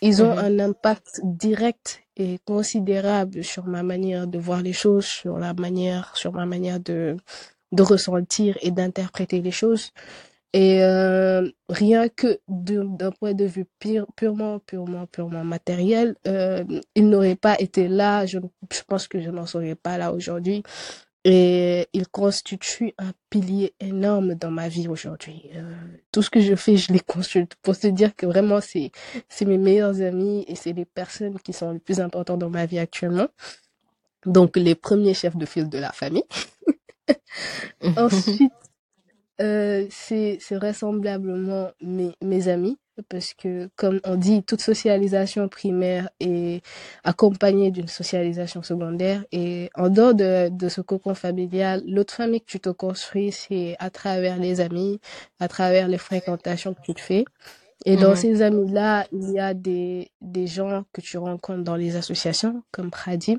ils 0.00 0.22
ont 0.22 0.34
mhm. 0.34 0.38
un 0.38 0.58
impact 0.58 1.20
direct 1.22 2.02
et 2.16 2.38
considérable 2.44 3.44
sur 3.44 3.66
ma 3.66 3.82
manière 3.82 4.26
de 4.26 4.38
voir 4.38 4.60
les 4.60 4.72
choses, 4.72 5.04
sur 5.04 5.38
la 5.38 5.54
manière, 5.54 6.16
sur 6.16 6.32
ma 6.32 6.44
manière 6.44 6.80
de, 6.80 7.16
de 7.70 7.82
ressentir 7.82 8.58
et 8.62 8.70
d'interpréter 8.70 9.40
les 9.40 9.50
choses. 9.50 9.92
Et 10.54 10.82
euh, 10.82 11.48
rien 11.70 12.08
que 12.10 12.38
d'un 12.46 13.10
point 13.10 13.32
de 13.32 13.46
vue 13.46 13.64
purement, 14.16 14.58
purement, 14.58 15.06
purement 15.06 15.44
matériel, 15.44 16.14
euh, 16.26 16.62
il 16.94 17.08
n'aurait 17.08 17.36
pas 17.36 17.58
été 17.58 17.88
là. 17.88 18.26
Je, 18.26 18.38
je 18.70 18.82
pense 18.86 19.08
que 19.08 19.20
je 19.20 19.30
n'en 19.30 19.46
serais 19.46 19.76
pas 19.76 19.96
là 19.96 20.12
aujourd'hui. 20.12 20.62
Et 21.24 21.88
il 21.92 22.08
constitue 22.08 22.94
un 22.98 23.12
pilier 23.30 23.74
énorme 23.78 24.34
dans 24.34 24.50
ma 24.50 24.68
vie 24.68 24.88
aujourd'hui. 24.88 25.50
Euh, 25.54 25.72
tout 26.10 26.20
ce 26.20 26.30
que 26.30 26.40
je 26.40 26.56
fais, 26.56 26.76
je 26.76 26.92
les 26.92 27.00
consulte 27.00 27.54
pour 27.62 27.76
se 27.76 27.86
dire 27.86 28.16
que 28.16 28.26
vraiment, 28.26 28.60
c'est, 28.60 28.90
c'est 29.28 29.44
mes 29.44 29.58
meilleurs 29.58 30.00
amis 30.02 30.44
et 30.48 30.56
c'est 30.56 30.72
les 30.72 30.84
personnes 30.84 31.38
qui 31.38 31.52
sont 31.52 31.70
les 31.70 31.78
plus 31.78 32.00
importantes 32.00 32.40
dans 32.40 32.50
ma 32.50 32.66
vie 32.66 32.80
actuellement. 32.80 33.28
Donc, 34.26 34.56
les 34.56 34.74
premiers 34.74 35.14
chefs 35.14 35.36
de 35.36 35.46
file 35.46 35.68
de 35.68 35.78
la 35.78 35.92
famille. 35.92 36.24
Ensuite, 37.96 38.52
euh, 39.40 39.86
c'est, 39.90 40.38
c'est 40.40 40.56
vraisemblablement 40.56 41.70
mes, 41.80 42.16
mes 42.20 42.48
amis 42.48 42.78
parce 43.08 43.34
que, 43.34 43.70
comme 43.76 44.00
on 44.04 44.16
dit, 44.16 44.42
toute 44.42 44.60
socialisation 44.60 45.48
primaire 45.48 46.08
est 46.20 46.62
accompagnée 47.04 47.70
d'une 47.70 47.88
socialisation 47.88 48.62
secondaire. 48.62 49.24
Et 49.32 49.70
en 49.74 49.88
dehors 49.88 50.14
de, 50.14 50.68
ce 50.68 50.80
cocon 50.80 51.14
familial, 51.14 51.82
l'autre 51.86 52.14
famille 52.14 52.40
que 52.40 52.46
tu 52.46 52.60
te 52.60 52.70
construis, 52.70 53.32
c'est 53.32 53.76
à 53.78 53.90
travers 53.90 54.38
les 54.38 54.60
amis, 54.60 55.00
à 55.40 55.48
travers 55.48 55.88
les 55.88 55.98
fréquentations 55.98 56.74
que 56.74 56.82
tu 56.82 56.94
te 56.94 57.00
fais. 57.00 57.24
Et 57.84 57.96
dans 57.96 58.14
ces 58.14 58.42
amis-là, 58.42 59.06
il 59.12 59.30
y 59.32 59.40
a 59.40 59.54
des, 59.54 60.10
des 60.20 60.46
gens 60.46 60.84
que 60.92 61.00
tu 61.00 61.18
rencontres 61.18 61.64
dans 61.64 61.76
les 61.76 61.96
associations, 61.96 62.62
comme 62.70 62.90
Pradim. 62.90 63.38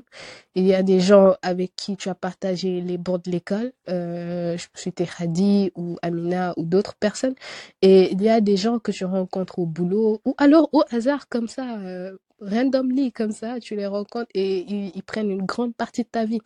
Il 0.54 0.66
y 0.66 0.74
a 0.74 0.82
des 0.82 1.00
gens 1.00 1.34
avec 1.42 1.74
qui 1.76 1.96
tu 1.96 2.08
as 2.10 2.14
partagé 2.14 2.80
les 2.82 2.98
bords 2.98 3.20
de 3.20 3.30
l'école. 3.30 3.72
Euh, 3.88 4.56
C'était 4.74 5.08
Hadi 5.18 5.72
ou 5.76 5.96
Amina 6.02 6.52
ou 6.58 6.64
d'autres 6.64 6.94
personnes. 6.94 7.34
Et 7.82 8.12
il 8.12 8.22
y 8.22 8.28
a 8.28 8.40
des 8.42 8.56
gens 8.56 8.78
que 8.78 8.92
tu 8.92 9.04
rencontres 9.06 9.58
au 9.60 9.66
boulot 9.66 10.20
ou 10.26 10.34
alors 10.38 10.68
au 10.72 10.82
hasard 10.90 11.28
comme 11.28 11.48
ça. 11.48 11.78
Euh, 11.80 12.16
randomly 12.46 13.12
comme 13.12 13.32
ça, 13.32 13.60
tu 13.60 13.76
les 13.76 13.86
rencontres 13.86 14.30
et 14.34 14.60
ils, 14.94 15.02
prennent 15.02 15.30
une 15.30 15.44
grande 15.44 15.74
partie 15.74 16.02
de 16.02 16.08
ta 16.08 16.24
vie 16.24 16.40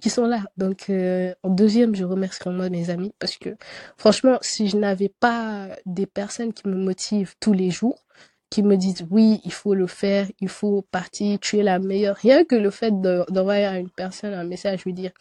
qui 0.00 0.10
sont 0.10 0.26
là. 0.26 0.44
Donc 0.56 0.90
euh, 0.90 1.34
en 1.42 1.50
deuxième, 1.50 1.94
je 1.94 2.04
remercie 2.04 2.40
vraiment 2.44 2.68
mes 2.68 2.90
amis 2.90 3.12
parce 3.18 3.36
que 3.36 3.50
franchement, 3.96 4.38
si 4.40 4.68
je 4.68 4.76
n'avais 4.76 5.08
pas 5.08 5.68
des 5.86 6.06
personnes 6.06 6.52
qui 6.52 6.68
me 6.68 6.76
motivent 6.76 7.34
tous 7.40 7.52
les 7.52 7.70
jours, 7.70 8.04
qui 8.50 8.62
me 8.62 8.76
disent 8.76 9.06
oui, 9.10 9.40
il 9.44 9.52
faut 9.52 9.74
le 9.74 9.86
faire, 9.86 10.26
il 10.40 10.48
faut 10.48 10.82
partir, 10.90 11.38
tu 11.40 11.58
es 11.58 11.62
la 11.62 11.78
meilleure. 11.78 12.16
Rien 12.16 12.44
que 12.44 12.54
le 12.54 12.70
fait 12.70 12.92
d'envoyer 13.00 13.64
à 13.64 13.78
une 13.78 13.90
personne 13.90 14.34
un 14.34 14.44
message, 14.44 14.84
lui 14.84 14.92
dire 14.92 15.12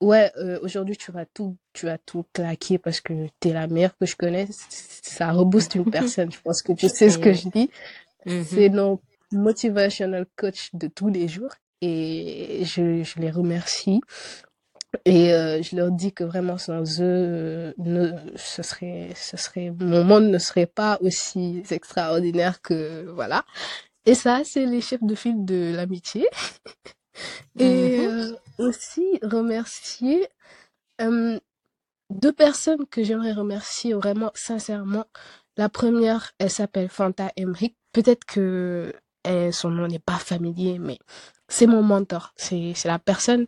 ouais, 0.00 0.30
euh, 0.36 0.58
aujourd'hui 0.62 0.96
tu 0.96 1.12
vas 1.12 1.26
tout, 1.26 1.56
tu 1.72 1.86
vas 1.86 1.98
tout 1.98 2.24
claquer 2.32 2.78
parce 2.78 3.00
que 3.00 3.26
tu 3.40 3.48
es 3.48 3.52
la 3.52 3.66
meilleure 3.66 3.96
que 3.98 4.06
je 4.06 4.16
connais, 4.16 4.48
ça 4.50 5.32
rebooste 5.32 5.74
une 5.74 5.90
personne. 5.90 6.32
Je 6.32 6.40
pense 6.40 6.62
que 6.62 6.72
tu 6.72 6.88
sais 6.88 7.10
ce 7.10 7.18
que 7.18 7.32
je 7.32 7.48
dis. 7.48 7.70
Mm-hmm. 8.26 8.44
C'est 8.44 8.68
non 8.68 9.00
motivational 9.32 10.26
coach 10.36 10.70
de 10.74 10.88
tous 10.88 11.08
les 11.08 11.28
jours. 11.28 11.52
et 11.82 12.62
je, 12.64 13.02
je 13.04 13.20
les 13.20 13.30
remercie. 13.30 14.00
Et 15.04 15.32
euh, 15.32 15.62
je 15.62 15.76
leur 15.76 15.90
dis 15.92 16.12
que 16.12 16.24
vraiment 16.24 16.58
sans 16.58 17.00
eux, 17.00 17.04
euh, 17.04 17.72
ne, 17.78 18.12
ce 18.36 18.62
serait, 18.62 19.10
ce 19.14 19.36
serait, 19.36 19.72
mon 19.78 20.04
monde 20.04 20.24
ne 20.24 20.38
serait 20.38 20.66
pas 20.66 20.98
aussi 21.00 21.62
extraordinaire 21.70 22.60
que 22.60 23.06
voilà. 23.14 23.44
Et 24.06 24.14
ça, 24.14 24.42
c'est 24.44 24.66
les 24.66 24.80
chefs 24.80 25.02
de 25.04 25.14
file 25.14 25.44
de 25.44 25.74
l'amitié. 25.76 26.28
Et 27.58 27.98
Mhm. 27.98 28.06
euh, 28.08 28.36
aussi 28.58 29.18
remercier 29.22 30.28
deux 32.10 32.32
personnes 32.32 32.86
que 32.86 33.02
j'aimerais 33.04 33.32
remercier 33.32 33.94
vraiment 33.94 34.30
sincèrement. 34.34 35.04
La 35.56 35.68
première, 35.68 36.32
elle 36.38 36.50
s'appelle 36.50 36.88
Fanta 36.88 37.30
Emmerich. 37.36 37.76
Peut-être 37.92 38.24
que 38.24 38.92
elle- 39.24 39.52
son 39.52 39.70
nom 39.70 39.86
n'est 39.88 39.98
pas 39.98 40.18
familier, 40.18 40.78
mais 40.78 40.98
c'est 41.48 41.66
mon 41.66 41.82
mentor. 41.82 42.32
C'est 42.36 42.74
la 42.84 42.98
personne, 42.98 43.46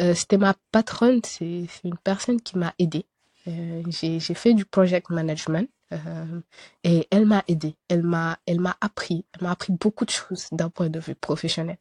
euh, 0.00 0.14
c'était 0.14 0.38
ma 0.38 0.54
patronne, 0.72 1.20
c'est 1.24 1.66
une 1.84 1.98
personne 2.04 2.40
qui 2.40 2.58
m'a 2.58 2.74
aidée. 2.78 3.06
Euh, 3.48 3.82
j'ai 3.88 4.20
j'ai 4.20 4.34
fait 4.34 4.54
du 4.54 4.64
project 4.66 5.10
management 5.10 5.68
euh, 5.92 6.40
et 6.84 7.06
elle 7.10 7.26
m'a 7.26 7.42
aidée. 7.48 7.74
Elle 7.88 8.02
m'a 8.02 8.38
elle 8.46 8.60
m'a 8.60 8.76
appris, 8.80 9.24
elle 9.34 9.44
m'a 9.44 9.52
appris 9.52 9.72
beaucoup 9.72 10.04
de 10.04 10.10
choses 10.10 10.48
d'un 10.52 10.70
point 10.70 10.90
de 10.90 11.00
vue 11.00 11.14
professionnel. 11.14 11.78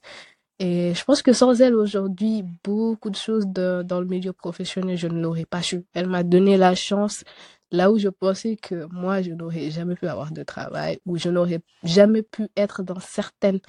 Et 0.60 0.94
je 0.94 1.04
pense 1.06 1.22
que 1.22 1.32
sans 1.34 1.62
elle 1.62 1.76
aujourd'hui, 1.76 2.44
beaucoup 2.64 3.10
de 3.10 3.16
choses 3.16 3.48
de- 3.48 3.82
dans 3.86 4.02
le 4.02 4.08
milieu 4.08 4.34
professionnel, 4.34 4.98
je 4.98 5.08
ne 5.08 5.22
l'aurais 5.22 5.46
pas 5.46 5.62
su. 5.62 5.86
Elle 5.94 6.08
m'a 6.10 6.24
donné 6.24 6.58
la 6.58 6.76
chance 6.76 7.24
là 7.72 7.92
où 7.92 7.98
je 7.98 8.10
pensais 8.10 8.56
que 8.56 8.86
moi, 8.92 9.22
je 9.22 9.32
n'aurais 9.32 9.70
jamais 9.72 9.96
pu 9.96 10.08
avoir 10.08 10.32
de 10.32 10.44
travail, 10.44 11.00
ou 11.06 11.18
je 11.18 11.30
n'aurais 11.30 11.60
jamais 11.84 12.22
pu 12.24 12.48
être 12.58 12.84
dans 12.84 13.00
certaines 13.00 13.60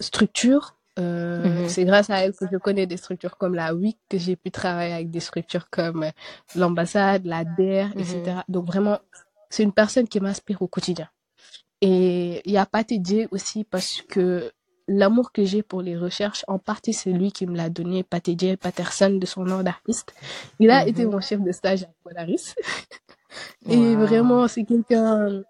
structures. 0.00 0.74
Euh, 0.98 1.62
Mhm. 1.62 1.68
c'est 1.68 1.84
grâce 1.84 2.08
à 2.08 2.20
elle 2.24 2.32
que 2.34 2.46
je 2.50 2.56
connais 2.56 2.86
des 2.86 2.96
structures 2.96 3.36
comme 3.36 3.54
la 3.54 3.74
WIC, 3.74 3.98
que 4.08 4.16
j'ai 4.18 4.34
pu 4.34 4.50
travailler 4.50 4.94
avec 4.94 5.10
des 5.10 5.20
structures 5.20 5.68
comme 5.70 6.04
euh, 6.04 6.10
l'ambassade, 6.54 7.26
la 7.26 7.44
DER, 7.44 7.88
Mhm. 7.94 8.00
etc. 8.00 8.36
Donc 8.48 8.66
vraiment, 8.66 8.98
c'est 9.50 9.62
une 9.62 9.72
personne 9.72 10.08
qui 10.08 10.20
m'inspire 10.20 10.62
au 10.62 10.68
quotidien. 10.68 11.08
Et 11.82 12.40
il 12.46 12.52
y 12.52 12.56
a 12.56 12.66
Dié 12.88 13.28
aussi 13.30 13.64
parce 13.64 14.00
que 14.08 14.50
l'amour 14.88 15.32
que 15.32 15.44
j'ai 15.44 15.62
pour 15.62 15.82
les 15.82 15.96
recherches, 15.98 16.44
en 16.48 16.58
partie, 16.58 16.94
c'est 16.94 17.10
lui 17.12 17.30
qui 17.32 17.46
me 17.46 17.56
l'a 17.56 17.68
donné, 17.68 18.02
Pathé 18.02 18.34
Dié 18.34 18.56
Patterson, 18.56 19.10
de 19.10 19.26
son 19.26 19.44
nom 19.44 19.62
d'artiste. 19.62 20.14
Il 20.58 20.70
a 20.70 20.86
été 20.86 21.04
Mhm. 21.04 21.10
mon 21.12 21.20
chef 21.20 21.40
de 21.42 21.52
stage 21.52 21.82
à 21.82 21.88
Polaris. 22.02 22.54
Et 23.68 23.96
Wow. 23.96 24.06
vraiment, 24.06 24.48
c'est 24.48 24.64
quelqu'un, 24.64 25.42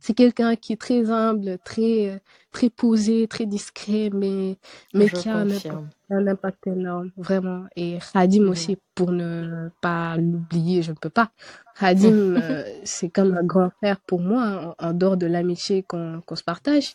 c'est 0.00 0.14
quelqu'un 0.14 0.56
qui 0.56 0.72
est 0.74 0.76
très 0.80 1.10
humble, 1.10 1.58
très, 1.64 2.22
très 2.52 2.70
posé, 2.70 3.28
très 3.28 3.46
discret, 3.46 4.10
mais, 4.12 4.58
mais 4.94 5.08
Je 5.08 5.16
qui 5.16 5.28
a 5.28 5.36
un 5.36 5.50
impact, 5.50 5.66
confirme. 5.70 5.90
un 6.10 6.26
impact 6.26 6.66
énorme, 6.66 7.10
vraiment. 7.16 7.66
Et 7.76 7.98
Khadim 8.12 8.48
aussi, 8.48 8.78
pour 8.94 9.12
ne 9.12 9.70
pas 9.80 10.16
l'oublier, 10.18 10.82
je 10.82 10.92
ne 10.92 10.96
peux 10.96 11.10
pas. 11.10 11.32
Khadim, 11.78 12.36
euh, 12.36 12.64
c'est 12.84 13.10
comme 13.10 13.36
un 13.36 13.44
grand 13.44 13.70
frère 13.82 14.00
pour 14.00 14.20
moi, 14.20 14.74
en, 14.80 14.88
en 14.88 14.92
dehors 14.94 15.16
de 15.16 15.26
l'amitié 15.26 15.82
qu'on 15.84 16.20
qu'on 16.26 16.36
se 16.36 16.44
partage. 16.44 16.94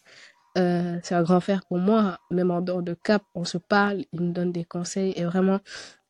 Euh, 0.57 0.97
c'est 1.03 1.15
un 1.15 1.23
grand 1.23 1.39
frère 1.39 1.61
pour 1.67 1.77
moi, 1.77 2.19
même 2.31 2.51
en 2.51 2.61
dehors 2.61 2.81
de 2.83 2.95
Cap, 2.95 3.23
on 3.35 3.45
se 3.45 3.57
parle, 3.59 4.05
il 4.11 4.21
me 4.21 4.31
donne 4.33 4.51
des 4.51 4.65
conseils 4.65 5.13
et 5.15 5.23
vraiment, 5.25 5.59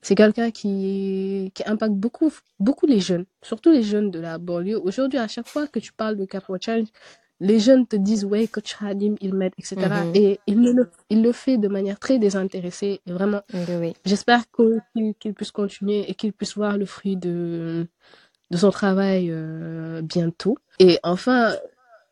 c'est 0.01 0.15
quelqu'un 0.15 0.51
qui, 0.51 1.51
qui 1.53 1.63
impacte 1.65 1.93
beaucoup, 1.93 2.31
beaucoup 2.59 2.85
les 2.85 2.99
jeunes, 2.99 3.25
surtout 3.41 3.71
les 3.71 3.83
jeunes 3.83 4.11
de 4.11 4.19
la 4.19 4.37
banlieue. 4.37 4.79
Aujourd'hui, 4.79 5.19
à 5.19 5.27
chaque 5.27 5.47
fois 5.47 5.67
que 5.67 5.79
tu 5.79 5.91
parles 5.93 6.15
de 6.17 6.25
Cap 6.25 6.45
Challenge, 6.61 6.87
les 7.39 7.59
jeunes 7.59 7.85
te 7.85 7.95
disent, 7.95 8.25
ouais, 8.25 8.47
coach 8.47 8.75
Hadim, 8.81 9.15
il 9.21 9.33
m'aide, 9.35 9.53
etc. 9.57 9.75
Mhm. 9.77 10.11
Et 10.15 10.39
il 10.47 10.61
le, 10.61 10.89
il 11.09 11.21
le 11.21 11.31
fait 11.31 11.57
de 11.57 11.67
manière 11.67 11.99
très 11.99 12.17
désintéressée. 12.19 13.01
Et 13.05 13.11
vraiment, 13.11 13.41
Oui, 13.53 13.93
j'espère 14.05 14.43
qu'il 14.51 15.33
puisse 15.33 15.51
continuer 15.51 16.09
et 16.09 16.15
qu'il 16.15 16.33
puisse 16.33 16.55
voir 16.55 16.77
le 16.77 16.85
fruit 16.85 17.15
de, 17.15 17.87
de 18.49 18.57
son 18.57 18.71
travail 18.71 19.27
euh, 19.29 20.01
bientôt. 20.01 20.57
Et 20.79 20.99
enfin, 21.03 21.53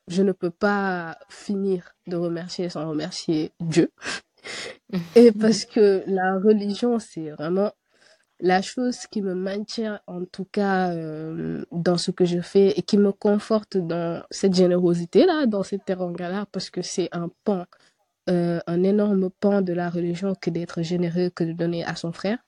je 0.07 0.21
ne 0.21 0.31
peux 0.31 0.51
pas 0.51 1.17
finir 1.29 1.95
de 2.07 2.15
remercier 2.15 2.69
sans 2.69 2.87
remercier 2.87 3.51
Dieu. 3.59 3.91
Et 5.15 5.31
parce 5.39 5.65
que 5.65 6.03
la 6.07 6.37
religion, 6.39 6.99
c'est 6.99 7.29
vraiment 7.31 7.71
la 8.39 8.61
chose 8.61 9.07
qui 9.07 9.21
me 9.21 9.33
maintient, 9.33 9.99
en 10.07 10.25
tout 10.25 10.45
cas, 10.45 10.91
euh, 10.91 11.63
dans 11.71 11.97
ce 11.97 12.11
que 12.11 12.25
je 12.25 12.41
fais 12.41 12.69
et 12.77 12.81
qui 12.81 12.97
me 12.97 13.11
conforte 13.11 13.77
dans 13.77 14.23
cette 14.29 14.53
générosité-là, 14.53 15.45
dans 15.45 15.63
cette 15.63 15.85
teranga-là, 15.85 16.45
parce 16.51 16.69
que 16.69 16.81
c'est 16.81 17.09
un 17.13 17.29
pan, 17.43 17.65
euh, 18.29 18.59
un 18.67 18.83
énorme 18.83 19.29
pan 19.29 19.61
de 19.61 19.73
la 19.73 19.89
religion 19.89 20.35
que 20.35 20.49
d'être 20.49 20.81
généreux, 20.81 21.29
que 21.29 21.43
de 21.43 21.53
donner 21.53 21.85
à 21.85 21.95
son 21.95 22.11
frère. 22.11 22.39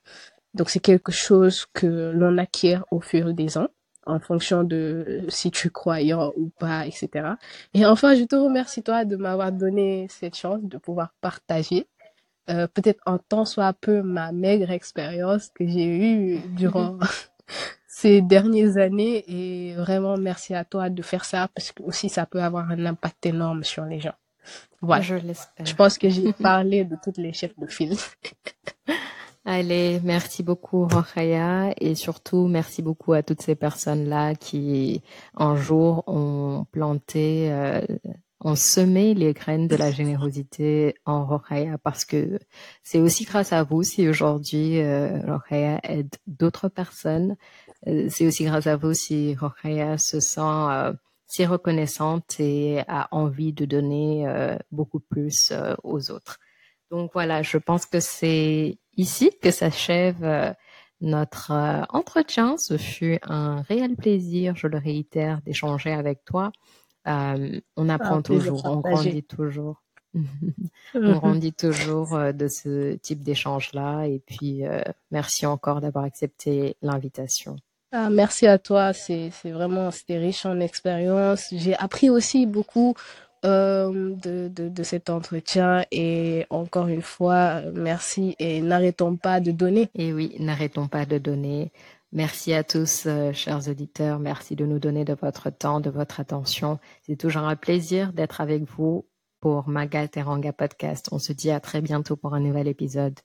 Donc, 0.54 0.70
c'est 0.70 0.80
quelque 0.80 1.12
chose 1.12 1.66
que 1.72 2.12
l'on 2.14 2.36
acquiert 2.38 2.84
au 2.90 3.00
fur 3.00 3.32
des 3.32 3.56
ans, 3.58 3.68
en 4.08 4.18
fonction 4.18 4.64
de 4.64 5.24
si 5.28 5.50
tu 5.50 5.68
es 5.68 5.70
croyant 5.70 6.32
ou 6.36 6.50
pas, 6.58 6.86
etc. 6.86 7.08
Et 7.74 7.86
enfin, 7.86 8.14
je 8.14 8.24
te 8.24 8.34
remercie, 8.34 8.82
toi, 8.82 9.04
de 9.04 9.16
m'avoir 9.16 9.52
donné 9.52 10.06
cette 10.08 10.36
chance 10.36 10.60
de 10.62 10.78
pouvoir 10.78 11.12
partager 11.20 11.86
euh, 12.50 12.66
peut-être 12.66 13.00
en 13.04 13.18
tant 13.18 13.44
soit 13.44 13.74
peu 13.74 14.00
ma 14.00 14.32
maigre 14.32 14.70
expérience 14.70 15.50
que 15.54 15.66
j'ai 15.66 15.86
eue 15.86 16.38
durant 16.56 16.98
ces 17.86 18.22
dernières 18.22 18.78
années 18.78 19.24
et 19.28 19.74
vraiment 19.74 20.16
merci 20.16 20.54
à 20.54 20.64
toi 20.64 20.88
de 20.88 21.02
faire 21.02 21.26
ça 21.26 21.48
parce 21.54 21.72
que 21.72 21.82
aussi 21.82 22.08
ça 22.08 22.24
peut 22.24 22.42
avoir 22.42 22.70
un 22.70 22.86
impact 22.86 23.26
énorme 23.26 23.64
sur 23.64 23.84
les 23.84 24.00
gens. 24.00 24.14
Voilà. 24.80 25.02
Je 25.02 25.16
Je 25.62 25.74
pense 25.74 25.98
que 25.98 26.08
j'ai 26.08 26.32
parlé 26.32 26.84
de 26.84 26.96
toutes 27.02 27.18
les 27.18 27.34
chefs 27.34 27.58
de 27.58 27.66
file. 27.66 27.96
Allez, 29.50 29.98
merci 30.04 30.42
beaucoup 30.42 30.86
Rokhaya 30.86 31.72
et 31.80 31.94
surtout 31.94 32.48
merci 32.48 32.82
beaucoup 32.82 33.14
à 33.14 33.22
toutes 33.22 33.40
ces 33.40 33.54
personnes-là 33.54 34.34
qui 34.34 35.02
un 35.34 35.56
jour 35.56 36.04
ont 36.06 36.66
planté, 36.70 37.50
euh, 37.50 37.80
ont 38.40 38.56
semé 38.56 39.14
les 39.14 39.32
graines 39.32 39.66
de 39.66 39.74
la 39.74 39.90
générosité 39.90 40.96
en 41.06 41.24
Rokhaya 41.24 41.78
parce 41.78 42.04
que 42.04 42.38
c'est 42.82 43.00
aussi 43.00 43.24
grâce 43.24 43.54
à 43.54 43.62
vous 43.62 43.82
si 43.82 44.06
aujourd'hui 44.06 44.80
euh, 44.80 45.18
aide 45.50 46.14
d'autres 46.26 46.68
personnes. 46.68 47.34
Euh, 47.86 48.06
c'est 48.10 48.26
aussi 48.26 48.44
grâce 48.44 48.66
à 48.66 48.76
vous 48.76 48.92
si 48.92 49.34
Rokhaya 49.34 49.96
se 49.96 50.20
sent 50.20 50.40
euh, 50.42 50.92
si 51.26 51.46
reconnaissante 51.46 52.38
et 52.38 52.80
a 52.86 53.08
envie 53.12 53.54
de 53.54 53.64
donner 53.64 54.28
euh, 54.28 54.58
beaucoup 54.72 55.00
plus 55.00 55.52
euh, 55.52 55.74
aux 55.84 56.10
autres. 56.10 56.38
Donc 56.90 57.10
voilà, 57.12 57.42
je 57.42 57.58
pense 57.58 57.86
que 57.86 58.00
c'est 58.00 58.78
ici 58.98 59.30
que 59.40 59.50
s'achève 59.50 60.22
euh, 60.22 60.52
notre 61.00 61.52
euh, 61.52 61.82
entretien. 61.88 62.56
Ce 62.58 62.76
fut 62.76 63.18
un 63.22 63.62
réel 63.62 63.96
plaisir, 63.96 64.56
je 64.56 64.66
le 64.66 64.78
réitère, 64.78 65.40
d'échanger 65.42 65.92
avec 65.92 66.24
toi. 66.24 66.52
Euh, 67.06 67.60
on 67.76 67.88
apprend 67.88 68.16
Un 68.16 68.22
plaisir 68.22 68.52
toujours, 68.52 68.66
on 68.66 68.80
grandit 68.80 69.22
toujours. 69.22 69.82
on 70.94 71.12
grandit 71.12 71.52
toujours 71.52 72.18
de 72.32 72.48
ce 72.48 72.94
type 72.96 73.22
d'échange-là. 73.22 74.04
Et 74.06 74.20
puis, 74.26 74.66
euh, 74.66 74.82
merci 75.10 75.46
encore 75.46 75.80
d'avoir 75.80 76.04
accepté 76.04 76.76
l'invitation. 76.82 77.56
Ah, 77.90 78.10
merci 78.10 78.46
à 78.46 78.58
toi, 78.58 78.92
c'est 78.92 79.30
c'est 79.30 79.50
vraiment 79.50 79.90
c'était 79.90 80.18
riche 80.18 80.44
en 80.44 80.60
expérience. 80.60 81.46
J'ai 81.52 81.74
appris 81.76 82.10
aussi 82.10 82.44
beaucoup 82.44 82.94
euh, 83.44 84.14
de, 84.16 84.48
de, 84.48 84.68
de 84.68 84.82
cet 84.82 85.10
entretien 85.10 85.84
et 85.90 86.46
encore 86.50 86.88
une 86.88 87.02
fois, 87.02 87.62
merci 87.74 88.34
et 88.38 88.60
n'arrêtons 88.60 89.16
pas 89.16 89.40
de 89.40 89.50
donner. 89.50 89.88
Et 89.94 90.12
oui, 90.12 90.34
n'arrêtons 90.38 90.88
pas 90.88 91.06
de 91.06 91.18
donner. 91.18 91.72
Merci 92.12 92.54
à 92.54 92.64
tous, 92.64 93.04
euh, 93.06 93.32
chers 93.32 93.68
auditeurs. 93.68 94.18
Merci 94.18 94.56
de 94.56 94.64
nous 94.64 94.78
donner 94.78 95.04
de 95.04 95.14
votre 95.14 95.50
temps, 95.50 95.80
de 95.80 95.90
votre 95.90 96.20
attention. 96.20 96.78
C'est 97.02 97.16
toujours 97.16 97.42
un 97.42 97.56
plaisir 97.56 98.12
d'être 98.12 98.40
avec 98.40 98.62
vous 98.62 99.04
pour 99.40 99.68
Magal 99.68 100.08
Teranga 100.08 100.52
Podcast. 100.52 101.08
On 101.12 101.18
se 101.18 101.32
dit 101.32 101.50
à 101.50 101.60
très 101.60 101.80
bientôt 101.80 102.16
pour 102.16 102.34
un 102.34 102.40
nouvel 102.40 102.66
épisode. 102.66 103.18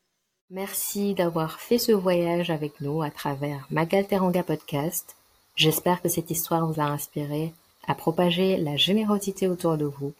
Merci 0.49 1.13
d'avoir 1.13 1.59
fait 1.59 1.77
ce 1.77 1.93
voyage 1.93 2.51
avec 2.51 2.81
nous 2.81 3.01
à 3.01 3.09
travers 3.09 3.65
Magal 3.71 4.05
Teranga 4.05 4.43
Podcast. 4.43 5.15
J'espère 5.55 6.01
que 6.01 6.09
cette 6.09 6.29
histoire 6.29 6.67
vous 6.67 6.81
a 6.81 6.85
inspiré 6.85 7.53
à 7.87 7.95
propager 7.95 8.57
la 8.57 8.75
générosité 8.77 9.47
autour 9.47 9.77
de 9.77 9.85
vous. 9.85 10.13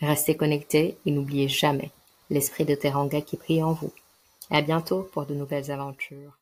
Restez 0.00 0.36
connectés 0.36 0.96
et 1.06 1.10
n'oubliez 1.10 1.48
jamais 1.48 1.90
l'esprit 2.30 2.64
de 2.64 2.74
Teranga 2.74 3.20
qui 3.20 3.36
brille 3.36 3.62
en 3.62 3.72
vous. 3.72 3.92
À 4.50 4.62
bientôt 4.62 5.08
pour 5.12 5.26
de 5.26 5.34
nouvelles 5.34 5.70
aventures. 5.70 6.38